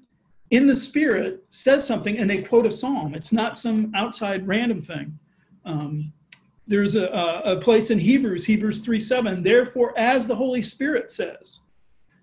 in 0.50 0.66
the 0.66 0.76
spirit 0.76 1.42
says 1.48 1.86
something 1.86 2.18
and 2.18 2.28
they 2.28 2.42
quote 2.42 2.66
a 2.66 2.70
psalm. 2.70 3.14
It's 3.14 3.32
not 3.32 3.56
some 3.56 3.90
outside 3.94 4.46
random 4.46 4.82
thing. 4.82 5.18
Um, 5.64 6.12
there's 6.66 6.94
a, 6.94 7.06
a, 7.44 7.56
place 7.56 7.90
in 7.90 7.98
Hebrews, 7.98 8.44
Hebrews 8.44 8.80
3 8.80 9.00
7, 9.00 9.42
therefore, 9.42 9.98
as 9.98 10.26
the 10.26 10.34
Holy 10.34 10.62
Spirit 10.62 11.10
says. 11.10 11.60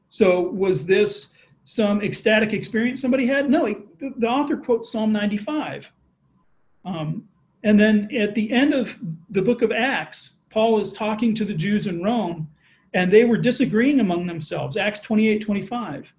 So, 0.09 0.41
was 0.41 0.85
this 0.85 1.33
some 1.65 2.01
ecstatic 2.01 2.53
experience 2.53 3.01
somebody 3.01 3.25
had? 3.25 3.49
No, 3.49 3.65
he, 3.65 3.77
the, 3.99 4.13
the, 4.17 4.29
author 4.29 4.57
quotes 4.57 4.91
Psalm 4.91 5.11
95. 5.11 5.91
Um, 6.85 7.27
and 7.63 7.79
then 7.79 8.09
at 8.15 8.35
the 8.35 8.51
end 8.51 8.73
of 8.73 8.97
the 9.29 9.41
book 9.41 9.61
of 9.61 9.71
Acts, 9.71 10.35
Paul 10.49 10.79
is 10.79 10.93
talking 10.93 11.33
to 11.35 11.45
the 11.45 11.53
Jews 11.53 11.87
in 11.87 12.01
Rome, 12.01 12.49
and 12.93 13.11
they 13.11 13.25
were 13.25 13.37
disagreeing 13.37 13.99
among 13.99 14.25
themselves. 14.25 14.77
Acts 14.77 15.01
28 15.01 15.39
25. 15.39 16.13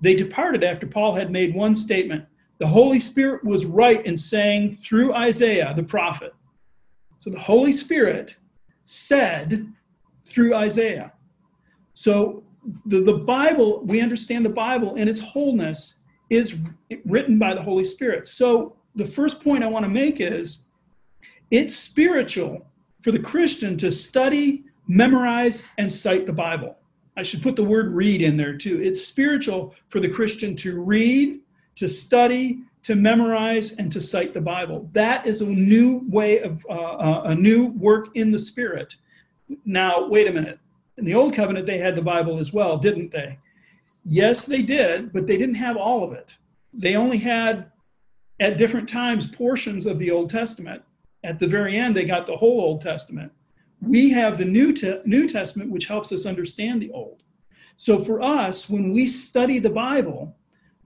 They 0.00 0.14
departed 0.14 0.62
after 0.62 0.86
Paul 0.86 1.14
had 1.14 1.30
made 1.30 1.54
one 1.54 1.74
statement 1.74 2.26
The 2.58 2.66
Holy 2.66 3.00
Spirit 3.00 3.44
was 3.44 3.64
right 3.64 4.04
in 4.04 4.16
saying 4.16 4.74
through 4.74 5.14
Isaiah 5.14 5.72
the 5.74 5.82
prophet. 5.82 6.34
So 7.18 7.30
the 7.30 7.38
Holy 7.38 7.72
Spirit 7.72 8.36
said 8.84 9.72
through 10.26 10.54
Isaiah. 10.54 11.12
So 11.94 12.44
the, 12.86 13.00
the 13.00 13.18
Bible, 13.18 13.82
we 13.84 14.00
understand 14.00 14.44
the 14.44 14.50
Bible 14.50 14.96
in 14.96 15.08
its 15.08 15.20
wholeness 15.20 16.00
is 16.30 16.58
written 17.04 17.38
by 17.38 17.54
the 17.54 17.62
Holy 17.62 17.84
Spirit. 17.84 18.26
So 18.28 18.76
the 18.94 19.06
first 19.06 19.42
point 19.42 19.64
I 19.64 19.68
want 19.68 19.84
to 19.84 19.90
make 19.90 20.20
is 20.20 20.64
it's 21.50 21.76
spiritual 21.76 22.66
for 23.02 23.12
the 23.12 23.18
Christian 23.18 23.76
to 23.78 23.92
study, 23.92 24.64
memorize, 24.86 25.64
and 25.78 25.92
cite 25.92 26.26
the 26.26 26.32
Bible. 26.32 26.76
I 27.16 27.22
should 27.22 27.42
put 27.42 27.56
the 27.56 27.64
word 27.64 27.92
read 27.92 28.22
in 28.22 28.36
there 28.36 28.56
too. 28.56 28.80
It's 28.82 29.04
spiritual 29.04 29.74
for 29.88 30.00
the 30.00 30.08
Christian 30.08 30.56
to 30.56 30.80
read, 30.80 31.40
to 31.76 31.88
study, 31.88 32.60
to 32.82 32.96
memorize, 32.96 33.72
and 33.72 33.90
to 33.92 34.00
cite 34.00 34.34
the 34.34 34.40
Bible. 34.40 34.88
That 34.92 35.26
is 35.26 35.40
a 35.40 35.46
new 35.46 36.02
way 36.08 36.40
of 36.40 36.64
uh, 36.68 36.72
uh, 36.72 37.22
a 37.26 37.34
new 37.34 37.66
work 37.68 38.08
in 38.14 38.30
the 38.30 38.38
Spirit. 38.38 38.96
Now, 39.64 40.06
wait 40.08 40.28
a 40.28 40.32
minute. 40.32 40.58
In 40.98 41.04
the 41.04 41.14
Old 41.14 41.34
Covenant, 41.34 41.66
they 41.66 41.78
had 41.78 41.96
the 41.96 42.02
Bible 42.02 42.38
as 42.38 42.52
well, 42.52 42.78
didn't 42.78 43.10
they? 43.10 43.38
Yes, 44.04 44.44
they 44.44 44.62
did, 44.62 45.12
but 45.12 45.26
they 45.26 45.36
didn't 45.36 45.54
have 45.56 45.76
all 45.76 46.04
of 46.04 46.12
it. 46.12 46.36
They 46.72 46.96
only 46.96 47.18
had, 47.18 47.70
at 48.40 48.58
different 48.58 48.88
times, 48.88 49.26
portions 49.26 49.86
of 49.86 49.98
the 49.98 50.10
Old 50.10 50.30
Testament. 50.30 50.82
At 51.22 51.38
the 51.38 51.46
very 51.46 51.76
end, 51.76 51.96
they 51.96 52.04
got 52.04 52.26
the 52.26 52.36
whole 52.36 52.60
Old 52.60 52.80
Testament 52.80 53.32
we 53.86 54.10
have 54.10 54.38
the 54.38 54.44
New, 54.44 54.72
Te- 54.72 55.00
New 55.04 55.28
Testament, 55.28 55.70
which 55.70 55.86
helps 55.86 56.12
us 56.12 56.26
understand 56.26 56.80
the 56.80 56.90
Old. 56.92 57.22
So 57.76 57.98
for 57.98 58.22
us, 58.22 58.68
when 58.70 58.92
we 58.92 59.06
study 59.06 59.58
the 59.58 59.70
Bible, 59.70 60.36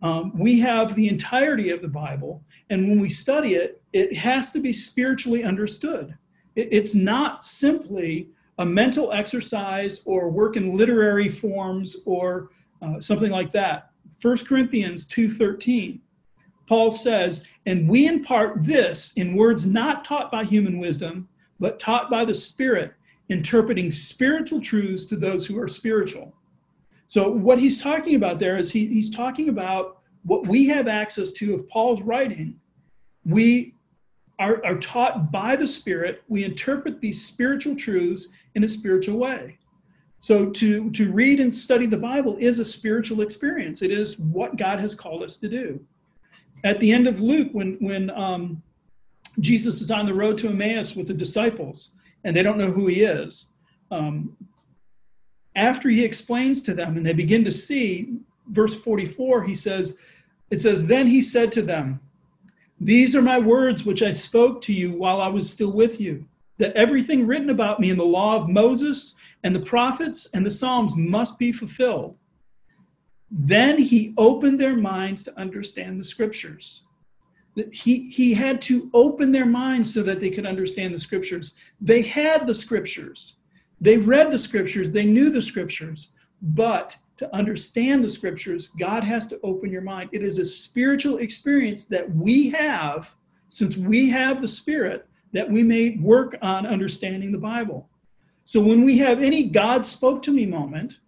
um, 0.00 0.36
we 0.36 0.58
have 0.60 0.94
the 0.94 1.08
entirety 1.08 1.70
of 1.70 1.82
the 1.82 1.88
Bible, 1.88 2.42
and 2.70 2.88
when 2.88 3.00
we 3.00 3.08
study 3.08 3.54
it, 3.54 3.82
it 3.92 4.14
has 4.16 4.52
to 4.52 4.60
be 4.60 4.72
spiritually 4.72 5.44
understood. 5.44 6.16
It, 6.54 6.68
it's 6.70 6.94
not 6.94 7.44
simply 7.44 8.30
a 8.58 8.66
mental 8.66 9.12
exercise 9.12 10.00
or 10.04 10.30
work 10.30 10.56
in 10.56 10.76
literary 10.76 11.28
forms 11.28 11.96
or 12.06 12.50
uh, 12.80 13.00
something 13.00 13.30
like 13.30 13.52
that. 13.52 13.90
1 14.22 14.38
Corinthians 14.38 15.06
2:13. 15.06 16.00
Paul 16.68 16.92
says, 16.92 17.42
"And 17.66 17.88
we 17.88 18.06
impart 18.06 18.62
this 18.62 19.12
in 19.14 19.34
words 19.34 19.64
not 19.66 20.04
taught 20.04 20.30
by 20.30 20.44
human 20.44 20.78
wisdom, 20.78 21.28
but 21.58 21.80
taught 21.80 22.10
by 22.10 22.24
the 22.24 22.34
Spirit, 22.34 22.92
interpreting 23.28 23.90
spiritual 23.90 24.60
truths 24.60 25.06
to 25.06 25.16
those 25.16 25.44
who 25.46 25.58
are 25.58 25.68
spiritual. 25.68 26.34
So, 27.06 27.30
what 27.30 27.58
he's 27.58 27.80
talking 27.80 28.14
about 28.14 28.38
there 28.38 28.56
is 28.56 28.70
he, 28.70 28.86
he's 28.86 29.10
talking 29.10 29.48
about 29.48 29.98
what 30.24 30.46
we 30.46 30.66
have 30.66 30.88
access 30.88 31.32
to 31.32 31.54
of 31.54 31.68
Paul's 31.68 32.02
writing. 32.02 32.58
We 33.24 33.74
are, 34.38 34.64
are 34.64 34.78
taught 34.78 35.32
by 35.32 35.56
the 35.56 35.66
Spirit, 35.66 36.22
we 36.28 36.44
interpret 36.44 37.00
these 37.00 37.24
spiritual 37.24 37.76
truths 37.76 38.28
in 38.54 38.64
a 38.64 38.68
spiritual 38.68 39.18
way. 39.18 39.58
So, 40.18 40.50
to, 40.50 40.90
to 40.90 41.12
read 41.12 41.40
and 41.40 41.54
study 41.54 41.86
the 41.86 41.96
Bible 41.96 42.36
is 42.38 42.58
a 42.58 42.64
spiritual 42.64 43.22
experience, 43.22 43.82
it 43.82 43.90
is 43.90 44.18
what 44.18 44.56
God 44.56 44.80
has 44.80 44.94
called 44.94 45.22
us 45.22 45.36
to 45.38 45.48
do. 45.48 45.80
At 46.64 46.80
the 46.80 46.92
end 46.92 47.06
of 47.06 47.20
Luke, 47.20 47.48
when, 47.52 47.74
when 47.80 48.10
um, 48.10 48.62
Jesus 49.40 49.80
is 49.80 49.90
on 49.90 50.06
the 50.06 50.14
road 50.14 50.38
to 50.38 50.48
Emmaus 50.48 50.96
with 50.96 51.08
the 51.08 51.14
disciples, 51.14 51.90
and 52.24 52.36
they 52.36 52.42
don't 52.42 52.58
know 52.58 52.70
who 52.70 52.86
he 52.86 53.02
is. 53.02 53.48
Um, 53.90 54.36
after 55.54 55.88
he 55.88 56.04
explains 56.04 56.62
to 56.62 56.74
them 56.74 56.96
and 56.96 57.06
they 57.06 57.12
begin 57.12 57.44
to 57.44 57.52
see, 57.52 58.18
verse 58.48 58.74
44, 58.74 59.44
he 59.44 59.54
says, 59.54 59.96
it 60.50 60.60
says, 60.60 60.86
Then 60.86 61.06
he 61.06 61.22
said 61.22 61.52
to 61.52 61.62
them, 61.62 62.00
These 62.80 63.14
are 63.14 63.22
my 63.22 63.38
words 63.38 63.84
which 63.84 64.02
I 64.02 64.12
spoke 64.12 64.60
to 64.62 64.72
you 64.72 64.92
while 64.92 65.20
I 65.20 65.28
was 65.28 65.50
still 65.50 65.72
with 65.72 66.00
you, 66.00 66.24
that 66.58 66.74
everything 66.74 67.26
written 67.26 67.50
about 67.50 67.80
me 67.80 67.90
in 67.90 67.98
the 67.98 68.04
law 68.04 68.36
of 68.36 68.48
Moses 68.48 69.14
and 69.44 69.54
the 69.54 69.60
prophets 69.60 70.28
and 70.34 70.44
the 70.44 70.50
Psalms 70.50 70.96
must 70.96 71.38
be 71.38 71.52
fulfilled. 71.52 72.16
Then 73.30 73.78
he 73.78 74.14
opened 74.16 74.58
their 74.58 74.76
minds 74.76 75.22
to 75.24 75.38
understand 75.38 75.98
the 75.98 76.04
scriptures. 76.04 76.84
He 77.72 78.08
he 78.08 78.32
had 78.32 78.62
to 78.62 78.88
open 78.94 79.32
their 79.32 79.46
minds 79.46 79.92
so 79.92 80.02
that 80.02 80.20
they 80.20 80.30
could 80.30 80.46
understand 80.46 80.94
the 80.94 81.00
scriptures. 81.00 81.54
They 81.80 82.02
had 82.02 82.46
the 82.46 82.54
scriptures. 82.54 83.34
They 83.80 83.98
read 83.98 84.30
the 84.30 84.38
scriptures. 84.38 84.92
They 84.92 85.04
knew 85.04 85.30
the 85.30 85.42
scriptures. 85.42 86.08
But 86.40 86.96
to 87.18 87.34
understand 87.34 88.02
the 88.02 88.10
scriptures 88.10 88.68
god 88.78 89.04
has 89.04 89.26
to 89.28 89.40
open 89.42 89.70
your 89.70 89.82
mind. 89.82 90.10
It 90.12 90.22
is 90.22 90.38
a 90.38 90.44
spiritual 90.44 91.18
experience 91.18 91.84
that 91.84 92.08
we 92.14 92.48
have 92.50 93.14
since 93.48 93.76
we 93.76 94.08
have 94.10 94.40
the 94.40 94.48
spirit 94.48 95.06
that 95.32 95.50
we 95.50 95.62
may 95.62 95.98
work 96.00 96.36
on 96.40 96.66
understanding 96.66 97.32
the 97.32 97.38
bible. 97.38 97.88
So 98.44 98.62
when 98.62 98.84
we 98.84 98.96
have 98.98 99.20
any 99.20 99.42
god 99.44 99.84
spoke 99.84 100.22
to 100.22 100.32
me 100.32 100.46
moment 100.46 101.00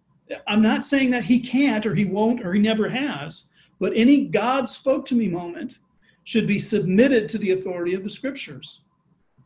i'm 0.47 0.63
not 0.63 0.85
saying 0.85 1.11
that 1.11 1.25
he 1.25 1.41
can't 1.41 1.87
or 1.87 1.95
he 1.95 2.05
won't 2.05 2.45
or 2.45 2.53
he 2.53 2.61
never 2.61 2.89
has 2.89 3.49
but 3.79 3.93
any 3.95 4.27
god 4.27 4.69
spoke 4.69 5.05
to 5.05 5.15
me 5.15 5.29
moment 5.29 5.79
should 6.25 6.47
be 6.47 6.59
submitted 6.59 7.29
to 7.29 7.39
the 7.39 7.53
authority 7.53 7.95
of 7.95 8.05
the 8.05 8.11
scriptures. 8.11 8.83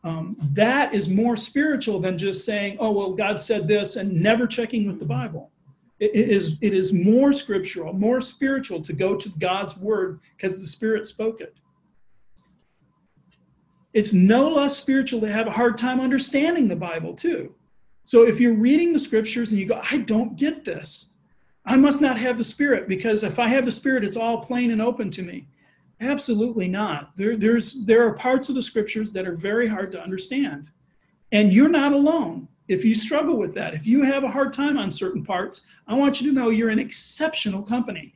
Um, 0.03 0.37
that 0.53 0.93
is 0.93 1.09
more 1.09 1.35
spiritual 1.35 1.99
than 1.99 2.17
just 2.17 2.45
saying, 2.45 2.77
oh, 2.79 2.91
well, 2.91 3.13
God 3.13 3.39
said 3.39 3.67
this 3.67 3.95
and 3.95 4.11
never 4.11 4.45
checking 4.45 4.85
with 4.85 4.99
the 4.99 5.05
Bible. 5.05 5.51
it, 5.99 6.11
it 6.13 6.29
is, 6.29 6.57
it 6.61 6.73
is 6.73 6.93
more 6.93 7.33
scriptural, 7.33 7.93
more 7.93 8.21
spiritual 8.21 8.81
to 8.81 8.93
go 8.93 9.15
to 9.15 9.29
God's 9.39 9.77
word 9.77 10.19
because 10.37 10.61
the 10.61 10.67
Spirit 10.67 11.07
spoke 11.07 11.41
it. 11.41 11.55
It's 13.93 14.13
no 14.13 14.49
less 14.49 14.77
spiritual 14.77 15.21
to 15.21 15.31
have 15.31 15.47
a 15.47 15.51
hard 15.51 15.77
time 15.77 15.99
understanding 16.01 16.67
the 16.67 16.75
Bible, 16.75 17.15
too. 17.15 17.55
So 18.05 18.23
if 18.23 18.39
you're 18.39 18.53
reading 18.53 18.93
the 18.93 18.99
scriptures 18.99 19.51
and 19.51 19.59
you 19.59 19.67
go, 19.67 19.81
I 19.91 19.97
don't 19.97 20.35
get 20.35 20.63
this, 20.63 21.13
I 21.65 21.75
must 21.75 22.01
not 22.01 22.17
have 22.17 22.37
the 22.37 22.43
Spirit 22.43 22.87
because 22.87 23.23
if 23.23 23.39
I 23.39 23.47
have 23.47 23.65
the 23.65 23.71
Spirit, 23.71 24.03
it's 24.03 24.17
all 24.17 24.45
plain 24.45 24.71
and 24.71 24.81
open 24.81 25.09
to 25.11 25.23
me. 25.23 25.47
Absolutely 26.01 26.67
not. 26.67 27.15
There, 27.17 27.35
there's, 27.35 27.83
there 27.85 28.05
are 28.05 28.13
parts 28.13 28.49
of 28.49 28.55
the 28.55 28.61
scriptures 28.61 29.11
that 29.13 29.27
are 29.27 29.35
very 29.35 29.67
hard 29.67 29.91
to 29.93 30.01
understand. 30.01 30.69
And 31.31 31.51
you're 31.51 31.69
not 31.69 31.93
alone 31.93 32.47
if 32.67 32.85
you 32.85 32.93
struggle 32.93 33.37
with 33.37 33.55
that. 33.55 33.73
If 33.73 33.87
you 33.87 34.03
have 34.03 34.23
a 34.23 34.29
hard 34.29 34.53
time 34.53 34.77
on 34.77 34.91
certain 34.91 35.23
parts, 35.23 35.61
I 35.87 35.95
want 35.95 36.21
you 36.21 36.29
to 36.29 36.35
know 36.35 36.49
you're 36.49 36.69
in 36.69 36.79
exceptional 36.79 37.63
company. 37.63 38.13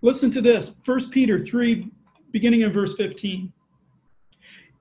Listen 0.00 0.30
to 0.30 0.40
this 0.40 0.76
1 0.84 1.10
Peter 1.10 1.42
3, 1.42 1.90
beginning 2.30 2.62
in 2.62 2.72
verse 2.72 2.94
15. 2.94 3.52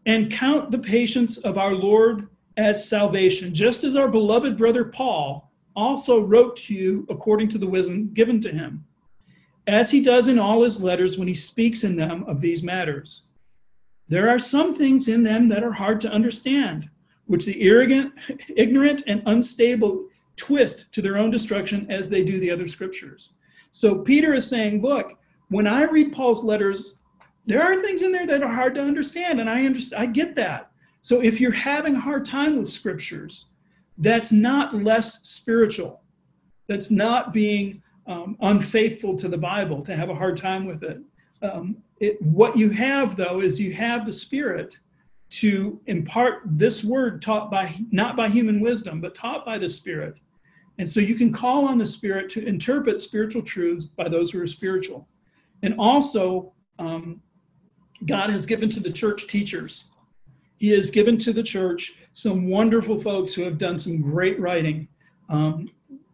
And 0.05 0.31
count 0.31 0.71
the 0.71 0.79
patience 0.79 1.37
of 1.39 1.57
our 1.57 1.73
Lord 1.73 2.29
as 2.57 2.89
salvation, 2.89 3.53
just 3.53 3.83
as 3.83 3.95
our 3.95 4.07
beloved 4.07 4.57
brother 4.57 4.83
Paul 4.83 5.51
also 5.75 6.21
wrote 6.21 6.57
to 6.57 6.73
you 6.73 7.05
according 7.09 7.47
to 7.49 7.57
the 7.57 7.67
wisdom 7.67 8.11
given 8.13 8.41
to 8.41 8.51
him 8.51 8.83
as 9.67 9.91
he 9.91 10.01
does 10.01 10.27
in 10.27 10.39
all 10.39 10.63
his 10.63 10.81
letters 10.81 11.17
when 11.17 11.27
he 11.27 11.35
speaks 11.35 11.83
in 11.83 11.95
them 11.95 12.23
of 12.23 12.41
these 12.41 12.63
matters. 12.63 13.23
There 14.07 14.29
are 14.29 14.39
some 14.39 14.73
things 14.73 15.09
in 15.09 15.23
them 15.23 15.49
that 15.49 15.63
are 15.63 15.73
hard 15.73 15.99
to 16.01 16.11
understand, 16.11 16.89
which 17.25 17.45
the 17.45 17.61
arrogant, 17.61 18.13
ignorant, 18.55 19.03
and 19.07 19.21
unstable 19.25 20.07
twist 20.37 20.91
to 20.93 21.01
their 21.01 21.17
own 21.17 21.29
destruction 21.29 21.85
as 21.91 22.07
they 22.07 22.23
do 22.23 22.39
the 22.39 22.49
other 22.49 22.67
scriptures. 22.67 23.33
So 23.71 23.99
Peter 23.99 24.33
is 24.33 24.47
saying, 24.47 24.81
look, 24.81 25.19
when 25.49 25.67
I 25.67 25.83
read 25.83 26.13
Paul's 26.13 26.43
letters, 26.43 26.99
there 27.45 27.61
are 27.61 27.81
things 27.81 28.01
in 28.01 28.11
there 28.11 28.27
that 28.27 28.43
are 28.43 28.51
hard 28.51 28.73
to 28.75 28.81
understand, 28.81 29.41
and 29.41 29.49
I 29.49 29.65
understand 29.65 30.01
I 30.01 30.05
get 30.05 30.35
that. 30.35 30.71
So 31.07 31.21
if 31.21 31.39
you're 31.39 31.53
having 31.53 31.95
a 31.95 32.01
hard 32.01 32.25
time 32.25 32.57
with 32.57 32.67
scriptures, 32.67 33.45
that's 33.97 34.33
not 34.33 34.73
less 34.75 35.25
spiritual. 35.25 36.01
That's 36.67 36.91
not 36.91 37.31
being 37.31 37.81
um, 38.07 38.35
unfaithful 38.41 39.15
to 39.15 39.29
the 39.29 39.37
Bible 39.37 39.81
to 39.83 39.95
have 39.95 40.09
a 40.09 40.13
hard 40.13 40.35
time 40.35 40.65
with 40.65 40.83
it. 40.83 40.99
Um, 41.41 41.77
it. 42.01 42.21
What 42.21 42.57
you 42.57 42.71
have, 42.71 43.15
though, 43.15 43.39
is 43.39 43.57
you 43.57 43.71
have 43.71 44.05
the 44.05 44.11
Spirit 44.11 44.79
to 45.29 45.79
impart 45.87 46.41
this 46.43 46.83
word 46.83 47.21
taught 47.21 47.49
by 47.49 47.73
not 47.89 48.17
by 48.17 48.27
human 48.27 48.59
wisdom, 48.59 48.99
but 48.99 49.15
taught 49.15 49.45
by 49.45 49.57
the 49.57 49.69
Spirit. 49.69 50.15
And 50.77 50.89
so 50.89 50.99
you 50.99 51.15
can 51.15 51.31
call 51.31 51.69
on 51.69 51.77
the 51.77 51.87
Spirit 51.87 52.27
to 52.31 52.45
interpret 52.45 52.99
spiritual 52.99 53.43
truths 53.43 53.85
by 53.85 54.09
those 54.09 54.29
who 54.29 54.41
are 54.41 54.47
spiritual. 54.47 55.07
And 55.63 55.73
also, 55.79 56.51
um, 56.79 57.21
God 58.05 58.29
has 58.29 58.45
given 58.45 58.67
to 58.71 58.81
the 58.81 58.91
church 58.91 59.27
teachers. 59.27 59.85
He 60.57 60.69
has 60.69 60.89
given 60.91 61.17
to 61.19 61.33
the 61.33 61.43
church 61.43 61.93
some 62.13 62.49
wonderful 62.49 62.99
folks 62.99 63.33
who 63.33 63.43
have 63.43 63.57
done 63.57 63.77
some 63.77 64.01
great 64.01 64.39
writing. 64.39 64.87
Um, 65.29 65.69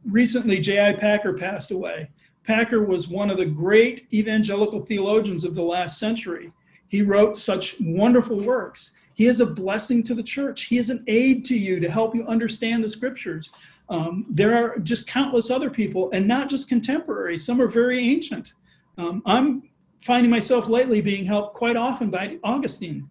recently 0.06 0.60
J.I. 0.60 0.94
Packer 0.94 1.34
passed 1.34 1.72
away. 1.72 2.10
Packer 2.44 2.84
was 2.84 3.08
one 3.08 3.30
of 3.30 3.38
the 3.38 3.46
great 3.46 4.08
evangelical 4.14 4.86
theologians 4.86 5.46
of 5.46 5.56
the 5.56 5.62
last 5.62 5.98
century. 5.98 6.52
He 6.90 7.02
wrote 7.02 7.36
such 7.36 7.80
wonderful 7.80 8.40
works. 8.40 8.96
He 9.14 9.28
is 9.28 9.40
a 9.40 9.46
blessing 9.46 10.04
to 10.04 10.14
the 10.14 10.24
church. 10.24 10.64
He 10.64 10.78
is 10.78 10.90
an 10.90 11.04
aid 11.08 11.46
to 11.46 11.58
you 11.58 11.80
to 11.80 11.90
help 11.90 12.16
you 12.16 12.26
understand 12.28 12.84
the 12.84 12.90
scriptures. 12.90 13.52
Um, 13.90 14.26
there 14.30 14.56
are 14.56 14.80
just 14.80 15.08
countless 15.08 15.52
other 15.52 15.70
people, 15.70 16.10
and 16.12 16.28
not 16.28 16.50
just 16.50 16.70
contemporary. 16.70 17.38
Some 17.38 17.62
are 17.62 17.68
very 17.68 18.00
ancient. 18.00 18.54
Um, 18.98 19.22
I'm 19.26 19.70
finding 20.02 20.30
myself 20.30 20.68
lately 20.68 21.02
being 21.02 21.26
helped 21.26 21.56
quite 21.56 21.76
often 21.76 22.10
by 22.10 22.38
Augustine, 22.44 23.10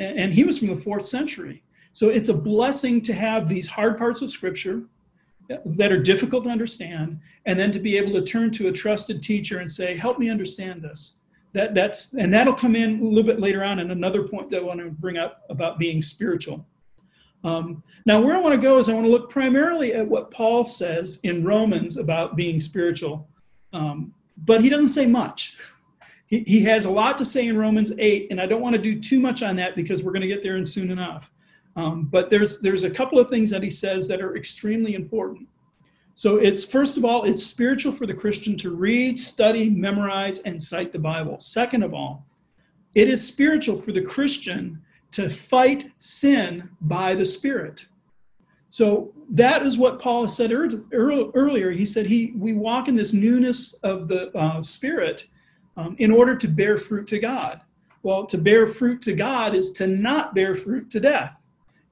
and, 0.00 0.34
he 0.34 0.44
was 0.44 0.58
from 0.58 0.68
the 0.68 0.76
fourth 0.76 1.04
century. 1.04 1.62
So 1.92 2.08
it's 2.08 2.28
a 2.28 2.34
blessing 2.34 3.00
to 3.02 3.12
have 3.12 3.48
these 3.48 3.66
hard 3.66 3.98
parts 3.98 4.22
of 4.22 4.30
scripture 4.30 4.82
that 5.64 5.92
are 5.92 6.02
difficult 6.02 6.44
to 6.44 6.50
understand 6.50 7.20
and 7.46 7.58
then 7.58 7.72
to 7.72 7.78
be 7.78 7.96
able 7.96 8.12
to 8.12 8.22
turn 8.22 8.50
to 8.52 8.68
a 8.68 8.72
trusted 8.72 9.22
teacher 9.22 9.58
and 9.58 9.70
say 9.70 9.96
help 9.96 10.18
me 10.18 10.30
understand 10.30 10.82
this. 10.82 11.14
That 11.52 11.74
that's 11.74 12.14
and 12.14 12.32
that'll 12.32 12.54
come 12.54 12.76
in 12.76 13.00
a 13.00 13.04
little 13.04 13.24
bit 13.24 13.40
later 13.40 13.64
on 13.64 13.80
in 13.80 13.90
another 13.90 14.22
point 14.22 14.50
that 14.50 14.58
i 14.58 14.62
want 14.62 14.78
to 14.78 14.90
bring 14.90 15.18
up 15.18 15.42
about 15.50 15.80
being 15.80 16.00
spiritual. 16.00 16.64
Um, 17.42 17.82
now 18.06 18.20
where 18.20 18.36
i 18.36 18.40
want 18.40 18.54
to 18.54 18.60
go 18.60 18.78
is 18.78 18.88
i 18.88 18.92
want 18.92 19.04
to 19.04 19.10
look 19.10 19.30
primarily 19.30 19.92
at 19.94 20.06
what 20.06 20.30
paul 20.30 20.64
says 20.64 21.18
in 21.24 21.44
romans 21.44 21.96
about 21.96 22.36
being 22.36 22.60
spiritual. 22.60 23.28
Um, 23.72 24.14
but 24.36 24.60
he 24.60 24.68
doesn't 24.68 24.88
say 24.88 25.06
much 25.06 25.56
he, 26.30 26.62
has 26.62 26.84
a 26.84 26.90
lot 26.90 27.18
to 27.18 27.24
say 27.24 27.48
in 27.48 27.58
romans 27.58 27.92
8 27.98 28.28
and 28.30 28.40
i 28.40 28.46
don't 28.46 28.62
want 28.62 28.74
to 28.74 28.80
do 28.80 28.98
too 28.98 29.20
much 29.20 29.42
on 29.42 29.56
that 29.56 29.74
because 29.74 30.02
we're 30.02 30.12
going 30.12 30.22
to 30.22 30.28
get 30.28 30.42
there 30.42 30.56
in 30.56 30.64
soon 30.64 30.90
enough 30.90 31.30
um, 31.76 32.04
but 32.04 32.30
there's 32.30 32.60
there's 32.60 32.82
a 32.82 32.90
couple 32.90 33.18
of 33.18 33.28
things 33.28 33.50
that 33.50 33.62
he 33.62 33.70
says 33.70 34.08
that 34.08 34.20
are 34.20 34.36
extremely 34.36 34.94
important. 34.94 35.48
So 36.14 36.36
it's 36.36 36.64
first 36.64 36.96
of 36.96 37.04
all, 37.04 37.24
it's 37.24 37.44
spiritual 37.44 37.92
for 37.92 38.06
the 38.06 38.14
Christian 38.14 38.56
to 38.58 38.74
read, 38.74 39.18
study, 39.18 39.70
memorize, 39.70 40.40
and 40.40 40.62
cite 40.62 40.92
the 40.92 40.98
Bible. 40.98 41.38
Second 41.40 41.82
of 41.82 41.94
all, 41.94 42.26
it 42.94 43.08
is 43.08 43.26
spiritual 43.26 43.80
for 43.80 43.92
the 43.92 44.02
Christian 44.02 44.82
to 45.12 45.30
fight 45.30 45.86
sin 45.98 46.68
by 46.82 47.14
the 47.14 47.26
Spirit. 47.26 47.86
So 48.68 49.12
that 49.30 49.64
is 49.64 49.78
what 49.78 49.98
Paul 49.98 50.28
said 50.28 50.52
earlier. 50.52 51.70
He 51.70 51.86
said 51.86 52.06
he 52.06 52.32
we 52.36 52.52
walk 52.52 52.88
in 52.88 52.96
this 52.96 53.12
newness 53.12 53.74
of 53.84 54.08
the 54.08 54.36
uh, 54.36 54.62
Spirit 54.62 55.28
um, 55.80 55.96
in 55.98 56.10
order 56.10 56.36
to 56.36 56.48
bear 56.48 56.76
fruit 56.76 57.06
to 57.08 57.18
God. 57.18 57.60
Well, 58.02 58.26
to 58.26 58.38
bear 58.38 58.66
fruit 58.66 59.02
to 59.02 59.14
God 59.14 59.54
is 59.54 59.72
to 59.72 59.86
not 59.86 60.34
bear 60.34 60.54
fruit 60.54 60.90
to 60.90 61.00
death. 61.00 61.36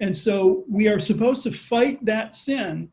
And 0.00 0.14
so 0.14 0.64
we 0.68 0.88
are 0.88 0.98
supposed 0.98 1.42
to 1.44 1.50
fight 1.50 2.04
that 2.04 2.34
sin, 2.34 2.90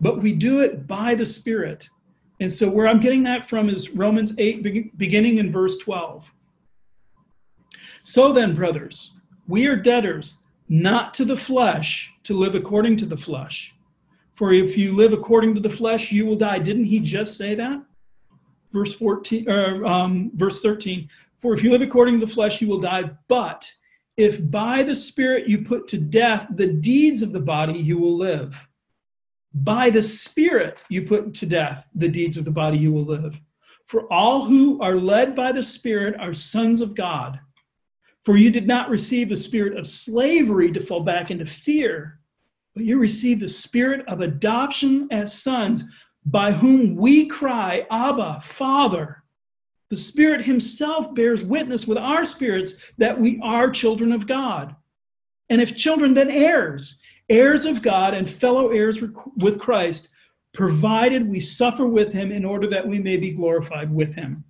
but 0.00 0.20
we 0.20 0.32
do 0.32 0.60
it 0.60 0.86
by 0.86 1.14
the 1.14 1.26
Spirit. 1.26 1.88
And 2.40 2.52
so 2.52 2.70
where 2.70 2.86
I'm 2.86 3.00
getting 3.00 3.22
that 3.24 3.48
from 3.48 3.68
is 3.68 3.90
Romans 3.90 4.34
8, 4.36 4.62
beginning 4.96 5.38
in 5.38 5.50
verse 5.50 5.78
12. 5.78 6.24
So 8.02 8.32
then, 8.32 8.54
brothers, 8.54 9.14
we 9.48 9.66
are 9.66 9.76
debtors, 9.76 10.38
not 10.68 11.14
to 11.14 11.24
the 11.24 11.36
flesh, 11.36 12.12
to 12.24 12.34
live 12.34 12.54
according 12.54 12.98
to 12.98 13.06
the 13.06 13.16
flesh. 13.16 13.74
For 14.34 14.52
if 14.52 14.76
you 14.76 14.92
live 14.92 15.12
according 15.12 15.54
to 15.54 15.60
the 15.60 15.70
flesh, 15.70 16.12
you 16.12 16.26
will 16.26 16.36
die. 16.36 16.58
Didn't 16.58 16.84
he 16.84 17.00
just 17.00 17.36
say 17.36 17.54
that? 17.54 17.82
Verse 18.76 18.92
14, 18.92 19.48
or 19.48 19.86
um, 19.86 20.30
verse 20.34 20.60
13. 20.60 21.08
For 21.38 21.54
if 21.54 21.64
you 21.64 21.70
live 21.70 21.80
according 21.80 22.20
to 22.20 22.26
the 22.26 22.32
flesh, 22.32 22.60
you 22.60 22.68
will 22.68 22.78
die. 22.78 23.10
But 23.26 23.72
if 24.18 24.50
by 24.50 24.82
the 24.82 24.94
Spirit 24.94 25.48
you 25.48 25.64
put 25.64 25.88
to 25.88 25.98
death 25.98 26.46
the 26.50 26.66
deeds 26.66 27.22
of 27.22 27.32
the 27.32 27.40
body, 27.40 27.72
you 27.72 27.96
will 27.96 28.14
live. 28.14 28.54
By 29.54 29.88
the 29.88 30.02
Spirit 30.02 30.76
you 30.90 31.06
put 31.06 31.32
to 31.36 31.46
death 31.46 31.88
the 31.94 32.08
deeds 32.08 32.36
of 32.36 32.44
the 32.44 32.50
body, 32.50 32.76
you 32.76 32.92
will 32.92 33.06
live. 33.06 33.40
For 33.86 34.12
all 34.12 34.44
who 34.44 34.78
are 34.82 34.96
led 34.96 35.34
by 35.34 35.52
the 35.52 35.62
Spirit 35.62 36.14
are 36.20 36.34
sons 36.34 36.82
of 36.82 36.94
God. 36.94 37.40
For 38.24 38.36
you 38.36 38.50
did 38.50 38.66
not 38.66 38.90
receive 38.90 39.30
the 39.30 39.38
spirit 39.38 39.78
of 39.78 39.86
slavery 39.86 40.70
to 40.72 40.80
fall 40.80 41.00
back 41.00 41.30
into 41.30 41.46
fear, 41.46 42.18
but 42.74 42.84
you 42.84 42.98
received 42.98 43.40
the 43.40 43.48
spirit 43.48 44.04
of 44.08 44.20
adoption 44.20 45.08
as 45.10 45.42
sons, 45.42 45.84
by 46.26 46.50
whom 46.50 46.96
we 46.96 47.26
cry, 47.26 47.86
Abba, 47.90 48.40
Father. 48.44 49.22
The 49.88 49.96
Spirit 49.96 50.42
Himself 50.42 51.14
bears 51.14 51.44
witness 51.44 51.86
with 51.86 51.96
our 51.96 52.24
spirits 52.24 52.74
that 52.98 53.18
we 53.18 53.40
are 53.42 53.70
children 53.70 54.10
of 54.10 54.26
God. 54.26 54.74
And 55.48 55.60
if 55.60 55.76
children, 55.76 56.12
then 56.12 56.28
heirs, 56.28 56.98
heirs 57.30 57.64
of 57.64 57.82
God 57.82 58.12
and 58.12 58.28
fellow 58.28 58.70
heirs 58.70 59.00
with 59.36 59.60
Christ, 59.60 60.08
provided 60.52 61.28
we 61.28 61.38
suffer 61.38 61.86
with 61.86 62.12
Him 62.12 62.32
in 62.32 62.44
order 62.44 62.66
that 62.66 62.86
we 62.86 62.98
may 62.98 63.16
be 63.16 63.30
glorified 63.30 63.94
with 63.94 64.12
Him. 64.14 64.42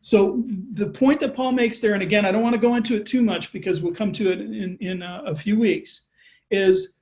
So 0.00 0.44
the 0.72 0.86
point 0.86 1.20
that 1.20 1.34
Paul 1.34 1.52
makes 1.52 1.80
there, 1.80 1.94
and 1.94 2.02
again, 2.02 2.24
I 2.24 2.32
don't 2.32 2.42
want 2.42 2.54
to 2.54 2.60
go 2.60 2.76
into 2.76 2.94
it 2.96 3.04
too 3.04 3.22
much 3.22 3.52
because 3.52 3.80
we'll 3.80 3.94
come 3.94 4.12
to 4.12 4.30
it 4.30 4.40
in, 4.40 4.78
in 4.80 5.02
a, 5.02 5.22
a 5.26 5.34
few 5.34 5.58
weeks, 5.58 6.06
is 6.50 7.00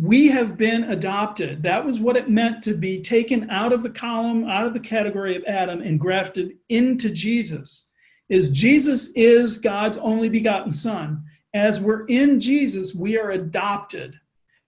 we 0.00 0.26
have 0.26 0.56
been 0.56 0.84
adopted. 0.84 1.62
That 1.62 1.84
was 1.84 2.00
what 2.00 2.16
it 2.16 2.28
meant 2.28 2.62
to 2.64 2.74
be 2.74 3.00
taken 3.00 3.48
out 3.50 3.72
of 3.72 3.82
the 3.82 3.90
column, 3.90 4.48
out 4.48 4.66
of 4.66 4.74
the 4.74 4.80
category 4.80 5.36
of 5.36 5.44
Adam, 5.44 5.80
and 5.82 6.00
grafted 6.00 6.54
into 6.68 7.10
Jesus. 7.10 7.90
Is 8.28 8.50
Jesus 8.50 9.12
is 9.14 9.58
God's 9.58 9.98
only 9.98 10.28
begotten 10.28 10.72
Son. 10.72 11.22
As 11.52 11.78
we're 11.78 12.06
in 12.06 12.40
Jesus, 12.40 12.94
we 12.94 13.16
are 13.18 13.30
adopted. 13.30 14.18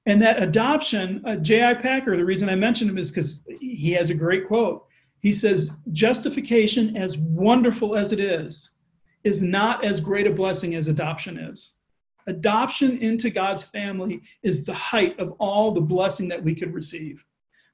And 0.04 0.22
that 0.22 0.40
adoption, 0.40 1.22
uh, 1.24 1.36
J.I. 1.36 1.74
Packer, 1.74 2.16
the 2.16 2.24
reason 2.24 2.48
I 2.48 2.54
mentioned 2.54 2.90
him 2.90 2.98
is 2.98 3.10
because 3.10 3.44
he 3.58 3.90
has 3.92 4.10
a 4.10 4.14
great 4.14 4.46
quote. 4.46 4.86
He 5.18 5.32
says, 5.32 5.72
Justification, 5.90 6.96
as 6.96 7.18
wonderful 7.18 7.96
as 7.96 8.12
it 8.12 8.20
is, 8.20 8.70
is 9.24 9.42
not 9.42 9.84
as 9.84 9.98
great 9.98 10.28
a 10.28 10.30
blessing 10.30 10.76
as 10.76 10.86
adoption 10.86 11.36
is 11.36 11.75
adoption 12.26 12.98
into 12.98 13.30
God's 13.30 13.62
family 13.62 14.22
is 14.42 14.64
the 14.64 14.74
height 14.74 15.18
of 15.18 15.32
all 15.38 15.72
the 15.72 15.80
blessing 15.80 16.28
that 16.28 16.42
we 16.42 16.54
could 16.54 16.74
receive. 16.74 17.24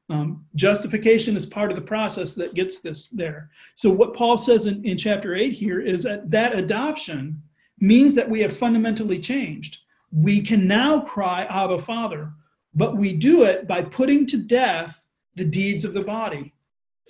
Um, 0.08 0.44
justification 0.54 1.36
is 1.36 1.46
part 1.46 1.70
of 1.70 1.76
the 1.76 1.82
process 1.82 2.34
that 2.34 2.54
gets 2.54 2.80
this 2.80 3.08
there. 3.08 3.50
So, 3.76 3.90
what 3.90 4.14
Paul 4.14 4.36
says 4.36 4.66
in, 4.66 4.84
in 4.84 4.98
chapter 4.98 5.34
8 5.34 5.52
here 5.52 5.80
is 5.80 6.02
that 6.02 6.30
that 6.30 6.56
adoption 6.56 7.40
means 7.80 8.14
that 8.14 8.28
we 8.28 8.40
have 8.40 8.56
fundamentally 8.56 9.18
changed. 9.18 9.78
We 10.12 10.42
can 10.42 10.68
now 10.68 11.00
cry, 11.00 11.44
Abba, 11.44 11.80
Father, 11.80 12.32
but 12.74 12.96
we 12.96 13.14
do 13.14 13.44
it 13.44 13.66
by 13.66 13.82
putting 13.82 14.26
to 14.26 14.36
death 14.36 15.06
the 15.34 15.44
deeds 15.44 15.84
of 15.84 15.94
the 15.94 16.04
body 16.04 16.52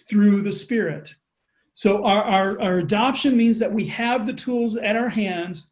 through 0.09 0.43
the 0.43 0.53
Spirit. 0.53 1.15
So 1.75 2.05
our, 2.05 2.23
our, 2.23 2.61
our 2.61 2.79
adoption 2.79 3.37
means 3.37 3.59
that 3.59 3.73
we 3.73 3.87
have 3.87 4.27
the 4.27 4.33
tools 4.33 4.77
at 4.77 4.97
our 4.97 5.09
hands. 5.09 5.69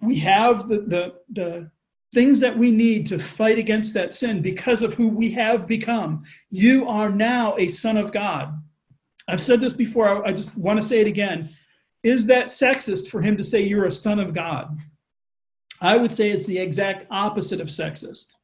We 0.00 0.16
have 0.20 0.68
the, 0.68 0.80
the, 0.80 1.14
the 1.30 1.70
things 2.14 2.40
that 2.40 2.56
we 2.56 2.70
need 2.70 3.06
to 3.06 3.18
fight 3.18 3.58
against 3.58 3.94
that 3.94 4.14
sin 4.14 4.40
because 4.40 4.82
of 4.82 4.94
who 4.94 5.08
we 5.08 5.30
have 5.32 5.66
become. 5.66 6.22
You 6.50 6.88
are 6.88 7.10
now 7.10 7.56
a 7.58 7.68
son 7.68 7.96
of 7.96 8.12
God. 8.12 8.54
I've 9.28 9.42
said 9.42 9.60
this 9.60 9.74
before, 9.74 10.26
I 10.26 10.32
just 10.32 10.56
want 10.56 10.78
to 10.78 10.86
say 10.86 11.00
it 11.00 11.06
again. 11.06 11.50
Is 12.02 12.26
that 12.26 12.46
sexist 12.46 13.08
for 13.08 13.20
him 13.20 13.36
to 13.36 13.44
say 13.44 13.62
you're 13.62 13.86
a 13.86 13.92
son 13.92 14.18
of 14.18 14.32
God? 14.32 14.78
I 15.80 15.96
would 15.96 16.10
say 16.10 16.30
it's 16.30 16.46
the 16.46 16.58
exact 16.58 17.06
opposite 17.10 17.60
of 17.60 17.68
sexist. 17.68 18.34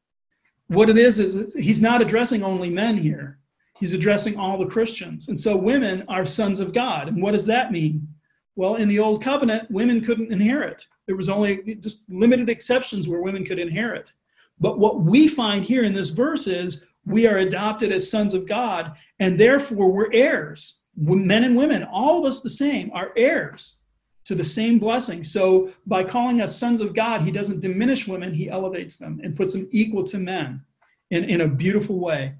What 0.67 0.89
it 0.89 0.97
is, 0.97 1.19
is 1.19 1.53
he's 1.53 1.81
not 1.81 2.01
addressing 2.01 2.43
only 2.43 2.69
men 2.69 2.97
here, 2.97 3.39
he's 3.79 3.93
addressing 3.93 4.37
all 4.37 4.57
the 4.57 4.65
Christians. 4.65 5.27
And 5.27 5.39
so 5.39 5.55
women 5.55 6.05
are 6.07 6.25
sons 6.25 6.59
of 6.59 6.73
God. 6.73 7.07
And 7.07 7.21
what 7.21 7.33
does 7.33 7.45
that 7.47 7.71
mean? 7.71 8.07
Well, 8.55 8.75
in 8.75 8.87
the 8.87 8.99
old 8.99 9.21
covenant, 9.21 9.69
women 9.69 10.03
couldn't 10.03 10.31
inherit. 10.31 10.87
There 11.07 11.15
was 11.15 11.29
only 11.29 11.75
just 11.75 12.09
limited 12.09 12.49
exceptions 12.49 13.07
where 13.07 13.21
women 13.21 13.45
could 13.45 13.59
inherit. 13.59 14.13
But 14.59 14.79
what 14.79 15.01
we 15.01 15.27
find 15.27 15.63
here 15.63 15.83
in 15.83 15.93
this 15.93 16.09
verse 16.09 16.47
is 16.47 16.85
we 17.05 17.27
are 17.27 17.37
adopted 17.37 17.91
as 17.91 18.09
sons 18.09 18.33
of 18.33 18.47
God, 18.47 18.93
and 19.19 19.39
therefore 19.39 19.91
we're 19.91 20.13
heirs. 20.13 20.81
Men 20.95 21.43
and 21.43 21.57
women, 21.57 21.83
all 21.83 22.19
of 22.19 22.25
us 22.25 22.41
the 22.41 22.49
same, 22.49 22.89
are 22.93 23.11
heirs 23.17 23.81
to 24.23 24.33
the 24.33 24.45
same 24.45 24.79
blessing. 24.79 25.23
So 25.23 25.71
by 25.85 26.03
calling 26.03 26.41
us 26.41 26.57
sons 26.57 26.81
of 26.81 26.95
God, 26.95 27.21
he 27.21 27.31
doesn't 27.31 27.59
diminish 27.59 28.07
women, 28.07 28.33
he 28.33 28.49
elevates 28.49 28.97
them 28.97 29.19
and 29.23 29.35
puts 29.35 29.53
them 29.53 29.67
equal 29.71 30.03
to 30.05 30.17
men 30.17 30.63
in, 31.11 31.25
in 31.25 31.41
a 31.41 31.47
beautiful 31.47 31.99
way. 31.99 32.33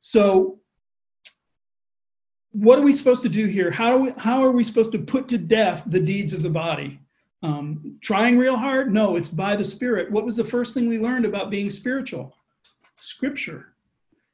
So 0.00 0.60
what 2.56 2.78
are 2.78 2.82
we 2.82 2.92
supposed 2.92 3.22
to 3.22 3.28
do 3.28 3.46
here? 3.46 3.70
How 3.70 3.98
we, 3.98 4.12
how 4.16 4.42
are 4.42 4.50
we 4.50 4.64
supposed 4.64 4.92
to 4.92 4.98
put 4.98 5.28
to 5.28 5.38
death 5.38 5.82
the 5.86 6.00
deeds 6.00 6.32
of 6.32 6.42
the 6.42 6.50
body? 6.50 6.98
Um, 7.42 7.98
trying 8.00 8.38
real 8.38 8.56
hard? 8.56 8.92
No, 8.92 9.16
it's 9.16 9.28
by 9.28 9.56
the 9.56 9.64
Spirit. 9.64 10.10
What 10.10 10.24
was 10.24 10.36
the 10.36 10.44
first 10.44 10.72
thing 10.72 10.88
we 10.88 10.98
learned 10.98 11.26
about 11.26 11.50
being 11.50 11.70
spiritual? 11.70 12.34
Scripture. 12.94 13.74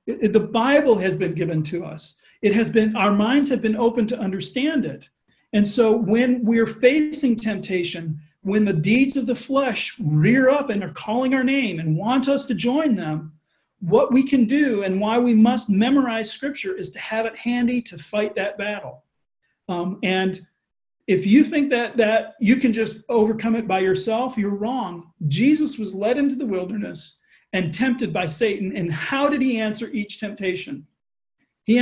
It, 0.06 0.22
it, 0.22 0.32
the 0.32 0.40
Bible 0.40 0.96
has 0.98 1.16
been 1.16 1.34
given 1.34 1.64
to 1.64 1.84
us. 1.84 2.20
It 2.42 2.54
has 2.54 2.68
been, 2.68 2.94
our 2.94 3.12
minds 3.12 3.48
have 3.48 3.60
been 3.60 3.76
open 3.76 4.06
to 4.08 4.18
understand 4.18 4.84
it. 4.84 5.08
And 5.52 5.66
so 5.66 5.96
when 5.96 6.44
we're 6.44 6.66
facing 6.66 7.34
temptation, 7.34 8.20
when 8.42 8.64
the 8.64 8.72
deeds 8.72 9.16
of 9.16 9.26
the 9.26 9.34
flesh 9.34 9.96
rear 10.00 10.48
up 10.48 10.70
and 10.70 10.82
are 10.84 10.92
calling 10.92 11.34
our 11.34 11.44
name 11.44 11.80
and 11.80 11.96
want 11.96 12.28
us 12.28 12.46
to 12.46 12.54
join 12.54 12.94
them, 12.94 13.32
what 13.82 14.12
we 14.12 14.22
can 14.22 14.44
do 14.44 14.84
and 14.84 15.00
why 15.00 15.18
we 15.18 15.34
must 15.34 15.68
memorize 15.68 16.30
scripture 16.30 16.74
is 16.74 16.90
to 16.90 17.00
have 17.00 17.26
it 17.26 17.36
handy 17.36 17.82
to 17.82 17.98
fight 17.98 18.34
that 18.36 18.56
battle. 18.56 19.02
Um, 19.68 19.98
and 20.04 20.46
if 21.08 21.26
you 21.26 21.42
think 21.42 21.68
that 21.70 21.96
that 21.96 22.36
you 22.40 22.56
can 22.56 22.72
just 22.72 22.98
overcome 23.08 23.56
it 23.56 23.66
by 23.66 23.80
yourself, 23.80 24.38
you're 24.38 24.50
wrong. 24.50 25.12
Jesus 25.26 25.78
was 25.78 25.94
led 25.94 26.16
into 26.16 26.36
the 26.36 26.46
wilderness 26.46 27.18
and 27.52 27.74
tempted 27.74 28.12
by 28.12 28.26
Satan. 28.26 28.76
And 28.76 28.92
how 28.92 29.28
did 29.28 29.42
he 29.42 29.58
answer 29.58 29.88
each 29.88 30.20
temptation? 30.20 30.86
He, 31.64 31.78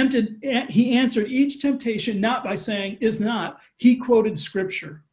he 0.68 0.96
answered 0.96 1.28
each 1.28 1.60
temptation 1.60 2.20
not 2.20 2.44
by 2.44 2.54
saying, 2.54 2.98
is 3.00 3.20
not. 3.20 3.60
He 3.76 3.96
quoted 3.96 4.38
scripture. 4.38 5.04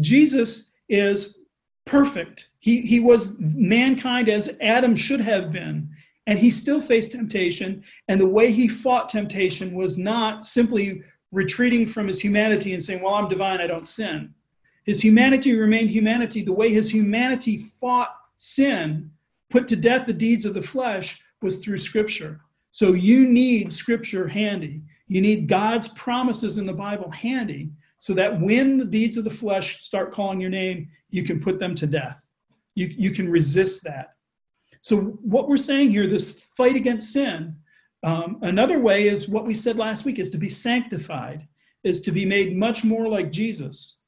Jesus 0.00 0.72
is 0.88 1.40
perfect. 1.84 2.48
He, 2.58 2.82
he 2.82 3.00
was 3.00 3.38
mankind 3.38 4.28
as 4.28 4.56
Adam 4.60 4.96
should 4.96 5.20
have 5.20 5.52
been. 5.52 5.90
And 6.26 6.38
he 6.38 6.50
still 6.50 6.80
faced 6.80 7.12
temptation. 7.12 7.84
And 8.08 8.20
the 8.20 8.28
way 8.28 8.50
he 8.50 8.68
fought 8.68 9.08
temptation 9.08 9.74
was 9.74 9.96
not 9.96 10.46
simply 10.46 11.02
retreating 11.32 11.86
from 11.86 12.08
his 12.08 12.20
humanity 12.20 12.74
and 12.74 12.82
saying, 12.82 13.02
Well, 13.02 13.14
I'm 13.14 13.28
divine, 13.28 13.60
I 13.60 13.66
don't 13.66 13.88
sin. 13.88 14.34
His 14.84 15.02
humanity 15.02 15.54
remained 15.54 15.90
humanity. 15.90 16.42
The 16.42 16.52
way 16.52 16.72
his 16.72 16.92
humanity 16.92 17.58
fought 17.58 18.14
sin, 18.36 19.10
put 19.50 19.68
to 19.68 19.76
death 19.76 20.06
the 20.06 20.12
deeds 20.12 20.44
of 20.44 20.54
the 20.54 20.62
flesh, 20.62 21.20
was 21.42 21.58
through 21.58 21.78
scripture. 21.78 22.40
So 22.70 22.92
you 22.92 23.26
need 23.26 23.72
scripture 23.72 24.28
handy. 24.28 24.82
You 25.08 25.20
need 25.20 25.48
God's 25.48 25.88
promises 25.88 26.58
in 26.58 26.66
the 26.66 26.72
Bible 26.72 27.10
handy 27.10 27.70
so 27.98 28.12
that 28.14 28.40
when 28.40 28.76
the 28.76 28.84
deeds 28.84 29.16
of 29.16 29.24
the 29.24 29.30
flesh 29.30 29.82
start 29.82 30.12
calling 30.12 30.40
your 30.40 30.50
name, 30.50 30.88
you 31.10 31.22
can 31.22 31.40
put 31.40 31.58
them 31.58 31.74
to 31.76 31.86
death. 31.86 32.20
You, 32.74 32.86
you 32.86 33.10
can 33.10 33.28
resist 33.28 33.82
that. 33.84 34.15
So, 34.86 34.98
what 35.20 35.48
we're 35.48 35.56
saying 35.56 35.90
here, 35.90 36.06
this 36.06 36.44
fight 36.56 36.76
against 36.76 37.12
sin, 37.12 37.56
um, 38.04 38.38
another 38.42 38.78
way 38.78 39.08
is 39.08 39.28
what 39.28 39.44
we 39.44 39.52
said 39.52 39.78
last 39.78 40.04
week 40.04 40.20
is 40.20 40.30
to 40.30 40.38
be 40.38 40.48
sanctified, 40.48 41.48
is 41.82 42.00
to 42.02 42.12
be 42.12 42.24
made 42.24 42.56
much 42.56 42.84
more 42.84 43.08
like 43.08 43.32
Jesus. 43.32 44.02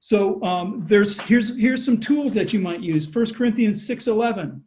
So 0.00 0.42
um, 0.42 0.86
there's 0.86 1.20
here's 1.20 1.58
here's 1.58 1.84
some 1.84 2.00
tools 2.00 2.32
that 2.32 2.54
you 2.54 2.60
might 2.60 2.80
use. 2.80 3.14
1 3.14 3.34
Corinthians 3.34 3.86
6:11. 3.86 4.62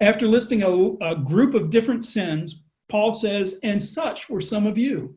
After 0.00 0.26
listing 0.26 0.62
a, 0.62 1.06
a 1.06 1.14
group 1.14 1.52
of 1.52 1.68
different 1.68 2.02
sins, 2.02 2.62
Paul 2.88 3.12
says, 3.12 3.60
"And 3.62 3.84
such 3.84 4.30
were 4.30 4.40
some 4.40 4.66
of 4.66 4.78
you." 4.78 5.14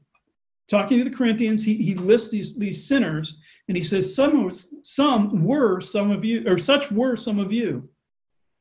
Talking 0.67 0.97
to 0.97 1.05
the 1.05 1.15
Corinthians, 1.15 1.63
he, 1.63 1.75
he 1.75 1.95
lists 1.95 2.31
these, 2.31 2.59
these 2.59 2.85
sinners, 2.85 3.39
and 3.69 3.77
he 3.77 3.83
says, 3.83 4.13
"Some 4.13 4.43
was, 4.43 4.75
some 4.83 5.45
were 5.45 5.79
some 5.79 6.11
of 6.11 6.25
you, 6.25 6.43
or 6.49 6.57
such 6.57 6.91
were 6.91 7.15
some 7.15 7.39
of 7.39 7.53
you, 7.53 7.87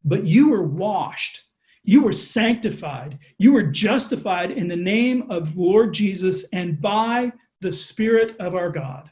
but 0.04 0.26
you 0.26 0.48
were 0.48 0.66
washed." 0.66 1.42
You 1.84 2.02
were 2.02 2.12
sanctified. 2.12 3.18
You 3.38 3.52
were 3.52 3.64
justified 3.64 4.52
in 4.52 4.68
the 4.68 4.76
name 4.76 5.28
of 5.30 5.56
Lord 5.56 5.92
Jesus 5.92 6.44
and 6.52 6.80
by 6.80 7.32
the 7.60 7.72
Spirit 7.72 8.36
of 8.38 8.54
our 8.54 8.70
God. 8.70 9.10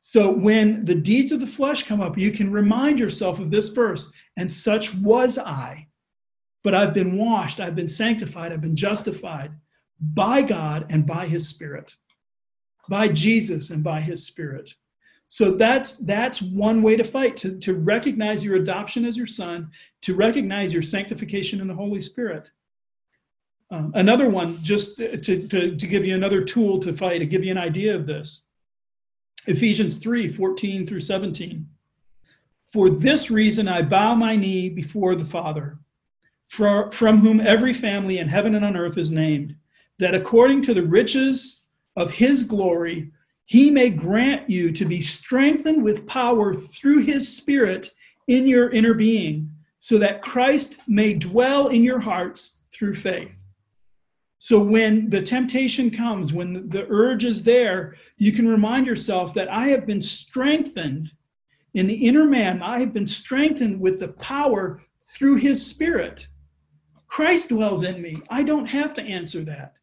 So 0.00 0.32
when 0.32 0.84
the 0.84 0.94
deeds 0.94 1.32
of 1.32 1.40
the 1.40 1.46
flesh 1.46 1.84
come 1.84 2.00
up, 2.00 2.18
you 2.18 2.32
can 2.32 2.50
remind 2.50 2.98
yourself 2.98 3.38
of 3.38 3.50
this 3.50 3.68
verse, 3.68 4.10
and 4.36 4.50
such 4.50 4.94
was 4.94 5.38
I. 5.38 5.86
But 6.62 6.74
I've 6.74 6.94
been 6.94 7.16
washed, 7.16 7.60
I've 7.60 7.76
been 7.76 7.88
sanctified, 7.88 8.52
I've 8.52 8.60
been 8.60 8.76
justified 8.76 9.52
by 10.00 10.42
God 10.42 10.86
and 10.90 11.06
by 11.06 11.26
his 11.26 11.48
Spirit, 11.48 11.96
by 12.88 13.08
Jesus 13.08 13.70
and 13.70 13.84
by 13.84 14.00
his 14.00 14.26
Spirit. 14.26 14.74
So 15.28 15.52
that's 15.52 15.96
that's 15.98 16.40
one 16.40 16.82
way 16.82 16.96
to 16.96 17.04
fight 17.04 17.36
to, 17.38 17.58
to 17.58 17.74
recognize 17.74 18.44
your 18.44 18.56
adoption 18.56 19.04
as 19.04 19.16
your 19.16 19.26
son, 19.26 19.70
to 20.02 20.14
recognize 20.14 20.72
your 20.72 20.82
sanctification 20.82 21.60
in 21.60 21.66
the 21.66 21.74
Holy 21.74 22.00
Spirit. 22.00 22.48
Um, 23.70 23.90
another 23.96 24.28
one, 24.30 24.62
just 24.62 24.98
to, 24.98 25.16
to, 25.18 25.76
to 25.76 25.86
give 25.86 26.04
you 26.04 26.14
another 26.14 26.44
tool 26.44 26.78
to 26.78 26.92
fight, 26.92 27.18
to 27.18 27.26
give 27.26 27.42
you 27.42 27.50
an 27.50 27.58
idea 27.58 27.96
of 27.96 28.06
this. 28.06 28.44
Ephesians 29.46 29.98
3 29.98 30.28
14 30.28 30.86
through 30.86 31.00
17. 31.00 31.66
For 32.72 32.90
this 32.90 33.30
reason 33.30 33.66
I 33.66 33.82
bow 33.82 34.14
my 34.14 34.36
knee 34.36 34.68
before 34.68 35.16
the 35.16 35.24
Father, 35.24 35.78
from 36.48 37.18
whom 37.18 37.40
every 37.40 37.72
family 37.72 38.18
in 38.18 38.28
heaven 38.28 38.54
and 38.54 38.64
on 38.64 38.76
earth 38.76 38.98
is 38.98 39.10
named, 39.10 39.56
that 39.98 40.14
according 40.14 40.62
to 40.62 40.74
the 40.74 40.82
riches 40.82 41.62
of 41.96 42.10
his 42.10 42.44
glory, 42.44 43.10
he 43.46 43.70
may 43.70 43.90
grant 43.90 44.50
you 44.50 44.72
to 44.72 44.84
be 44.84 45.00
strengthened 45.00 45.82
with 45.82 46.06
power 46.06 46.52
through 46.52 46.98
his 46.98 47.34
Spirit 47.34 47.90
in 48.26 48.46
your 48.46 48.70
inner 48.70 48.94
being, 48.94 49.50
so 49.78 49.98
that 49.98 50.22
Christ 50.22 50.78
may 50.88 51.14
dwell 51.14 51.68
in 51.68 51.82
your 51.84 52.00
hearts 52.00 52.62
through 52.72 52.96
faith. 52.96 53.40
So 54.38 54.60
when 54.60 55.08
the 55.10 55.22
temptation 55.22 55.90
comes, 55.90 56.32
when 56.32 56.68
the 56.68 56.86
urge 56.88 57.24
is 57.24 57.42
there, 57.42 57.94
you 58.16 58.32
can 58.32 58.48
remind 58.48 58.86
yourself 58.86 59.32
that 59.34 59.48
I 59.48 59.68
have 59.68 59.86
been 59.86 60.02
strengthened 60.02 61.12
in 61.74 61.86
the 61.86 61.94
inner 61.94 62.24
man. 62.24 62.62
I 62.62 62.80
have 62.80 62.92
been 62.92 63.06
strengthened 63.06 63.80
with 63.80 64.00
the 64.00 64.08
power 64.08 64.82
through 65.08 65.36
his 65.36 65.64
spirit. 65.64 66.26
Christ 67.06 67.48
dwells 67.50 67.82
in 67.82 68.02
me. 68.02 68.20
I 68.28 68.42
don't 68.42 68.66
have 68.66 68.92
to 68.94 69.02
answer 69.02 69.44
that. 69.44 69.74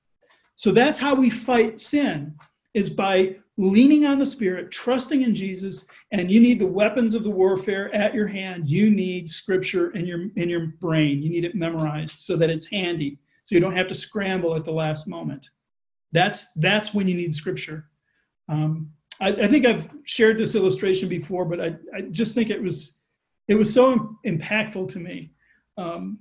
So 0.56 0.72
that's 0.72 1.00
how 1.00 1.16
we 1.16 1.30
fight 1.30 1.80
sin 1.80 2.36
is 2.74 2.90
by 2.90 3.38
leaning 3.58 4.06
on 4.06 4.18
the 4.18 4.26
Spirit, 4.26 4.72
trusting 4.72 5.22
in 5.22 5.34
Jesus, 5.34 5.88
and 6.12 6.32
you 6.32 6.40
need 6.40 6.60
the 6.60 6.68
weapons 6.68 7.14
of 7.14 7.24
the 7.24 7.30
warfare 7.30 7.94
at 7.94 8.14
your 8.14 8.28
hand. 8.28 8.68
You 8.68 8.90
need 8.90 9.30
Scripture 9.30 9.92
in 9.92 10.06
your 10.06 10.30
in 10.36 10.50
your 10.50 10.68
brain. 10.80 11.22
You 11.22 11.30
need 11.30 11.46
it 11.46 11.56
memorized 11.56 12.20
so 12.20 12.36
that 12.38 12.50
it's 12.50 12.68
handy, 12.68 13.20
so 13.44 13.56
you 13.56 13.62
don't 13.62 13.76
have 13.76 13.88
to 13.90 13.96
scramble 13.96 14.56
at 14.56 14.66
the 14.66 14.72
last 14.72 15.08
moment. 15.08 15.50
That's 16.12 16.52
that's 16.54 16.94
when 16.94 17.08
you 17.08 17.16
need 17.16 17.36
Scripture. 17.36 17.90
Um, 18.50 18.92
I, 19.22 19.30
I, 19.30 19.48
think 19.48 19.66
I've 19.66 19.90
shared 20.06 20.38
this 20.38 20.56
illustration 20.56 21.08
before, 21.08 21.46
but 21.46 21.62
I, 21.62 21.76
I 21.96 22.02
just 22.12 22.36
think 22.36 22.50
it 22.50 22.62
was 22.62 23.00
it 23.48 23.56
was 23.56 23.72
so 23.74 24.18
impactful 24.26 24.90
to 24.90 25.00
me. 25.00 25.32
Um, 25.78 26.20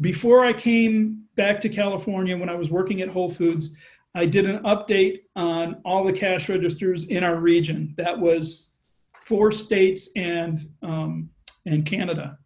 before 0.00 0.44
I 0.44 0.52
came 0.52 1.24
back 1.34 1.60
to 1.60 1.68
California, 1.68 2.36
when 2.36 2.48
I 2.48 2.54
was 2.54 2.70
working 2.70 3.02
at 3.02 3.08
Whole 3.08 3.30
Foods, 3.30 3.76
I 4.14 4.26
did 4.26 4.48
an 4.48 4.62
update 4.64 5.20
on 5.36 5.80
all 5.84 6.04
the 6.04 6.12
cash 6.12 6.48
registers 6.48 7.06
in 7.06 7.24
our 7.24 7.36
region. 7.36 7.94
That 7.96 8.18
was 8.18 8.78
four 9.24 9.52
states 9.52 10.10
and 10.16 10.58
um, 10.82 11.30
and 11.64 11.86
Canada, 11.86 12.38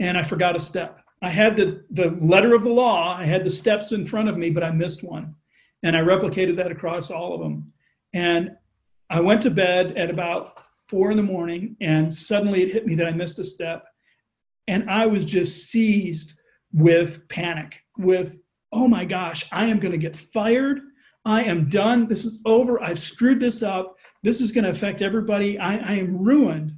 and 0.00 0.16
I 0.16 0.22
forgot 0.22 0.56
a 0.56 0.60
step. 0.60 1.00
I 1.20 1.28
had 1.28 1.56
the 1.56 1.84
the 1.90 2.12
letter 2.20 2.54
of 2.54 2.62
the 2.62 2.70
law, 2.70 3.16
I 3.16 3.24
had 3.24 3.44
the 3.44 3.50
steps 3.50 3.92
in 3.92 4.06
front 4.06 4.28
of 4.28 4.38
me, 4.38 4.50
but 4.50 4.64
I 4.64 4.70
missed 4.70 5.02
one, 5.02 5.34
and 5.82 5.96
I 5.96 6.00
replicated 6.00 6.56
that 6.56 6.72
across 6.72 7.10
all 7.10 7.34
of 7.34 7.40
them. 7.40 7.72
And 8.14 8.52
I 9.10 9.20
went 9.20 9.42
to 9.42 9.50
bed 9.50 9.96
at 9.98 10.10
about 10.10 10.58
four 10.88 11.10
in 11.10 11.16
the 11.16 11.22
morning, 11.22 11.76
and 11.80 12.12
suddenly 12.12 12.62
it 12.62 12.70
hit 12.70 12.86
me 12.86 12.94
that 12.94 13.06
I 13.06 13.12
missed 13.12 13.38
a 13.38 13.44
step, 13.44 13.84
and 14.68 14.88
I 14.88 15.06
was 15.06 15.24
just 15.24 15.66
seized 15.66 16.34
with 16.72 17.28
panic, 17.28 17.80
with 17.98 18.38
oh 18.72 18.88
my 18.88 19.04
gosh, 19.04 19.46
I 19.52 19.66
am 19.66 19.78
going 19.78 19.92
to 19.92 19.98
get 19.98 20.16
fired. 20.16 20.80
I 21.24 21.44
am 21.44 21.68
done. 21.68 22.08
This 22.08 22.24
is 22.24 22.42
over. 22.46 22.82
I've 22.82 22.98
screwed 22.98 23.40
this 23.40 23.62
up. 23.62 23.96
This 24.22 24.40
is 24.40 24.52
going 24.52 24.64
to 24.64 24.70
affect 24.70 25.02
everybody. 25.02 25.58
I, 25.58 25.76
I 25.76 25.94
am 25.94 26.16
ruined. 26.16 26.74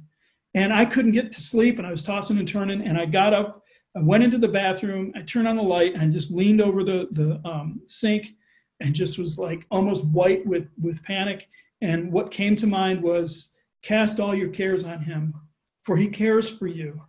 And 0.53 0.71
I 0.71 0.85
couldn't 0.85 1.11
get 1.11 1.31
to 1.33 1.41
sleep 1.41 1.77
and 1.77 1.87
I 1.87 1.91
was 1.91 2.03
tossing 2.03 2.37
and 2.37 2.47
turning. 2.47 2.81
And 2.81 2.97
I 2.97 3.05
got 3.05 3.33
up, 3.33 3.63
I 3.95 4.01
went 4.01 4.23
into 4.23 4.37
the 4.37 4.47
bathroom, 4.47 5.11
I 5.15 5.21
turned 5.21 5.47
on 5.47 5.57
the 5.57 5.63
light 5.63 5.95
and 5.95 6.13
just 6.13 6.31
leaned 6.31 6.61
over 6.61 6.83
the, 6.83 7.07
the 7.11 7.41
um, 7.47 7.81
sink 7.87 8.35
and 8.81 8.93
just 8.93 9.17
was 9.17 9.37
like 9.37 9.65
almost 9.71 10.05
white 10.05 10.45
with, 10.45 10.69
with 10.81 11.03
panic. 11.03 11.47
And 11.81 12.11
what 12.11 12.31
came 12.31 12.55
to 12.57 12.67
mind 12.67 13.01
was 13.01 13.55
cast 13.81 14.19
all 14.19 14.33
your 14.33 14.49
cares 14.49 14.85
on 14.85 15.01
him, 15.01 15.33
for 15.83 15.97
he 15.97 16.07
cares 16.07 16.49
for 16.49 16.67
you. 16.67 17.01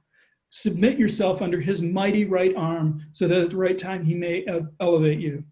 Submit 0.49 0.99
yourself 0.99 1.43
under 1.43 1.61
his 1.61 1.83
mighty 1.83 2.25
right 2.25 2.55
arm 2.57 3.03
so 3.13 3.27
that 3.27 3.39
at 3.39 3.51
the 3.51 3.57
right 3.57 3.79
time 3.79 4.05
he 4.05 4.15
may 4.15 4.45
elevate 4.81 5.19
you. 5.19 5.45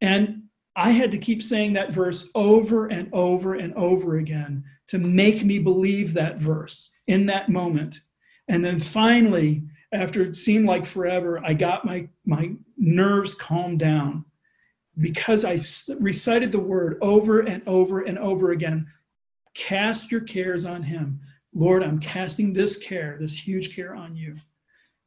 And 0.00 0.42
I 0.76 0.90
had 0.90 1.10
to 1.12 1.18
keep 1.18 1.42
saying 1.42 1.72
that 1.72 1.92
verse 1.92 2.30
over 2.34 2.86
and 2.88 3.08
over 3.14 3.54
and 3.54 3.72
over 3.74 4.18
again 4.18 4.62
to 4.88 4.98
make 4.98 5.42
me 5.42 5.58
believe 5.58 6.12
that 6.14 6.36
verse 6.36 6.92
in 7.06 7.24
that 7.26 7.48
moment. 7.48 8.00
And 8.48 8.62
then 8.62 8.78
finally, 8.78 9.64
after 9.92 10.22
it 10.22 10.36
seemed 10.36 10.66
like 10.66 10.84
forever, 10.84 11.40
I 11.44 11.54
got 11.54 11.86
my, 11.86 12.08
my 12.26 12.52
nerves 12.76 13.34
calmed 13.34 13.78
down 13.78 14.26
because 14.98 15.44
I 15.44 15.58
recited 15.98 16.52
the 16.52 16.60
word 16.60 16.98
over 17.00 17.40
and 17.40 17.62
over 17.66 18.02
and 18.02 18.18
over 18.18 18.52
again. 18.52 18.86
Cast 19.54 20.12
your 20.12 20.20
cares 20.20 20.66
on 20.66 20.82
him. 20.82 21.20
Lord, 21.54 21.82
I'm 21.82 21.98
casting 21.98 22.52
this 22.52 22.76
care, 22.76 23.16
this 23.18 23.36
huge 23.38 23.74
care 23.74 23.94
on 23.94 24.14
you. 24.14 24.36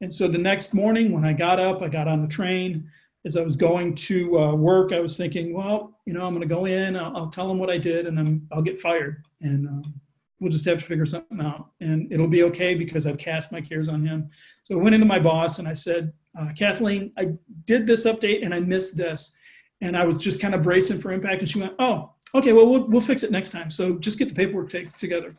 And 0.01 0.11
so 0.11 0.27
the 0.27 0.37
next 0.39 0.73
morning, 0.73 1.11
when 1.11 1.25
I 1.25 1.33
got 1.33 1.59
up, 1.59 1.83
I 1.83 1.89
got 1.89 2.07
on 2.07 2.23
the 2.23 2.27
train. 2.27 2.89
As 3.25 3.35
I 3.35 3.41
was 3.41 3.55
going 3.55 3.95
to 3.95 4.39
uh, 4.39 4.55
work, 4.55 4.93
I 4.93 4.99
was 4.99 5.17
thinking, 5.17 5.53
well, 5.53 5.99
you 6.05 6.13
know, 6.13 6.25
I'm 6.25 6.33
going 6.33 6.47
to 6.47 6.55
go 6.55 6.65
in, 6.65 6.95
I'll, 6.95 7.15
I'll, 7.15 7.29
tell 7.29 7.47
them 7.47 7.59
what 7.59 7.69
I 7.69 7.77
did, 7.77 8.07
and 8.07 8.17
I'm, 8.17 8.47
I'll 8.51 8.61
get 8.61 8.79
fired. 8.79 9.23
And 9.41 9.67
um, 9.67 9.93
we'll 10.39 10.51
just 10.51 10.65
have 10.65 10.79
to 10.79 10.85
figure 10.85 11.05
something 11.05 11.41
out. 11.41 11.71
And 11.81 12.11
it'll 12.11 12.27
be 12.27 12.43
okay 12.43 12.75
because 12.75 13.05
I've 13.05 13.17
cast 13.17 13.51
my 13.51 13.61
cares 13.61 13.89
on 13.89 14.05
him. 14.05 14.29
So 14.63 14.79
I 14.79 14.81
went 14.81 14.95
into 14.95 15.05
my 15.05 15.19
boss 15.19 15.59
and 15.59 15.67
I 15.67 15.73
said, 15.73 16.13
uh, 16.39 16.51
Kathleen, 16.55 17.11
I 17.17 17.33
did 17.65 17.85
this 17.85 18.05
update 18.05 18.43
and 18.43 18.53
I 18.53 18.59
missed 18.59 18.95
this. 18.95 19.33
And 19.81 19.97
I 19.97 20.05
was 20.05 20.17
just 20.17 20.41
kind 20.41 20.55
of 20.55 20.63
bracing 20.63 20.99
for 20.99 21.11
impact. 21.11 21.39
And 21.39 21.49
she 21.49 21.59
went, 21.59 21.73
oh, 21.79 22.13
okay, 22.35 22.53
well, 22.53 22.69
we'll, 22.69 22.87
we'll 22.87 23.01
fix 23.01 23.23
it 23.23 23.31
next 23.31 23.49
time. 23.49 23.71
So 23.71 23.97
just 23.97 24.19
get 24.19 24.29
the 24.29 24.35
paperwork 24.35 24.69
take, 24.69 24.95
together. 24.95 25.35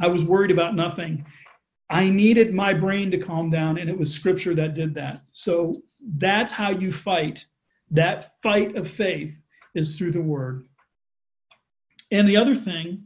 I 0.00 0.08
was 0.08 0.24
worried 0.24 0.50
about 0.50 0.74
nothing. 0.74 1.24
I 1.90 2.08
needed 2.08 2.54
my 2.54 2.72
brain 2.72 3.10
to 3.10 3.18
calm 3.18 3.50
down, 3.50 3.78
and 3.78 3.88
it 3.88 3.96
was 3.96 4.12
scripture 4.12 4.54
that 4.54 4.74
did 4.74 4.94
that. 4.94 5.22
So 5.32 5.82
that's 6.02 6.52
how 6.52 6.70
you 6.70 6.92
fight. 6.92 7.46
That 7.90 8.32
fight 8.42 8.76
of 8.76 8.88
faith 8.88 9.38
is 9.74 9.96
through 9.96 10.12
the 10.12 10.20
word. 10.20 10.66
And 12.10 12.28
the 12.28 12.36
other 12.36 12.54
thing 12.54 13.04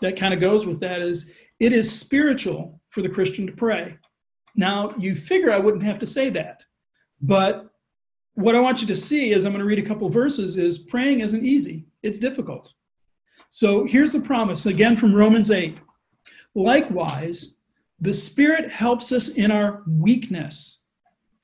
that 0.00 0.16
kind 0.16 0.32
of 0.32 0.40
goes 0.40 0.66
with 0.66 0.80
that 0.80 1.00
is 1.00 1.30
it 1.58 1.72
is 1.72 2.00
spiritual 2.00 2.80
for 2.90 3.02
the 3.02 3.08
Christian 3.08 3.46
to 3.46 3.52
pray. 3.52 3.98
Now, 4.54 4.94
you 4.98 5.14
figure 5.14 5.52
I 5.52 5.58
wouldn't 5.58 5.82
have 5.82 5.98
to 5.98 6.06
say 6.06 6.30
that, 6.30 6.64
but 7.20 7.70
what 8.34 8.54
I 8.54 8.60
want 8.60 8.80
you 8.80 8.86
to 8.88 8.96
see 8.96 9.32
as 9.32 9.44
I'm 9.44 9.52
going 9.52 9.60
to 9.60 9.66
read 9.66 9.78
a 9.78 9.86
couple 9.86 10.08
verses 10.08 10.56
is 10.56 10.78
praying 10.78 11.20
isn't 11.20 11.44
easy, 11.44 11.86
it's 12.02 12.18
difficult. 12.18 12.72
So 13.50 13.84
here's 13.84 14.12
the 14.12 14.20
promise 14.20 14.66
again 14.66 14.96
from 14.96 15.14
Romans 15.14 15.50
8 15.50 15.78
Likewise, 16.54 17.56
the 18.00 18.14
Spirit 18.14 18.70
helps 18.70 19.12
us 19.12 19.28
in 19.28 19.50
our 19.50 19.82
weakness, 19.86 20.84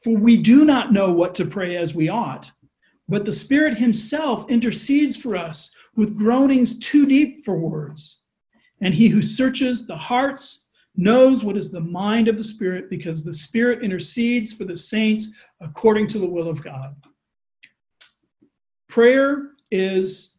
for 0.02 0.16
we 0.16 0.36
do 0.36 0.64
not 0.64 0.92
know 0.92 1.12
what 1.12 1.34
to 1.36 1.44
pray 1.44 1.76
as 1.76 1.94
we 1.94 2.08
ought. 2.08 2.50
But 3.08 3.24
the 3.24 3.32
Spirit 3.32 3.76
Himself 3.76 4.48
intercedes 4.50 5.16
for 5.16 5.36
us 5.36 5.74
with 5.96 6.16
groanings 6.16 6.78
too 6.78 7.06
deep 7.06 7.44
for 7.44 7.56
words. 7.58 8.20
And 8.80 8.94
He 8.94 9.08
who 9.08 9.22
searches 9.22 9.86
the 9.86 9.96
hearts 9.96 10.68
knows 10.96 11.44
what 11.44 11.56
is 11.56 11.70
the 11.70 11.80
mind 11.80 12.28
of 12.28 12.36
the 12.36 12.44
Spirit, 12.44 12.90
because 12.90 13.24
the 13.24 13.34
Spirit 13.34 13.82
intercedes 13.82 14.52
for 14.52 14.64
the 14.64 14.76
saints 14.76 15.32
according 15.60 16.06
to 16.08 16.18
the 16.18 16.28
will 16.28 16.48
of 16.48 16.62
God. 16.62 16.94
Prayer 18.88 19.52
is 19.70 20.38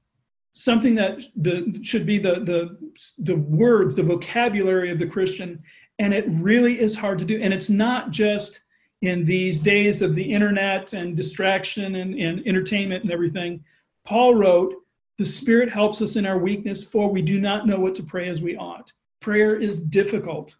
something 0.52 0.94
that 0.94 1.22
the, 1.36 1.80
should 1.82 2.06
be 2.06 2.20
the, 2.20 2.36
the, 2.42 2.78
the 3.24 3.38
words, 3.38 3.96
the 3.96 4.04
vocabulary 4.04 4.92
of 4.92 5.00
the 5.00 5.08
Christian. 5.08 5.62
And 6.00 6.14
it 6.14 6.26
really 6.28 6.80
is 6.80 6.96
hard 6.96 7.18
to 7.20 7.26
do. 7.26 7.40
And 7.42 7.54
it's 7.54 7.70
not 7.70 8.12
just 8.12 8.62
in 9.04 9.26
these 9.26 9.60
days 9.60 10.02
of 10.02 10.16
the 10.16 10.24
internet 10.24 10.94
and 10.94 11.18
distraction 11.18 11.96
and, 11.96 12.16
and 12.16 12.48
entertainment 12.48 13.04
and 13.04 13.12
everything. 13.12 13.62
Paul 14.06 14.34
wrote, 14.34 14.76
The 15.18 15.26
Spirit 15.26 15.70
helps 15.70 16.02
us 16.02 16.16
in 16.16 16.26
our 16.26 16.38
weakness, 16.38 16.86
for 16.86 17.10
we 17.10 17.22
do 17.22 17.42
not 17.42 17.68
know 17.68 17.78
what 17.78 17.96
to 17.96 18.04
pray 18.04 18.30
as 18.30 18.40
we 18.40 18.56
ought. 18.56 18.94
Prayer 19.20 19.58
is 19.58 19.82
difficult, 19.82 20.56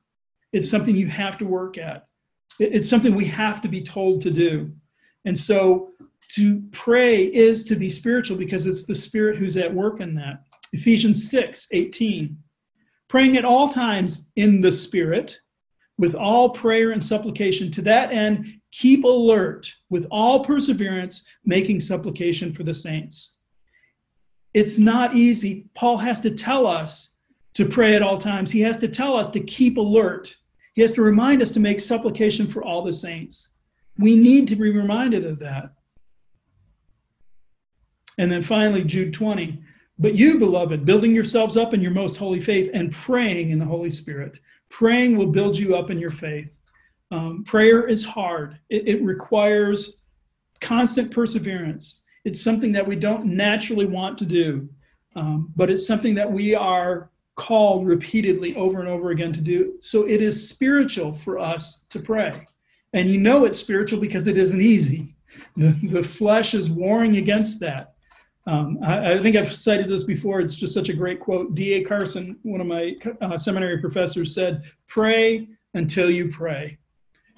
it's 0.52 0.70
something 0.70 0.94
you 0.94 1.08
have 1.08 1.38
to 1.38 1.46
work 1.46 1.78
at, 1.78 2.08
it's 2.60 2.90
something 2.90 3.16
we 3.16 3.26
have 3.26 3.62
to 3.62 3.70
be 3.70 3.82
told 3.82 4.20
to 4.22 4.30
do. 4.30 4.74
And 5.24 5.40
so 5.40 5.94
to 6.32 6.62
pray 6.72 7.24
is 7.24 7.64
to 7.66 7.78
be 7.78 7.90
spiritual 7.90 8.36
because 8.36 8.68
it's 8.68 8.86
the 8.86 8.94
Spirit 8.94 9.38
who's 9.38 9.56
at 9.56 9.74
work 9.74 10.02
in 10.02 10.16
that. 10.16 10.44
Ephesians 10.74 11.30
6 11.32 11.70
18. 11.72 12.38
Praying 13.08 13.38
at 13.38 13.46
all 13.46 13.70
times 13.70 14.32
in 14.36 14.60
the 14.60 14.72
Spirit 14.72 15.40
with 15.98 16.16
all 16.16 16.50
prayer 16.50 16.92
and 16.92 17.04
supplication. 17.04 17.70
To 17.72 17.82
that 17.84 18.12
end, 18.12 18.48
keep 18.72 19.04
alert 19.04 19.72
with 19.90 20.08
all 20.10 20.44
perseverance, 20.44 21.26
making 21.46 21.80
supplication 21.80 22.52
for 22.52 22.64
the 22.64 22.74
saints. 22.74 23.36
It's 24.54 24.78
not 24.78 25.16
easy. 25.16 25.66
Paul 25.76 25.98
has 25.98 26.20
to 26.22 26.32
tell 26.32 26.68
us 26.68 27.18
to 27.56 27.68
pray 27.68 27.94
at 27.94 28.02
all 28.02 28.18
times, 28.18 28.50
he 28.50 28.62
has 28.62 28.80
to 28.80 28.88
tell 28.88 29.16
us 29.16 29.30
to 29.30 29.40
keep 29.40 29.78
alert. 29.78 30.36
He 30.74 30.82
has 30.82 30.92
to 30.94 31.04
remind 31.04 31.42
us 31.44 31.52
to 31.52 31.60
make 31.60 31.80
supplication 31.80 32.48
for 32.48 32.64
all 32.64 32.82
the 32.82 32.94
saints. 32.94 33.54
We 34.00 34.16
need 34.16 34.48
to 34.48 34.56
be 34.56 34.72
reminded 34.72 35.24
of 35.24 35.38
that. 35.40 35.72
And 38.18 38.32
then 38.32 38.42
finally, 38.42 38.84
Jude 38.84 39.14
20. 39.14 39.62
But 40.00 40.16
you, 40.16 40.40
beloved, 40.40 40.86
building 40.86 41.14
yourselves 41.14 41.58
up 41.58 41.76
in 41.76 41.82
your 41.82 41.92
most 41.92 42.18
holy 42.18 42.42
faith 42.42 42.72
and 42.74 42.92
praying 42.92 43.52
in 43.52 43.60
the 43.60 43.66
Holy 43.66 43.92
Spirit. 43.92 44.40
Praying 44.74 45.18
will 45.18 45.28
build 45.28 45.56
you 45.56 45.76
up 45.76 45.92
in 45.92 46.00
your 46.00 46.10
faith. 46.10 46.60
Um, 47.12 47.44
prayer 47.44 47.86
is 47.86 48.04
hard, 48.04 48.58
it, 48.70 48.88
it 48.88 49.04
requires 49.04 50.02
constant 50.62 51.12
perseverance. 51.12 52.04
It's 52.26 52.42
something 52.42 52.72
that 52.72 52.88
we 52.88 52.96
don't 52.96 53.26
naturally 53.26 53.86
want 53.86 54.18
to 54.18 54.26
do, 54.26 54.68
um, 55.16 55.54
but 55.56 55.70
it's 55.70 55.86
something 55.86 56.16
that 56.16 56.32
we 56.32 56.56
are 56.56 57.12
called 57.36 57.86
repeatedly 57.86 58.56
over 58.56 58.80
and 58.80 58.90
over 58.90 59.12
again 59.12 59.32
to 59.34 59.42
do. 59.42 59.76
So 59.80 60.08
it 60.08 60.24
is 60.24 60.50
spiritual 60.50 61.14
for 61.14 61.38
us 61.38 61.86
to 61.90 62.00
pray. 62.00 62.48
And 62.94 63.12
you 63.12 63.20
know 63.20 63.46
it's 63.46 63.60
spiritual 63.60 64.00
because 64.00 64.26
it 64.26 64.38
isn't 64.38 64.62
easy. 64.62 65.16
The, 65.56 65.70
the 65.84 66.04
flesh 66.04 66.54
is 66.56 66.70
warring 66.70 67.18
against 67.18 67.60
that. 67.60 67.93
Um, 68.46 68.78
I, 68.84 69.14
I, 69.14 69.24
think 69.24 69.38
I've 69.38 69.54
cited 69.54 69.88
this 69.88 70.04
before. 70.04 70.42
It's 70.42 70.56
just 70.56 70.74
such 70.74 70.90
a 70.90 70.94
great 70.94 71.20
quote. 71.20 71.56
D.A. 71.56 71.84
Carson, 71.84 72.38
one 72.44 72.60
of 72.60 72.68
my 72.68 72.96
uh, 73.22 73.38
seminary 73.38 73.80
professors, 73.80 74.36
said, 74.36 74.64
Pray 74.88 75.48
until 75.74 76.10
you 76.10 76.30
pray. 76.30 76.78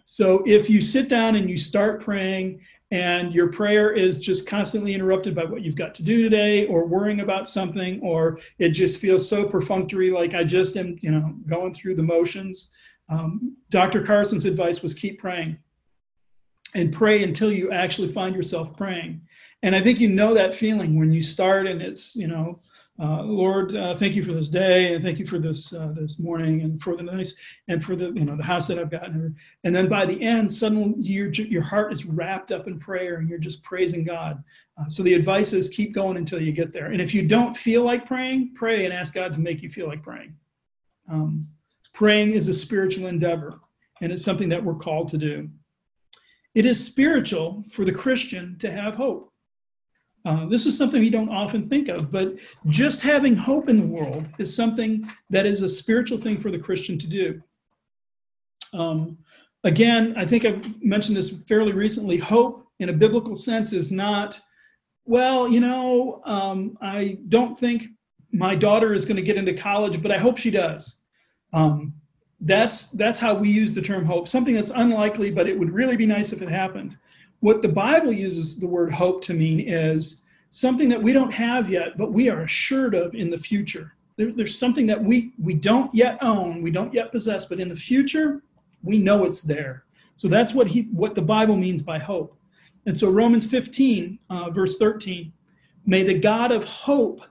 So 0.04 0.44
if 0.46 0.70
you 0.70 0.82
sit 0.82 1.08
down 1.08 1.36
and 1.36 1.50
you 1.50 1.58
start 1.58 2.02
praying, 2.02 2.62
and 2.92 3.34
your 3.34 3.52
prayer 3.52 3.92
is 3.92 4.20
just 4.20 4.48
constantly 4.48 4.94
interrupted 4.94 5.34
by 5.34 5.44
what 5.44 5.64
you've 5.64 5.76
got 5.76 5.96
to 5.96 6.04
do 6.04 6.24
today, 6.24 6.66
or 6.68 6.86
worrying 6.86 7.22
about 7.22 7.50
something, 7.50 8.00
or 8.02 8.40
it 8.60 8.70
just 8.70 9.00
feels 9.00 9.28
so 9.28 9.46
perfunctory, 9.46 10.12
like 10.12 10.34
I 10.34 10.44
just 10.44 10.78
am, 10.78 10.98
you 11.02 11.12
know, 11.12 11.36
going 11.48 11.74
through 11.74 11.96
the 11.96 12.04
motions. 12.04 12.72
Um, 13.10 13.58
Dr. 13.70 14.04
Carson's 14.04 14.46
advice 14.46 14.82
was 14.82 14.94
keep 14.94 15.20
praying 15.20 15.58
and 16.76 16.94
pray 16.94 17.24
until 17.24 17.52
you 17.52 17.72
actually 17.72 18.10
find 18.10 18.36
yourself 18.36 18.76
praying. 18.76 19.22
And 19.66 19.76
I 19.76 19.82
think 19.82 20.00
you 20.00 20.10
know 20.10 20.36
that 20.36 20.54
feeling 20.54 20.96
when 20.96 21.12
you 21.12 21.24
start 21.24 21.66
and 21.66 21.82
it's, 21.82 22.16
you 22.16 22.28
know, 22.28 22.60
uh, 23.00 23.24
Lord, 23.24 23.76
uh, 23.76 23.96
thank 23.96 24.14
you 24.14 24.24
for 24.24 24.32
this 24.32 24.48
day, 24.48 24.94
and 24.94 25.04
thank 25.04 25.18
you 25.18 25.26
for 25.26 25.40
this 25.40 25.74
uh, 25.74 25.92
this 25.94 26.18
morning, 26.18 26.62
and 26.62 26.82
for 26.82 26.96
the 26.96 27.04
nice, 27.04 27.34
and 27.68 27.84
for 27.84 27.94
the 27.94 28.06
you 28.12 28.24
know 28.24 28.38
the 28.38 28.44
house 28.44 28.68
that 28.68 28.80
I've 28.80 28.90
gotten. 28.90 29.36
And 29.66 29.76
then 29.76 29.90
by 29.90 30.06
the 30.06 30.22
end, 30.22 30.54
suddenly 30.54 30.94
your 31.02 31.28
your 31.28 31.62
heart 31.62 31.92
is 31.92 32.06
wrapped 32.06 32.54
up 32.54 32.68
in 32.68 32.80
prayer, 32.80 33.18
and 33.18 33.28
you're 33.28 33.38
just 33.38 33.64
praising 33.64 34.06
God. 34.06 34.42
Uh, 34.78 34.88
so 34.88 35.04
the 35.04 35.14
advice 35.14 35.52
is 35.52 35.68
keep 35.68 35.94
going 35.94 36.16
until 36.16 36.42
you 36.42 36.54
get 36.54 36.72
there. 36.72 36.92
And 36.92 37.02
if 37.02 37.14
you 37.14 37.28
don't 37.28 37.58
feel 37.58 37.84
like 37.84 38.06
praying, 38.06 38.54
pray 38.56 38.86
and 38.86 38.94
ask 38.94 39.14
God 39.14 39.34
to 39.34 39.42
make 39.42 39.62
you 39.62 39.70
feel 39.70 39.88
like 39.88 40.04
praying. 40.04 40.34
Um, 41.10 41.50
praying 41.92 42.32
is 42.32 42.48
a 42.48 42.54
spiritual 42.54 43.08
endeavor, 43.08 43.60
and 44.00 44.10
it's 44.10 44.24
something 44.24 44.48
that 44.50 44.64
we're 44.64 44.76
called 44.76 45.10
to 45.10 45.18
do. 45.18 45.50
It 46.54 46.66
is 46.66 46.86
spiritual 46.86 47.66
for 47.74 47.84
the 47.84 47.92
Christian 47.92 48.58
to 48.60 48.72
have 48.72 48.96
hope. 48.96 49.34
Uh, 50.26 50.46
this 50.48 50.66
is 50.66 50.76
something 50.76 51.02
we 51.02 51.10
don't 51.10 51.30
often 51.30 51.68
think 51.68 51.88
of, 51.88 52.12
but 52.12 52.36
just 52.68 53.02
having 53.02 53.36
hope 53.36 53.70
in 53.70 53.78
the 53.78 53.86
world 53.86 54.28
is 54.40 54.56
something 54.56 55.08
that 55.30 55.46
is 55.46 55.62
a 55.62 55.70
spiritual 55.70 56.18
thing 56.18 56.40
for 56.40 56.50
the 56.50 56.58
Christian 56.58 56.98
to 56.98 57.08
do. 57.08 57.42
Um, 58.74 59.20
again, 59.64 60.16
I 60.18 60.26
think 60.26 60.44
I've 60.44 60.84
mentioned 60.84 61.16
this 61.16 61.30
fairly 61.44 61.74
recently. 61.74 62.18
Hope, 62.18 62.68
in 62.80 62.90
a 62.90 62.94
biblical 62.94 63.36
sense, 63.36 63.72
is 63.72 63.92
not, 63.92 64.40
well, 65.06 65.48
you 65.48 65.60
know, 65.60 66.24
um, 66.26 66.76
I 66.82 67.20
don't 67.30 67.58
think 67.58 67.90
my 68.32 68.56
daughter 68.56 68.94
is 68.94 69.06
going 69.06 69.18
to 69.18 69.22
get 69.22 69.38
into 69.38 69.54
college, 69.54 70.02
but 70.02 70.12
I 70.12 70.18
hope 70.18 70.40
she 70.40 70.50
does. 70.50 70.96
Um, 71.54 71.94
that's 72.42 72.88
that's 72.88 73.20
how 73.20 73.34
we 73.34 73.50
use 73.50 73.74
the 73.74 73.82
term 73.82 74.06
hope. 74.06 74.28
Something 74.28 74.56
that's 74.56 74.72
unlikely, 74.72 75.32
but 75.32 75.48
it 75.48 75.58
would 75.58 75.72
really 75.72 75.96
be 75.96 76.06
nice 76.06 76.34
if 76.34 76.42
it 76.42 76.50
happened. 76.50 76.98
What 77.46 77.62
the 77.62 77.70
Bible 77.70 78.12
uses 78.12 78.58
the 78.58 78.66
word 78.66 78.92
hope 78.92 79.22
to 79.26 79.34
mean 79.36 79.60
is 79.60 80.24
something 80.50 80.90
that 80.90 81.04
we 81.04 81.14
don't 81.14 81.32
have 81.32 81.70
yet, 81.70 81.96
but 81.96 82.12
we 82.12 82.28
are 82.28 82.42
assured 82.42 82.96
of 82.96 83.14
in 83.14 83.30
the 83.30 83.38
future. 83.38 83.94
There, 84.16 84.32
there's 84.32 84.58
something 84.58 84.88
that 84.88 85.04
we, 85.04 85.32
we 85.38 85.54
don't 85.54 85.94
yet 85.94 86.18
own, 86.24 86.64
we 86.64 86.72
don't 86.72 86.92
yet 86.92 87.12
possess, 87.12 87.46
but 87.46 87.60
in 87.60 87.70
the 87.70 87.76
future, 87.76 88.42
we 88.82 88.98
know 88.98 89.26
it's 89.26 89.44
there. 89.44 89.84
So 90.16 90.28
that's 90.28 90.56
what 90.56 90.66
he 90.66 90.90
what 90.92 91.14
the 91.14 91.22
Bible 91.22 91.56
means 91.56 91.84
by 91.84 92.00
hope. 92.00 92.36
And 92.88 92.98
so 92.98 93.12
Romans 93.12 93.46
15, 93.46 94.18
uh, 94.32 94.50
verse 94.50 94.80
13, 94.80 95.32
may 95.86 96.02
the 96.02 96.18
God 96.18 96.52
of 96.52 96.64
hope 96.64 97.22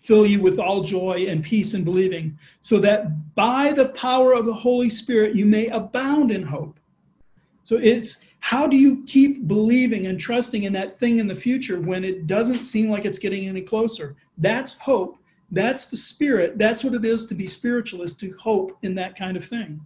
fill 0.00 0.26
you 0.26 0.42
with 0.42 0.58
all 0.58 0.82
joy 0.82 1.24
and 1.30 1.42
peace 1.42 1.72
in 1.72 1.82
believing, 1.82 2.38
so 2.60 2.78
that 2.80 3.34
by 3.34 3.72
the 3.72 3.88
power 3.88 4.34
of 4.34 4.44
the 4.44 4.52
Holy 4.52 4.90
Spirit 4.90 5.34
you 5.34 5.46
may 5.46 5.68
abound 5.68 6.30
in 6.30 6.42
hope. 6.42 6.78
So 7.62 7.78
it's 7.78 8.20
how 8.40 8.66
do 8.66 8.76
you 8.76 9.04
keep 9.06 9.48
believing 9.48 10.06
and 10.06 10.20
trusting 10.20 10.64
in 10.64 10.72
that 10.72 10.98
thing 10.98 11.18
in 11.18 11.26
the 11.26 11.34
future 11.34 11.80
when 11.80 12.04
it 12.04 12.26
doesn't 12.26 12.62
seem 12.62 12.88
like 12.88 13.04
it's 13.04 13.18
getting 13.18 13.48
any 13.48 13.62
closer? 13.62 14.16
That's 14.38 14.74
hope. 14.74 15.18
That's 15.50 15.86
the 15.86 15.96
spirit. 15.96 16.58
That's 16.58 16.84
what 16.84 16.94
it 16.94 17.04
is 17.04 17.24
to 17.26 17.34
be 17.34 17.46
spiritualist, 17.46 18.20
to 18.20 18.36
hope 18.38 18.76
in 18.82 18.94
that 18.96 19.16
kind 19.16 19.36
of 19.36 19.44
thing. 19.44 19.80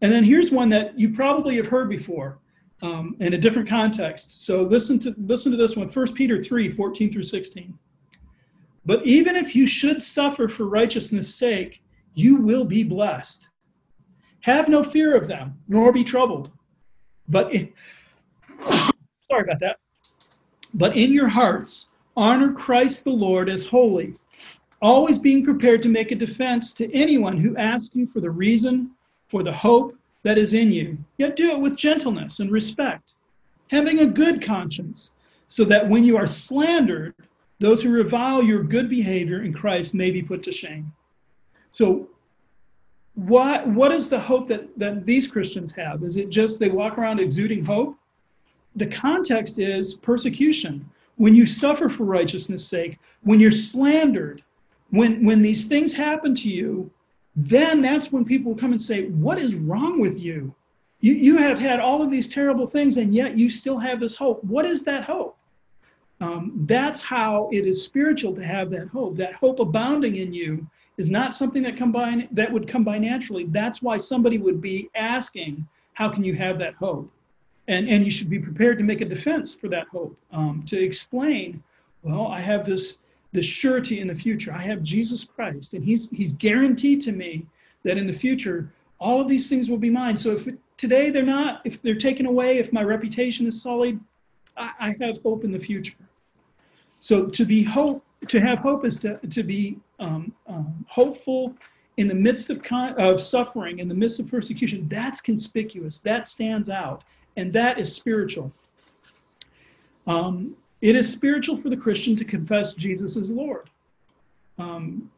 And 0.00 0.10
then 0.10 0.24
here's 0.24 0.50
one 0.50 0.68
that 0.70 0.98
you 0.98 1.12
probably 1.12 1.56
have 1.56 1.66
heard 1.66 1.88
before 1.88 2.38
um, 2.82 3.16
in 3.20 3.34
a 3.34 3.38
different 3.38 3.68
context. 3.68 4.44
So 4.44 4.62
listen 4.62 4.98
to 5.00 5.14
listen 5.18 5.52
to 5.52 5.58
this 5.58 5.76
one, 5.76 5.88
1 5.88 6.14
Peter 6.14 6.42
3, 6.42 6.70
14 6.70 7.12
through 7.12 7.24
16. 7.24 7.78
But 8.86 9.06
even 9.06 9.36
if 9.36 9.54
you 9.54 9.66
should 9.66 10.00
suffer 10.00 10.48
for 10.48 10.64
righteousness' 10.66 11.34
sake, 11.34 11.82
you 12.14 12.36
will 12.36 12.64
be 12.64 12.82
blessed. 12.82 13.48
Have 14.40 14.68
no 14.68 14.82
fear 14.82 15.14
of 15.14 15.28
them, 15.28 15.58
nor 15.68 15.92
be 15.92 16.02
troubled 16.02 16.50
but 17.30 17.54
in, 17.54 17.72
sorry 19.28 19.44
about 19.44 19.60
that. 19.60 19.78
But 20.74 20.96
in 20.96 21.12
your 21.12 21.28
hearts, 21.28 21.88
honor 22.16 22.52
Christ 22.52 23.04
the 23.04 23.10
Lord 23.10 23.48
as 23.48 23.66
holy, 23.66 24.14
always 24.82 25.18
being 25.18 25.44
prepared 25.44 25.82
to 25.82 25.88
make 25.88 26.10
a 26.10 26.16
defense 26.16 26.72
to 26.74 26.92
anyone 26.94 27.36
who 27.38 27.56
asks 27.56 27.94
you 27.94 28.06
for 28.06 28.20
the 28.20 28.30
reason 28.30 28.90
for 29.28 29.42
the 29.42 29.52
hope 29.52 29.96
that 30.22 30.38
is 30.38 30.52
in 30.52 30.70
you. 30.70 30.98
Yet 31.18 31.36
do 31.36 31.50
it 31.52 31.60
with 31.60 31.76
gentleness 31.76 32.40
and 32.40 32.50
respect, 32.50 33.14
having 33.68 34.00
a 34.00 34.06
good 34.06 34.42
conscience, 34.42 35.12
so 35.48 35.64
that 35.64 35.88
when 35.88 36.04
you 36.04 36.16
are 36.16 36.26
slandered, 36.26 37.14
those 37.58 37.82
who 37.82 37.92
revile 37.92 38.42
your 38.42 38.62
good 38.62 38.88
behavior 38.88 39.42
in 39.42 39.52
Christ 39.52 39.94
may 39.94 40.10
be 40.10 40.22
put 40.22 40.42
to 40.44 40.52
shame. 40.52 40.92
So 41.70 42.08
what 43.14 43.66
what 43.68 43.92
is 43.92 44.08
the 44.08 44.18
hope 44.18 44.48
that 44.48 44.78
that 44.78 45.04
these 45.04 45.26
christians 45.26 45.72
have? 45.72 46.02
Is 46.02 46.16
it 46.16 46.30
just 46.30 46.60
they 46.60 46.70
walk 46.70 46.98
around 46.98 47.20
exuding 47.20 47.64
hope? 47.64 47.96
The 48.76 48.86
context 48.86 49.58
is 49.58 49.94
persecution. 49.94 50.88
When 51.16 51.34
you 51.34 51.44
suffer 51.44 51.88
for 51.88 52.04
righteousness 52.04 52.66
sake 52.66 52.98
when 53.22 53.40
you're 53.40 53.50
slandered 53.50 54.42
when 54.90 55.24
when 55.24 55.42
these 55.42 55.66
things 55.66 55.92
happen 55.92 56.34
to 56.34 56.48
you 56.48 56.90
then 57.36 57.80
that's 57.80 58.10
when 58.10 58.24
people 58.24 58.54
come 58.54 58.72
and 58.72 58.82
say 58.82 59.08
what 59.08 59.38
is 59.38 59.54
wrong 59.54 60.00
with 60.00 60.20
you? 60.20 60.54
You 61.00 61.14
you 61.14 61.36
have 61.38 61.58
had 61.58 61.80
all 61.80 62.02
of 62.02 62.10
these 62.10 62.28
terrible 62.28 62.66
things 62.66 62.96
and 62.96 63.14
yet 63.14 63.36
you 63.36 63.50
still 63.50 63.78
have 63.78 64.00
this 64.00 64.16
hope. 64.16 64.42
What 64.44 64.66
is 64.66 64.82
that 64.84 65.04
hope 65.04 65.36
um, 66.20 66.52
that's 66.66 67.00
how 67.00 67.48
it 67.50 67.66
is 67.66 67.82
spiritual 67.82 68.34
to 68.34 68.44
have 68.44 68.70
that 68.70 68.88
hope 68.88 69.16
that 69.16 69.34
hope 69.34 69.58
abounding 69.58 70.16
in 70.16 70.32
you 70.32 70.66
is 70.98 71.10
not 71.10 71.34
something 71.34 71.62
that 71.62 71.78
by 71.92 72.28
that 72.32 72.52
would 72.52 72.68
come 72.68 72.84
by 72.84 72.98
naturally. 72.98 73.44
That's 73.46 73.80
why 73.80 73.96
somebody 73.96 74.36
would 74.36 74.60
be 74.60 74.90
asking, 74.94 75.66
how 75.94 76.10
can 76.10 76.22
you 76.22 76.34
have 76.34 76.58
that 76.58 76.74
hope? 76.74 77.10
And 77.68 77.88
and 77.88 78.04
you 78.04 78.10
should 78.10 78.28
be 78.28 78.38
prepared 78.38 78.76
to 78.78 78.84
make 78.84 79.00
a 79.00 79.06
defense 79.06 79.54
for 79.54 79.68
that 79.68 79.88
hope, 79.88 80.16
um, 80.30 80.62
to 80.66 80.78
explain, 80.78 81.62
well, 82.02 82.26
I 82.26 82.40
have 82.40 82.66
this 82.66 82.98
this 83.32 83.46
surety 83.46 84.00
in 84.00 84.08
the 84.08 84.14
future. 84.14 84.52
I 84.52 84.58
have 84.62 84.82
Jesus 84.82 85.24
Christ, 85.24 85.72
and 85.72 85.82
He's 85.82 86.10
He's 86.10 86.34
guaranteed 86.34 87.00
to 87.02 87.12
me 87.12 87.46
that 87.84 87.96
in 87.96 88.06
the 88.06 88.12
future 88.12 88.70
all 88.98 89.22
of 89.22 89.28
these 89.28 89.48
things 89.48 89.70
will 89.70 89.78
be 89.78 89.88
mine. 89.88 90.18
So 90.18 90.32
if 90.32 90.46
today 90.76 91.08
they're 91.08 91.22
not, 91.22 91.62
if 91.64 91.80
they're 91.80 91.94
taken 91.94 92.26
away, 92.26 92.58
if 92.58 92.70
my 92.74 92.82
reputation 92.82 93.46
is 93.46 93.62
sullied, 93.62 93.98
I, 94.58 94.72
I 94.78 94.88
have 95.00 95.22
hope 95.22 95.44
in 95.44 95.52
the 95.52 95.58
future. 95.58 95.96
So 97.00 97.26
to 97.26 97.44
be 97.44 97.62
hope, 97.62 98.04
to 98.28 98.40
have 98.40 98.58
hope 98.58 98.84
is 98.84 98.98
to, 99.00 99.18
to 99.18 99.42
be 99.42 99.78
um, 99.98 100.32
um, 100.46 100.84
hopeful 100.88 101.54
in 101.96 102.06
the 102.06 102.14
midst 102.14 102.50
of, 102.50 102.62
con- 102.62 102.94
of 102.98 103.22
suffering, 103.22 103.78
in 103.78 103.88
the 103.88 103.94
midst 103.94 104.20
of 104.20 104.30
persecution, 104.30 104.86
that's 104.88 105.20
conspicuous, 105.20 105.98
that 105.98 106.28
stands 106.28 106.70
out, 106.70 107.02
and 107.36 107.52
that 107.52 107.78
is 107.78 107.94
spiritual. 107.94 108.52
Um, 110.06 110.56
it 110.80 110.96
is 110.96 111.10
spiritual 111.10 111.60
for 111.60 111.68
the 111.68 111.76
Christian 111.76 112.16
to 112.16 112.24
confess 112.24 112.74
Jesus 112.74 113.16
as 113.16 113.30
Lord. 113.30 113.68
Um, 114.58 115.10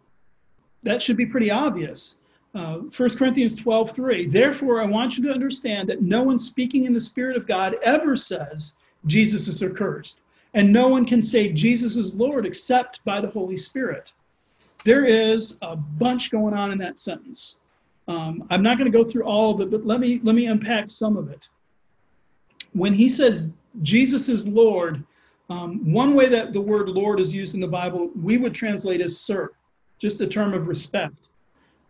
that 0.82 1.00
should 1.00 1.16
be 1.16 1.26
pretty 1.26 1.50
obvious. 1.50 2.16
Uh, 2.54 2.78
1 2.96 3.16
Corinthians 3.16 3.56
12, 3.56 3.92
3. 3.92 4.26
Therefore, 4.26 4.82
I 4.82 4.86
want 4.86 5.16
you 5.16 5.24
to 5.24 5.32
understand 5.32 5.88
that 5.88 6.02
no 6.02 6.22
one 6.22 6.38
speaking 6.38 6.84
in 6.84 6.92
the 6.92 7.00
Spirit 7.00 7.36
of 7.36 7.46
God 7.46 7.76
ever 7.82 8.16
says 8.16 8.74
Jesus 9.06 9.48
is 9.48 9.62
accursed. 9.62 10.20
And 10.54 10.72
no 10.72 10.88
one 10.88 11.06
can 11.06 11.22
say 11.22 11.50
Jesus 11.50 11.96
is 11.96 12.14
Lord 12.14 12.44
except 12.44 13.04
by 13.04 13.20
the 13.20 13.30
Holy 13.30 13.56
Spirit. 13.56 14.12
There 14.84 15.04
is 15.04 15.56
a 15.62 15.76
bunch 15.76 16.30
going 16.30 16.54
on 16.54 16.72
in 16.72 16.78
that 16.78 16.98
sentence. 16.98 17.56
Um, 18.08 18.44
I'm 18.50 18.62
not 18.62 18.78
going 18.78 18.90
to 18.90 18.96
go 18.96 19.04
through 19.04 19.24
all 19.24 19.54
of 19.54 19.60
it, 19.60 19.70
but 19.70 19.86
let 19.86 20.00
me 20.00 20.20
let 20.22 20.34
me 20.34 20.46
unpack 20.46 20.90
some 20.90 21.16
of 21.16 21.30
it. 21.30 21.48
When 22.72 22.92
he 22.92 23.08
says 23.08 23.54
Jesus 23.82 24.28
is 24.28 24.46
Lord, 24.46 25.04
um, 25.48 25.92
one 25.92 26.14
way 26.14 26.28
that 26.28 26.52
the 26.52 26.60
word 26.60 26.88
Lord 26.88 27.20
is 27.20 27.32
used 27.32 27.54
in 27.54 27.60
the 27.60 27.66
Bible, 27.66 28.10
we 28.20 28.38
would 28.38 28.54
translate 28.54 29.00
as 29.00 29.18
Sir, 29.18 29.52
just 29.98 30.20
a 30.20 30.26
term 30.26 30.52
of 30.52 30.66
respect. 30.66 31.28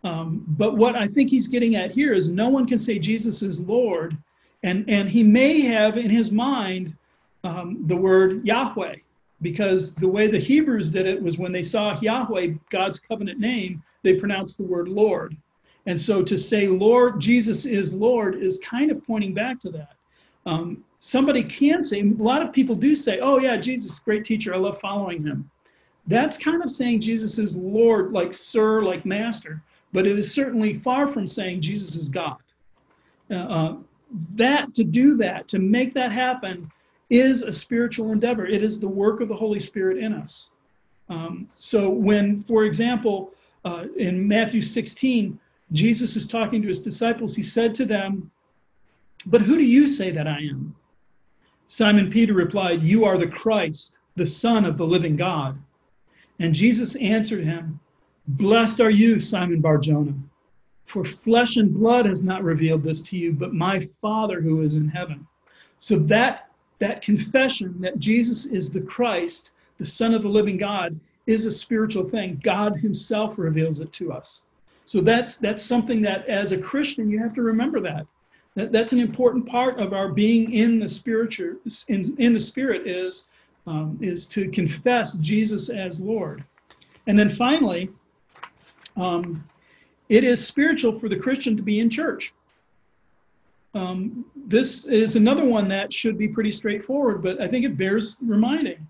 Um, 0.03 0.43
but 0.49 0.75
what 0.75 0.95
I 0.95 1.07
think 1.07 1.29
he's 1.29 1.47
getting 1.47 1.75
at 1.75 1.91
here 1.91 2.13
is 2.13 2.29
no 2.29 2.49
one 2.49 2.67
can 2.67 2.77
say 2.77 2.99
Jesus 2.99 3.41
is 3.41 3.59
Lord, 3.59 4.15
and 4.61 4.87
and 4.87 5.09
he 5.09 5.23
may 5.23 5.61
have 5.61 5.97
in 5.97 6.09
his 6.09 6.31
mind 6.31 6.95
um, 7.43 7.83
the 7.87 7.97
word 7.97 8.45
Yahweh, 8.45 8.95
because 9.41 9.93
the 9.95 10.07
way 10.07 10.27
the 10.27 10.39
Hebrews 10.39 10.91
did 10.91 11.05
it 11.05 11.21
was 11.21 11.37
when 11.37 11.51
they 11.51 11.63
saw 11.63 11.99
Yahweh, 11.99 12.53
God's 12.69 12.99
covenant 12.99 13.39
name, 13.39 13.83
they 14.01 14.15
pronounced 14.15 14.57
the 14.57 14.63
word 14.63 14.87
Lord. 14.87 15.35
And 15.85 15.99
so 15.99 16.23
to 16.23 16.37
say 16.37 16.67
Lord, 16.67 17.19
Jesus 17.19 17.65
is 17.65 17.93
Lord 17.93 18.35
is 18.35 18.57
kind 18.59 18.89
of 18.91 19.05
pointing 19.05 19.33
back 19.33 19.59
to 19.61 19.69
that. 19.71 19.95
Um, 20.45 20.83
somebody 20.99 21.43
can 21.43 21.83
say, 21.83 21.99
a 22.01 22.05
lot 22.05 22.41
of 22.41 22.53
people 22.53 22.75
do 22.75 22.95
say, 22.95 23.19
oh, 23.19 23.39
yeah, 23.39 23.57
Jesus, 23.57 23.99
great 23.99 24.25
teacher, 24.25 24.53
I 24.53 24.57
love 24.57 24.79
following 24.79 25.23
him. 25.23 25.49
That's 26.07 26.37
kind 26.37 26.63
of 26.63 26.71
saying 26.71 27.01
Jesus 27.01 27.37
is 27.37 27.55
Lord, 27.55 28.11
like 28.11 28.33
Sir, 28.33 28.81
like 28.81 29.05
Master, 29.05 29.61
but 29.93 30.05
it 30.05 30.17
is 30.17 30.33
certainly 30.33 30.73
far 30.75 31.07
from 31.07 31.27
saying 31.27 31.61
Jesus 31.61 31.95
is 31.95 32.09
God. 32.09 32.37
Uh, 33.31 33.35
uh, 33.35 33.75
that, 34.35 34.73
to 34.75 34.83
do 34.83 35.15
that, 35.17 35.47
to 35.47 35.59
make 35.59 35.93
that 35.93 36.11
happen, 36.11 36.69
is 37.13 37.43
a 37.43 37.53
spiritual 37.53 38.11
endeavor. 38.11 38.45
It 38.45 38.63
is 38.63 38.79
the 38.79 38.87
work 38.87 39.21
of 39.21 39.27
the 39.27 39.35
Holy 39.35 39.59
Spirit 39.59 39.97
in 39.97 40.13
us. 40.13 40.49
Um, 41.09 41.47
so 41.57 41.89
when, 41.89 42.41
for 42.43 42.63
example, 42.63 43.33
uh, 43.65 43.85
in 43.97 44.27
Matthew 44.27 44.61
16, 44.61 45.39
Jesus 45.71 46.15
is 46.15 46.27
talking 46.27 46.61
to 46.61 46.67
his 46.67 46.81
disciples, 46.81 47.35
he 47.35 47.43
said 47.43 47.75
to 47.75 47.85
them, 47.85 48.31
But 49.27 49.41
who 49.41 49.57
do 49.57 49.63
you 49.63 49.87
say 49.87 50.11
that 50.11 50.27
I 50.27 50.39
am? 50.39 50.75
Simon 51.67 52.09
Peter 52.09 52.33
replied, 52.33 52.83
You 52.83 53.05
are 53.05 53.17
the 53.17 53.27
Christ, 53.27 53.97
the 54.15 54.25
Son 54.25 54.65
of 54.65 54.77
the 54.77 54.85
living 54.85 55.15
God. 55.15 55.57
And 56.39 56.53
Jesus 56.53 56.95
answered 56.95 57.43
him, 57.43 57.79
Blessed 58.27 58.79
are 58.79 58.89
you, 58.89 59.19
Simon 59.19 59.61
Barjona, 59.61 60.13
for 60.85 61.03
flesh 61.03 61.57
and 61.57 61.73
blood 61.73 62.05
has 62.05 62.23
not 62.23 62.43
revealed 62.43 62.83
this 62.83 63.01
to 63.01 63.17
you, 63.17 63.33
but 63.33 63.53
my 63.53 63.87
Father 64.01 64.41
who 64.41 64.61
is 64.61 64.75
in 64.75 64.87
heaven. 64.87 65.27
So 65.77 65.99
that 65.99 66.49
that 66.83 67.01
confession 67.01 67.73
that 67.79 67.97
Jesus 67.97 68.45
is 68.45 68.69
the 68.69 68.81
Christ, 68.81 69.51
the 69.77 69.85
Son 69.85 70.13
of 70.13 70.21
the 70.21 70.27
living 70.27 70.57
God, 70.57 70.99
is 71.27 71.45
a 71.45 71.51
spiritual 71.51 72.09
thing. 72.09 72.41
God 72.43 72.75
Himself 72.75 73.37
reveals 73.37 73.79
it 73.79 73.93
to 73.93 74.11
us. 74.11 74.41
So 74.83 74.99
that's 74.99 75.37
that's 75.37 75.63
something 75.63 76.01
that 76.01 76.27
as 76.27 76.51
a 76.51 76.57
Christian 76.57 77.09
you 77.09 77.19
have 77.19 77.33
to 77.35 77.41
remember 77.41 77.79
that. 77.79 78.05
that 78.55 78.73
that's 78.73 78.91
an 78.91 78.99
important 78.99 79.47
part 79.47 79.79
of 79.79 79.93
our 79.93 80.09
being 80.09 80.53
in 80.53 80.77
the 80.77 80.89
spiritual 80.89 81.55
in, 81.87 82.13
in 82.19 82.33
the 82.33 82.41
spirit 82.41 82.85
is 82.85 83.29
um, 83.65 83.97
is 84.01 84.27
to 84.27 84.49
confess 84.49 85.13
Jesus 85.13 85.69
as 85.69 86.01
Lord. 86.01 86.43
And 87.07 87.17
then 87.17 87.29
finally, 87.29 87.91
um, 88.97 89.41
it 90.09 90.25
is 90.25 90.45
spiritual 90.45 90.99
for 90.99 91.07
the 91.07 91.15
Christian 91.15 91.55
to 91.55 91.63
be 91.63 91.79
in 91.79 91.89
church. 91.89 92.33
Um, 93.73 94.25
this 94.35 94.85
is 94.85 95.15
another 95.15 95.45
one 95.45 95.67
that 95.69 95.91
should 95.91 96.17
be 96.17 96.27
pretty 96.27 96.51
straightforward, 96.51 97.23
but 97.23 97.41
I 97.41 97.47
think 97.47 97.65
it 97.65 97.77
bears 97.77 98.17
reminding. 98.21 98.87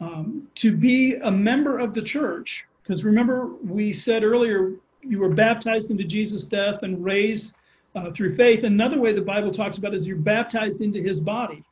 Um, 0.00 0.48
to 0.56 0.76
be 0.76 1.16
a 1.16 1.30
member 1.30 1.78
of 1.78 1.94
the 1.94 2.02
church, 2.02 2.66
because 2.82 3.04
remember, 3.04 3.50
we 3.62 3.92
said 3.92 4.24
earlier, 4.24 4.72
you 5.02 5.18
were 5.18 5.28
baptized 5.28 5.90
into 5.90 6.04
Jesus' 6.04 6.44
death 6.44 6.82
and 6.82 7.04
raised 7.04 7.54
uh, 7.94 8.10
through 8.12 8.34
faith. 8.34 8.64
Another 8.64 8.98
way 8.98 9.12
the 9.12 9.22
Bible 9.22 9.50
talks 9.50 9.76
about 9.76 9.94
is 9.94 10.06
you're 10.06 10.16
baptized 10.16 10.80
into 10.80 11.00
his 11.00 11.20
body, 11.20 11.62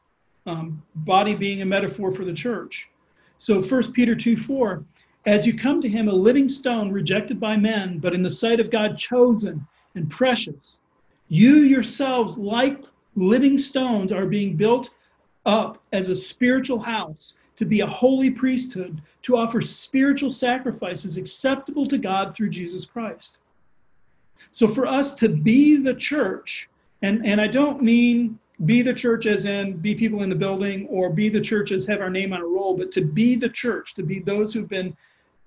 um, 0.46 0.82
body 0.96 1.34
being 1.34 1.62
a 1.62 1.66
metaphor 1.66 2.12
for 2.12 2.24
the 2.24 2.32
church. 2.32 2.88
So 3.38 3.60
1 3.60 3.92
Peter 3.92 4.14
2 4.14 4.36
4, 4.36 4.84
as 5.26 5.46
you 5.46 5.56
come 5.56 5.80
to 5.80 5.88
him, 5.88 6.08
a 6.08 6.12
living 6.12 6.48
stone 6.48 6.90
rejected 6.92 7.40
by 7.40 7.56
men, 7.56 7.98
but 7.98 8.14
in 8.14 8.22
the 8.22 8.30
sight 8.30 8.60
of 8.60 8.70
God 8.70 8.96
chosen 8.96 9.66
and 9.94 10.10
precious, 10.10 10.78
you 11.32 11.60
yourselves, 11.60 12.36
like 12.36 12.84
living 13.14 13.56
stones, 13.56 14.12
are 14.12 14.26
being 14.26 14.54
built 14.54 14.90
up 15.46 15.82
as 15.92 16.08
a 16.08 16.14
spiritual 16.14 16.78
house 16.78 17.38
to 17.56 17.64
be 17.64 17.80
a 17.80 17.86
holy 17.86 18.30
priesthood, 18.30 19.00
to 19.22 19.38
offer 19.38 19.62
spiritual 19.62 20.30
sacrifices 20.30 21.16
acceptable 21.16 21.86
to 21.86 21.96
God 21.96 22.34
through 22.34 22.50
Jesus 22.50 22.84
Christ. 22.84 23.38
So 24.50 24.68
for 24.68 24.86
us 24.86 25.14
to 25.14 25.30
be 25.30 25.76
the 25.76 25.94
church, 25.94 26.68
and, 27.00 27.24
and 27.24 27.40
I 27.40 27.46
don't 27.46 27.82
mean 27.82 28.38
be 28.66 28.82
the 28.82 28.92
church 28.92 29.24
as 29.24 29.46
in 29.46 29.78
be 29.78 29.94
people 29.94 30.22
in 30.22 30.28
the 30.28 30.36
building 30.36 30.86
or 30.88 31.08
be 31.08 31.30
the 31.30 31.40
church 31.40 31.72
as 31.72 31.86
have 31.86 32.02
our 32.02 32.10
name 32.10 32.34
on 32.34 32.42
a 32.42 32.46
roll, 32.46 32.76
but 32.76 32.92
to 32.92 33.00
be 33.00 33.36
the 33.36 33.48
church, 33.48 33.94
to 33.94 34.02
be 34.02 34.20
those 34.20 34.52
who've 34.52 34.68
been 34.68 34.94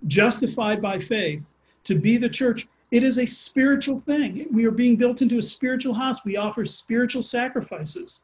justified 0.08 0.82
by 0.82 0.98
faith, 0.98 1.44
to 1.84 1.94
be 1.94 2.18
the 2.18 2.28
church, 2.28 2.68
it 2.92 3.04
is 3.04 3.18
a 3.18 3.26
spiritual 3.26 4.00
thing. 4.02 4.48
We 4.52 4.66
are 4.66 4.72
being 4.72 4.96
built 4.96 5.22
into 5.22 5.38
a 5.38 5.42
spiritual 5.42 5.94
house. 5.94 6.24
We 6.24 6.38
offer 6.38 6.66
spiritual 6.66 7.24
sacrifices. 7.24 8.22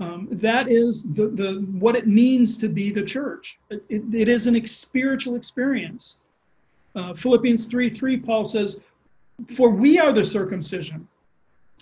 Um, 0.00 0.28
that 0.32 0.70
is 0.70 1.12
the, 1.14 1.28
the 1.28 1.66
what 1.78 1.94
it 1.94 2.06
means 2.06 2.58
to 2.58 2.68
be 2.68 2.90
the 2.90 3.02
church. 3.02 3.58
It, 3.70 3.84
it, 3.88 4.02
it 4.12 4.28
is 4.28 4.46
an 4.46 4.66
spiritual 4.66 5.36
experience. 5.36 6.16
Uh, 6.96 7.14
Philippians 7.14 7.66
3 7.66 7.90
3, 7.90 8.16
Paul 8.18 8.44
says, 8.44 8.80
For 9.52 9.68
we 9.68 9.98
are 9.98 10.12
the 10.12 10.24
circumcision. 10.24 11.06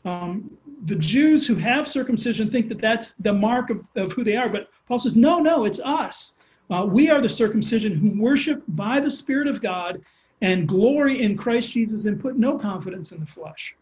Um, 0.05 0.51
the 0.85 0.97
Jews 0.97 1.47
who 1.47 1.55
have 1.55 1.87
circumcision 1.87 2.51
think 2.51 2.69
that 2.69 2.81
that's 2.81 3.15
the 3.21 3.33
mark 3.33 3.71
of, 3.71 3.85
of 3.95 4.13
who 4.13 4.25
they 4.25 4.37
are, 4.37 4.49
but 4.49 4.69
Paul 4.89 4.99
says, 4.99 5.17
No, 5.17 5.39
no, 5.39 5.65
it's 5.65 5.81
us. 5.81 6.35
Uh, 6.71 6.87
we 6.87 7.11
are 7.11 7.21
the 7.21 7.29
circumcision 7.29 7.93
who 7.93 8.21
worship 8.21 8.63
by 8.69 9.01
the 9.01 9.11
Spirit 9.11 9.47
of 9.47 9.61
God 9.61 10.01
and 10.43 10.69
glory 10.69 11.23
in 11.23 11.37
Christ 11.37 11.73
Jesus 11.73 12.05
and 12.05 12.21
put 12.21 12.37
no 12.37 12.59
confidence 12.59 13.13
in 13.13 13.21
the 13.21 13.27
flesh. 13.27 13.75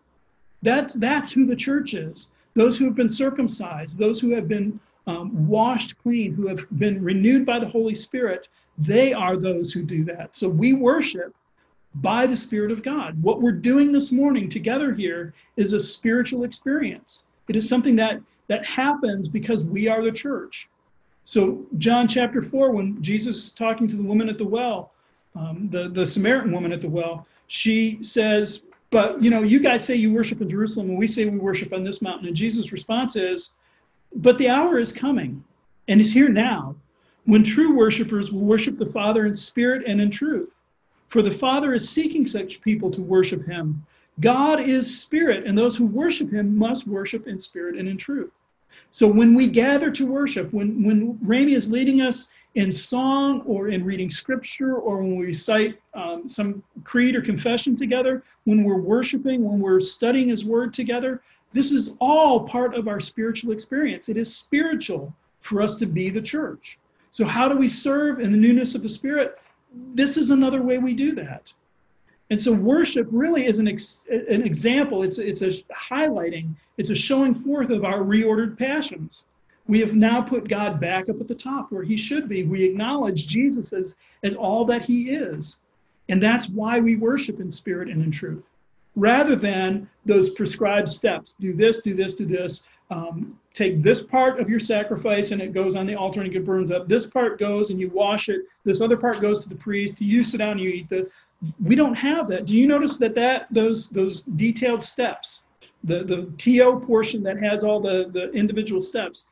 That's, 0.63 0.95
that's 0.95 1.33
who 1.33 1.47
the 1.47 1.57
church 1.57 1.95
is 1.95 2.29
those 2.55 2.77
who 2.77 2.85
have 2.85 2.95
been 2.95 3.09
circumcised, 3.09 3.99
those 3.99 4.21
who 4.21 4.31
have 4.31 4.49
been 4.49 4.79
um, 5.07 5.47
washed 5.47 5.97
clean, 6.03 6.35
who 6.35 6.47
have 6.47 6.67
been 6.79 7.03
renewed 7.03 7.47
by 7.47 7.59
the 7.59 7.69
Holy 7.69 7.95
Spirit, 7.95 8.49
they 8.79 9.13
are 9.13 9.37
those 9.37 9.73
who 9.73 9.83
do 9.83 10.05
that. 10.05 10.35
So 10.37 10.49
we 10.49 10.73
worship 10.73 11.35
by 11.97 12.27
the 12.27 12.37
Spirit 12.37 12.71
of 12.71 12.83
God. 12.83 13.21
What 13.23 13.41
we're 13.41 13.53
doing 13.53 13.93
this 13.93 14.13
morning 14.13 14.49
together 14.49 14.93
here 14.93 15.35
is 15.57 15.73
a 15.73 15.81
spiritual 15.81 16.45
experience. 16.45 17.25
It 17.49 17.57
is 17.57 17.69
something 17.69 17.97
that 17.97 18.21
that 18.47 18.65
happens 18.65 19.29
because 19.29 19.65
we 19.65 19.87
are 19.87 20.03
the 20.03 20.11
church. 20.11 20.69
So 21.25 21.65
John 21.79 22.09
chapter 22.09 22.43
four, 22.43 22.73
when 22.73 23.01
Jesus 23.01 23.37
is 23.45 23.53
talking 23.53 23.87
to 23.89 23.97
the 23.97 24.03
woman 24.03 24.29
at 24.29 24.39
the 24.39 24.47
well, 24.47 24.93
um, 25.37 25.69
the 25.71 25.89
the 25.89 26.07
Samaritan 26.07 26.53
woman 26.53 26.73
at 26.73 26.81
the 26.81 26.89
well, 26.89 27.27
she 27.47 27.99
says, 28.03 28.63
but 28.91 29.23
you 29.23 29.31
know, 29.31 29.43
you 29.43 29.61
guys 29.61 29.85
say 29.85 29.95
you 29.95 30.13
worship 30.13 30.41
in 30.41 30.51
Jerusalem, 30.51 30.91
and 30.91 30.99
we 30.99 31.07
say 31.07 31.25
we 31.25 31.39
worship 31.39 31.73
on 31.73 31.85
this 31.85 32.03
mountain. 32.03 32.27
And 32.27 32.37
Jesus' 32.37 32.73
response 32.73 33.17
is, 33.17 33.51
"But 34.17 34.39
the 34.39 34.49
hour 34.49 34.79
is 34.79 34.93
coming, 34.93 35.43
and 35.89 36.01
is 36.01 36.13
here 36.13 36.29
now, 36.29 36.75
when 37.25 37.45
true 37.45 37.75
worshipers 37.77 38.33
will 38.33 38.41
worship 38.41 38.79
the 38.79 38.87
Father 38.87 39.27
in 39.27 39.35
spirit 39.35 39.85
and 39.87 40.01
in 40.01 40.11
truth. 40.11 40.53
For 41.09 41.23
the 41.23 41.31
Father 41.31 41.75
is 41.75 41.89
seeking 41.89 42.27
such 42.27 42.61
people 42.61 42.91
to 42.91 43.03
worship 43.03 43.47
Him. 43.47 43.85
God 44.21 44.61
is 44.61 45.01
spirit, 45.01 45.47
and 45.47 45.57
those 45.57 45.77
who 45.77 45.87
worship 45.87 46.31
Him 46.31 46.57
must 46.57 46.87
worship 46.87 47.27
in 47.27 47.39
spirit 47.39 47.77
and 47.77 47.89
in 47.89 47.97
truth." 47.97 48.33
So 48.91 49.07
when 49.07 49.35
we 49.35 49.47
gather 49.47 49.91
to 49.91 50.07
worship, 50.07 50.53
when 50.53 50.83
when 50.83 51.19
Rami 51.23 51.53
is 51.55 51.71
leading 51.71 52.01
us 52.01 52.29
in 52.57 52.73
song 52.73 53.43
or 53.47 53.69
in 53.69 53.85
reading 53.85 54.11
scripture 54.11 54.77
or 54.77 54.99
when 54.99 55.17
we 55.17 55.27
recite 55.27 55.79
um, 55.95 56.29
some 56.29 56.63
creed 56.83 57.15
or 57.15 57.23
confession 57.23 57.77
together, 57.77 58.23
when 58.45 58.65
we're 58.65 58.81
worshiping, 58.81 59.45
when 59.45 59.61
we're 59.61 59.81
studying 59.81 60.29
His 60.29 60.45
Word 60.45 60.75
together, 60.75 61.23
this 61.53 61.71
is 61.71 61.97
all 62.01 62.47
part 62.47 62.75
of 62.75 62.89
our 62.89 63.01
spiritual 63.01 63.53
experience. 63.53 64.09
It 64.09 64.17
is 64.17 64.35
spiritual 64.35 65.15
for 65.41 65.63
us 65.63 65.77
to 65.77 65.87
be 65.87 66.11
the 66.11 66.23
church. 66.23 66.79
So, 67.11 67.25
how 67.25 67.49
do 67.49 67.57
we 67.57 67.69
serve 67.69 68.21
in 68.21 68.31
the 68.33 68.39
newness 68.39 68.75
of 68.75 68.83
the 68.83 68.89
Spirit? 68.89 69.39
This 69.95 70.17
is 70.17 70.31
another 70.31 70.63
way 70.63 70.79
we 70.79 70.95
do 70.95 71.13
that. 71.17 71.53
And 72.31 72.41
so, 72.41 72.53
worship 72.53 73.09
really 73.11 73.47
is 73.47 73.59
an, 73.59 73.69
ex- 73.69 74.07
an 74.11 74.43
example, 74.43 75.03
it's, 75.03 75.19
it's 75.19 75.43
a 75.43 75.51
highlighting, 75.73 76.55
it's 76.79 76.91
a 76.91 76.97
showing 76.97 77.35
forth 77.35 77.71
of 77.71 77.85
our 77.85 78.01
reordered 78.01 78.59
passions 78.59 79.25
we 79.67 79.81
have 79.81 79.95
now 79.95 80.21
put 80.21 80.49
God 80.49 80.81
back 80.81 81.09
up 81.09 81.21
at 81.21 81.29
the 81.29 81.35
top 81.35 81.71
where 81.71 81.83
he 81.83 81.97
should 81.97 82.29
be. 82.29 82.43
We 82.45 82.65
acknowledge 82.65 83.29
Jesus 83.29 83.73
as, 83.73 83.97
as 84.23 84.35
all 84.35 84.65
that 84.67 84.83
he 84.83 85.11
is. 85.11 85.59
And 86.09 86.21
that's 86.21 86.49
why 86.49 86.81
we 86.81 86.97
worship 86.97 87.41
in 87.41 87.51
spirit 87.53 87.89
and 87.89 88.03
in 88.03 88.11
truth, 88.11 88.51
rather 88.97 89.37
than 89.37 89.89
those 90.05 90.31
prescribed 90.31 90.89
steps 90.89 91.35
do 91.39 91.53
this, 91.53 91.81
do 91.81 91.95
this, 91.95 92.15
do 92.15 92.27
this. 92.27 92.65
Um, 92.91 93.39
take 93.55 93.85
this 93.85 94.03
part 94.03 94.41
of 94.41 94.51
your 94.51 94.59
sacrifice 94.59 95.31
and 95.31 95.41
it 95.41 95.53
goes 95.53 95.77
on 95.77 95.87
the 95.87 95.95
altar 95.95 96.23
and 96.23 96.35
it 96.35 96.45
burns 96.45 96.73
up. 96.73 96.89
This 96.89 97.07
part 97.07 97.39
goes 97.39 97.71
and 97.71 97.79
you 97.79 97.89
wash 97.91 98.29
it. 98.29 98.43
This 98.65 98.81
other 98.81 98.97
part 98.97 99.21
goes 99.21 99.41
to 99.45 99.49
the 99.49 99.55
priest. 99.55 100.01
You 100.01 100.25
sit 100.25 100.39
down 100.39 100.53
and 100.53 100.61
you 100.61 100.71
eat 100.71 100.89
the. 100.89 101.09
We 101.63 101.77
don't 101.77 101.95
have 101.95 102.27
that. 102.29 102.47
Do 102.47 102.57
you 102.57 102.67
notice 102.67 102.97
that 102.99 103.15
that 103.15 103.47
those 103.53 103.89
those 103.91 104.23
detailed 104.23 104.83
steps, 104.83 105.45
the 105.85 106.03
the 106.03 106.33
TO 106.37 106.83
portion 106.85 107.23
that 107.23 107.39
has 107.39 107.63
all 107.63 107.79
the 107.79 108.11
the 108.13 108.33
individual 108.33 108.83
steps, 108.83 109.27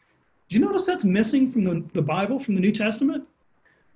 do 0.49 0.57
you 0.57 0.64
notice 0.64 0.84
that's 0.86 1.05
missing 1.05 1.53
from 1.53 1.64
the, 1.64 1.84
the 1.92 2.03
Bible, 2.03 2.42
from 2.42 2.55
the 2.55 2.61
New 2.61 2.72
Testament? 2.72 3.26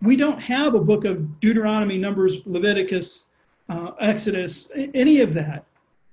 We 0.03 0.16
don't 0.16 0.40
have 0.40 0.74
a 0.74 0.80
book 0.80 1.05
of 1.05 1.40
Deuteronomy, 1.40 1.96
Numbers, 1.96 2.42
Leviticus, 2.44 3.26
uh, 3.68 3.92
Exodus, 4.00 4.70
any 4.94 5.20
of 5.20 5.32
that. 5.34 5.64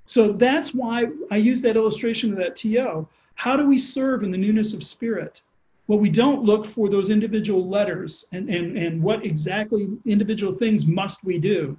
So 0.05 0.31
that's 0.31 0.73
why 0.73 1.07
I 1.29 1.37
use 1.37 1.61
that 1.63 1.75
illustration 1.75 2.31
of 2.31 2.37
that 2.37 2.55
TO. 2.55 3.07
How 3.35 3.55
do 3.55 3.67
we 3.67 3.77
serve 3.77 4.23
in 4.23 4.31
the 4.31 4.37
newness 4.37 4.73
of 4.73 4.83
spirit? 4.83 5.41
Well, 5.87 5.99
we 5.99 6.09
don't 6.09 6.43
look 6.43 6.67
for 6.67 6.87
those 6.87 7.09
individual 7.09 7.67
letters 7.67 8.25
and, 8.31 8.49
and, 8.49 8.77
and 8.77 9.01
what 9.01 9.25
exactly 9.25 9.89
individual 10.05 10.53
things 10.53 10.85
must 10.85 11.23
we 11.23 11.39
do. 11.39 11.75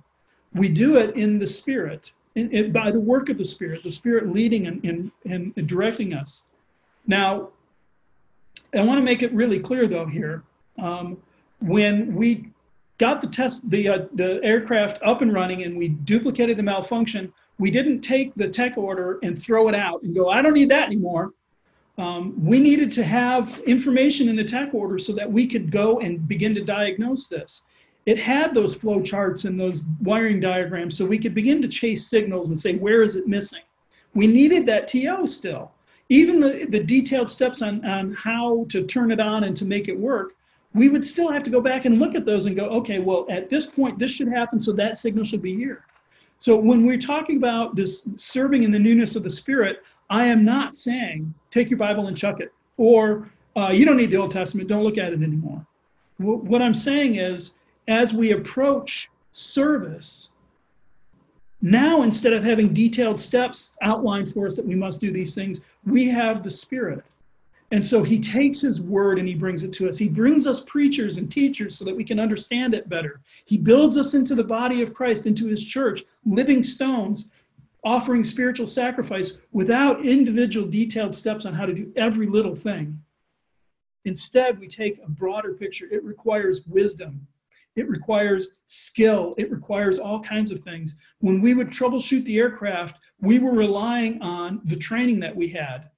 We 0.54 0.68
do 0.68 0.96
it 0.96 1.16
in 1.16 1.38
the 1.38 1.46
spirit, 1.46 2.12
in, 2.34 2.50
in, 2.50 2.72
by 2.72 2.90
the 2.90 3.00
work 3.00 3.28
of 3.28 3.38
the 3.38 3.44
spirit, 3.44 3.84
the 3.84 3.92
spirit 3.92 4.32
leading 4.32 4.66
and, 4.66 4.84
and, 4.84 5.12
and 5.24 5.68
directing 5.68 6.12
us. 6.12 6.42
Now, 7.06 7.50
I 8.74 8.82
want 8.82 8.98
to 8.98 9.04
make 9.04 9.22
it 9.22 9.32
really 9.32 9.58
clear 9.58 9.86
though 9.86 10.06
here. 10.06 10.44
Um, 10.78 11.18
when 11.60 12.14
we 12.14 12.48
got 12.98 13.20
the 13.20 13.26
test, 13.26 13.68
the 13.70 13.88
uh, 13.88 14.06
the 14.14 14.40
aircraft 14.44 15.00
up 15.02 15.22
and 15.22 15.32
running, 15.32 15.62
and 15.64 15.76
we 15.76 15.88
duplicated 15.88 16.56
the 16.56 16.62
malfunction, 16.62 17.32
we 17.58 17.70
didn't 17.70 18.00
take 18.00 18.34
the 18.34 18.48
tech 18.48 18.78
order 18.78 19.18
and 19.22 19.40
throw 19.40 19.68
it 19.68 19.74
out 19.74 20.02
and 20.02 20.14
go, 20.14 20.28
I 20.28 20.42
don't 20.42 20.54
need 20.54 20.70
that 20.70 20.86
anymore. 20.86 21.32
Um, 21.98 22.34
we 22.42 22.60
needed 22.60 22.90
to 22.92 23.04
have 23.04 23.58
information 23.66 24.28
in 24.28 24.36
the 24.36 24.44
tech 24.44 24.72
order 24.72 24.98
so 24.98 25.12
that 25.12 25.30
we 25.30 25.46
could 25.46 25.70
go 25.70 26.00
and 26.00 26.26
begin 26.26 26.54
to 26.54 26.64
diagnose 26.64 27.26
this. 27.26 27.62
It 28.06 28.18
had 28.18 28.54
those 28.54 28.74
flow 28.74 29.02
charts 29.02 29.44
and 29.44 29.60
those 29.60 29.84
wiring 30.00 30.40
diagrams 30.40 30.96
so 30.96 31.04
we 31.04 31.18
could 31.18 31.34
begin 31.34 31.60
to 31.60 31.68
chase 31.68 32.06
signals 32.06 32.48
and 32.48 32.58
say, 32.58 32.76
where 32.76 33.02
is 33.02 33.16
it 33.16 33.28
missing? 33.28 33.60
We 34.14 34.26
needed 34.26 34.64
that 34.66 34.88
TO 34.88 35.26
still 35.26 35.72
even 36.10 36.40
the, 36.40 36.66
the 36.68 36.82
detailed 36.82 37.30
steps 37.30 37.62
on, 37.62 37.84
on 37.86 38.12
how 38.12 38.66
to 38.68 38.84
turn 38.84 39.10
it 39.12 39.20
on 39.20 39.44
and 39.44 39.56
to 39.56 39.64
make 39.64 39.88
it 39.88 39.98
work, 39.98 40.34
we 40.74 40.88
would 40.88 41.06
still 41.06 41.30
have 41.30 41.42
to 41.44 41.50
go 41.50 41.60
back 41.60 41.84
and 41.84 41.98
look 41.98 42.14
at 42.14 42.26
those 42.26 42.46
and 42.46 42.54
go, 42.56 42.66
okay, 42.66 42.98
well, 42.98 43.26
at 43.30 43.48
this 43.48 43.66
point, 43.66 43.98
this 43.98 44.10
should 44.10 44.28
happen, 44.28 44.60
so 44.60 44.72
that 44.72 44.96
signal 44.96 45.24
should 45.24 45.40
be 45.40 45.56
here. 45.56 45.84
So 46.38 46.56
when 46.56 46.84
we're 46.84 46.98
talking 46.98 47.36
about 47.36 47.76
this 47.76 48.08
serving 48.16 48.64
in 48.64 48.70
the 48.70 48.78
newness 48.78 49.14
of 49.14 49.22
the 49.22 49.30
Spirit, 49.30 49.82
I 50.10 50.26
am 50.26 50.44
not 50.44 50.76
saying 50.76 51.32
take 51.50 51.70
your 51.70 51.78
Bible 51.78 52.08
and 52.08 52.16
chuck 52.16 52.40
it, 52.40 52.52
or 52.76 53.30
uh, 53.56 53.70
you 53.72 53.84
don't 53.84 53.96
need 53.96 54.10
the 54.10 54.16
Old 54.16 54.32
Testament, 54.32 54.68
don't 54.68 54.82
look 54.82 54.98
at 54.98 55.12
it 55.12 55.22
anymore. 55.22 55.64
What 56.18 56.60
I'm 56.60 56.74
saying 56.74 57.16
is, 57.16 57.52
as 57.88 58.12
we 58.12 58.32
approach 58.32 59.10
service, 59.32 60.29
Now, 61.62 62.02
instead 62.02 62.32
of 62.32 62.42
having 62.42 62.72
detailed 62.72 63.20
steps 63.20 63.74
outlined 63.82 64.32
for 64.32 64.46
us 64.46 64.56
that 64.56 64.66
we 64.66 64.74
must 64.74 65.00
do 65.00 65.12
these 65.12 65.34
things, 65.34 65.60
we 65.84 66.08
have 66.08 66.42
the 66.42 66.50
Spirit. 66.50 67.04
And 67.72 67.84
so 67.84 68.02
he 68.02 68.18
takes 68.18 68.60
his 68.60 68.80
word 68.80 69.18
and 69.18 69.28
he 69.28 69.34
brings 69.34 69.62
it 69.62 69.72
to 69.74 69.88
us. 69.88 69.96
He 69.96 70.08
brings 70.08 70.46
us 70.46 70.60
preachers 70.60 71.18
and 71.18 71.30
teachers 71.30 71.78
so 71.78 71.84
that 71.84 71.96
we 71.96 72.02
can 72.02 72.18
understand 72.18 72.74
it 72.74 72.88
better. 72.88 73.20
He 73.44 73.56
builds 73.58 73.96
us 73.96 74.14
into 74.14 74.34
the 74.34 74.42
body 74.42 74.82
of 74.82 74.92
Christ, 74.92 75.26
into 75.26 75.46
his 75.46 75.62
church, 75.62 76.04
living 76.26 76.62
stones, 76.62 77.28
offering 77.84 78.24
spiritual 78.24 78.66
sacrifice 78.66 79.36
without 79.52 80.04
individual 80.04 80.66
detailed 80.66 81.14
steps 81.14 81.46
on 81.46 81.54
how 81.54 81.66
to 81.66 81.74
do 81.74 81.92
every 81.94 82.26
little 82.26 82.56
thing. 82.56 82.98
Instead, 84.04 84.58
we 84.58 84.66
take 84.66 84.98
a 85.04 85.08
broader 85.08 85.52
picture. 85.52 85.86
It 85.90 86.02
requires 86.02 86.66
wisdom, 86.66 87.26
it 87.76 87.88
requires 87.88 88.50
skill, 88.66 89.34
it 89.38 89.50
requires 89.50 89.98
all 89.98 90.20
kinds 90.20 90.50
of 90.50 90.60
things. 90.60 90.96
When 91.20 91.40
we 91.40 91.54
would 91.54 91.68
troubleshoot 91.68 92.24
the 92.24 92.38
aircraft, 92.38 92.98
we 93.20 93.38
were 93.38 93.52
relying 93.52 94.20
on 94.22 94.60
the 94.64 94.76
training 94.76 95.20
that 95.20 95.34
we 95.34 95.48
had. 95.48 95.90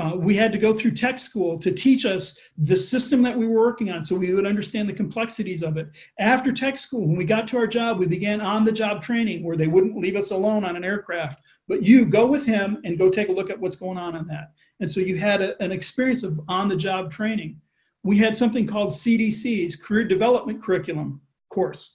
Uh, 0.00 0.14
we 0.16 0.34
had 0.34 0.52
to 0.52 0.58
go 0.58 0.72
through 0.72 0.92
tech 0.92 1.18
school 1.18 1.58
to 1.58 1.72
teach 1.72 2.06
us 2.06 2.38
the 2.56 2.76
system 2.76 3.20
that 3.22 3.36
we 3.36 3.46
were 3.46 3.60
working 3.60 3.90
on 3.90 4.02
so 4.02 4.16
we 4.16 4.32
would 4.32 4.46
understand 4.46 4.88
the 4.88 4.92
complexities 4.92 5.62
of 5.62 5.76
it. 5.76 5.90
After 6.18 6.52
tech 6.52 6.78
school, 6.78 7.06
when 7.06 7.16
we 7.16 7.24
got 7.24 7.46
to 7.48 7.58
our 7.58 7.66
job, 7.66 7.98
we 7.98 8.06
began 8.06 8.40
on 8.40 8.64
the 8.64 8.72
job 8.72 9.02
training 9.02 9.44
where 9.44 9.56
they 9.56 9.66
wouldn't 9.66 9.98
leave 9.98 10.16
us 10.16 10.30
alone 10.30 10.64
on 10.64 10.76
an 10.76 10.84
aircraft, 10.84 11.42
but 11.68 11.82
you 11.82 12.06
go 12.06 12.26
with 12.26 12.46
him 12.46 12.80
and 12.84 12.98
go 12.98 13.10
take 13.10 13.28
a 13.28 13.32
look 13.32 13.50
at 13.50 13.60
what's 13.60 13.76
going 13.76 13.98
on 13.98 14.16
in 14.16 14.26
that. 14.28 14.52
And 14.78 14.90
so 14.90 15.00
you 15.00 15.16
had 15.16 15.42
a, 15.42 15.60
an 15.62 15.72
experience 15.72 16.22
of 16.22 16.40
on 16.48 16.68
the 16.68 16.76
job 16.76 17.10
training. 17.10 17.60
We 18.02 18.16
had 18.16 18.36
something 18.36 18.66
called 18.66 18.90
CDC's 18.90 19.76
Career 19.76 20.04
Development 20.04 20.62
Curriculum 20.62 21.20
course, 21.50 21.94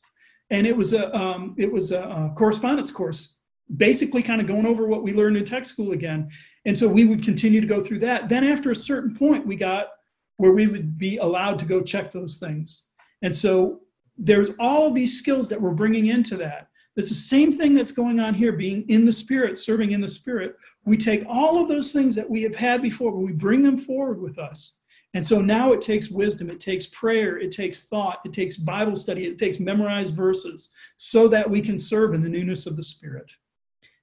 and 0.50 0.68
it 0.68 0.76
was 0.76 0.94
a 0.94 1.16
um, 1.16 1.56
it 1.58 1.72
was 1.72 1.92
a, 1.92 2.04
a 2.04 2.34
correspondence 2.36 2.92
course, 2.92 3.38
basically 3.78 4.22
kind 4.22 4.42
of 4.42 4.48
going 4.48 4.66
over 4.66 4.88
what 4.88 5.04
we 5.04 5.14
learned 5.14 5.38
in 5.38 5.46
tech 5.46 5.66
school 5.66 5.94
again. 5.94 6.30
And 6.66 6.78
so 6.78 6.88
we 6.88 7.06
would 7.06 7.24
continue 7.24 7.62
to 7.62 7.68
go 7.68 7.84
through 7.84 8.00
that. 8.00 8.30
Then 8.30 8.44
after 8.44 8.72
a 8.72 8.76
certain 8.76 9.16
point, 9.16 9.46
we 9.46 9.56
got 9.56 9.90
where 10.38 10.52
we 10.52 10.68
would 10.68 10.98
be 10.98 11.18
allowed 11.18 11.60
to 11.60 11.66
go 11.66 11.82
check 11.82 12.12
those 12.12 12.38
things. 12.38 12.84
And 13.22 13.34
so 13.34 13.82
there's 14.18 14.52
all 14.60 14.92
these 14.92 15.18
skills 15.18 15.48
that 15.50 15.62
we're 15.62 15.72
bringing 15.72 16.08
into 16.08 16.38
that. 16.38 16.68
It's 16.96 17.10
the 17.10 17.16
same 17.16 17.58
thing 17.58 17.74
that's 17.74 17.92
going 17.92 18.20
on 18.20 18.34
here, 18.34 18.54
being 18.54 18.86
in 18.88 19.04
the 19.04 19.12
spirit, 19.12 19.58
serving 19.58 19.92
in 19.92 20.00
the 20.00 20.08
spirit. 20.08 20.56
We 20.86 20.96
take 20.96 21.26
all 21.28 21.62
of 21.62 21.68
those 21.68 21.92
things 21.92 22.16
that 22.16 22.30
we 22.30 22.42
have 22.44 22.56
had 22.56 22.82
before, 22.82 23.12
but 23.12 23.20
we 23.20 23.34
bring 23.34 23.62
them 23.64 23.78
forward 23.78 24.22
with 24.22 24.40
us. 24.40 24.78
And 25.16 25.26
so 25.26 25.40
now 25.40 25.72
it 25.72 25.82
takes 25.82 26.10
wisdom, 26.12 26.50
it 26.50 26.60
takes 26.60 26.88
prayer, 26.88 27.40
it 27.40 27.50
takes 27.50 27.88
thought, 27.88 28.20
it 28.26 28.34
takes 28.34 28.58
Bible 28.58 28.98
study, 28.98 29.26
it 29.26 29.40
takes 29.40 29.62
memorized 29.62 30.14
verses 30.14 30.72
so 30.98 31.30
that 31.30 31.50
we 31.50 31.62
can 31.62 31.78
serve 31.78 32.14
in 32.14 32.22
the 32.22 32.30
newness 32.30 32.68
of 32.68 32.76
the 32.76 32.84
Spirit. 32.84 33.32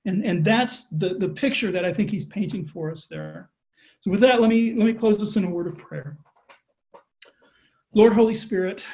And, 0.06 0.24
and 0.24 0.42
that's 0.42 0.88
the, 0.88 1.14
the 1.14 1.28
picture 1.28 1.70
that 1.70 1.84
I 1.84 1.92
think 1.92 2.10
he's 2.10 2.24
painting 2.24 2.66
for 2.66 2.90
us 2.90 3.06
there. 3.08 3.50
So 4.00 4.10
with 4.10 4.20
that, 4.20 4.40
let 4.40 4.48
me 4.48 4.72
let 4.72 4.86
me 4.86 4.94
close 4.94 5.20
this 5.20 5.36
in 5.36 5.44
a 5.44 5.50
word 5.50 5.68
of 5.68 5.78
prayer. 5.78 6.16
Lord 7.94 8.14
Holy 8.14 8.34
Spirit, 8.34 8.84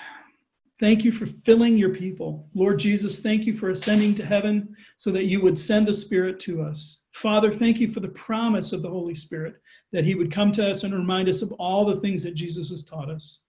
Thank 0.81 1.03
you 1.05 1.11
for 1.11 1.27
filling 1.27 1.77
your 1.77 1.91
people. 1.91 2.49
Lord 2.55 2.79
Jesus, 2.79 3.19
thank 3.19 3.47
you 3.47 3.57
for 3.57 3.71
ascending 3.71 4.15
to 4.15 4.25
heaven 4.25 4.77
so 4.97 5.11
that 5.11 5.25
you 5.25 5.41
would 5.41 5.59
send 5.59 5.89
the 5.89 5.95
Spirit 5.95 6.39
to 6.41 6.63
us. 6.63 7.07
Father, 7.15 7.53
thank 7.53 7.81
you 7.81 7.91
for 7.91 7.99
the 7.99 8.09
promise 8.09 8.73
of 8.73 8.83
the 8.83 8.91
Holy 8.91 9.15
Spirit 9.15 9.57
that 9.93 10.05
he 10.05 10.15
would 10.15 10.33
come 10.33 10.53
to 10.53 10.71
us 10.71 10.85
and 10.85 10.95
remind 10.95 11.29
us 11.29 11.43
of 11.43 11.53
all 11.53 11.85
the 11.85 11.97
things 11.97 12.23
that 12.23 12.35
Jesus 12.35 12.71
has 12.71 12.85
taught 12.85 13.11
us. 13.11 13.41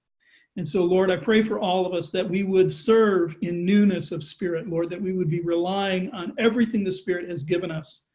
And 0.57 0.67
so, 0.67 0.83
Lord, 0.83 1.11
I 1.11 1.15
pray 1.15 1.41
for 1.41 1.59
all 1.59 1.85
of 1.85 1.93
us 1.93 2.11
that 2.11 2.27
we 2.27 2.43
would 2.43 2.71
serve 2.71 3.35
in 3.41 3.65
newness 3.65 4.11
of 4.11 4.23
spirit, 4.23 4.67
Lord, 4.67 4.89
that 4.89 5.01
we 5.01 5.13
would 5.13 5.29
be 5.29 5.41
relying 5.41 6.11
on 6.11 6.33
everything 6.37 6.83
the 6.83 6.91
Spirit 6.91 7.29
has 7.29 7.43
given 7.43 7.71
us 7.71 8.05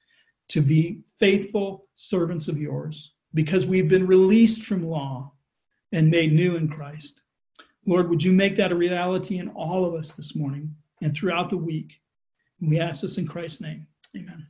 to 0.49 0.61
be 0.61 1.01
faithful 1.19 1.87
servants 1.95 2.49
of 2.49 2.59
yours 2.59 3.15
because 3.33 3.67
we've 3.67 3.89
been 3.89 4.07
released 4.07 4.65
from 4.65 4.87
law 4.87 5.33
and 5.93 6.11
made 6.11 6.33
new 6.33 6.57
in 6.57 6.69
Christ. 6.69 7.23
Lord, 7.87 8.09
would 8.09 8.23
you 8.23 8.33
make 8.33 8.57
that 8.57 8.73
a 8.73 8.77
reality 8.77 9.39
in 9.39 9.49
all 9.51 9.85
of 9.85 9.95
us 9.95 10.13
this 10.13 10.37
morning 10.37 10.75
and 11.03 11.15
throughout 11.15 11.51
the 11.51 11.57
week? 11.57 12.01
And 12.61 12.71
we 12.71 12.81
ask 12.81 13.03
this 13.03 13.19
in 13.19 13.27
Christ's 13.27 13.61
name. 13.61 13.87
Amen. 14.17 14.47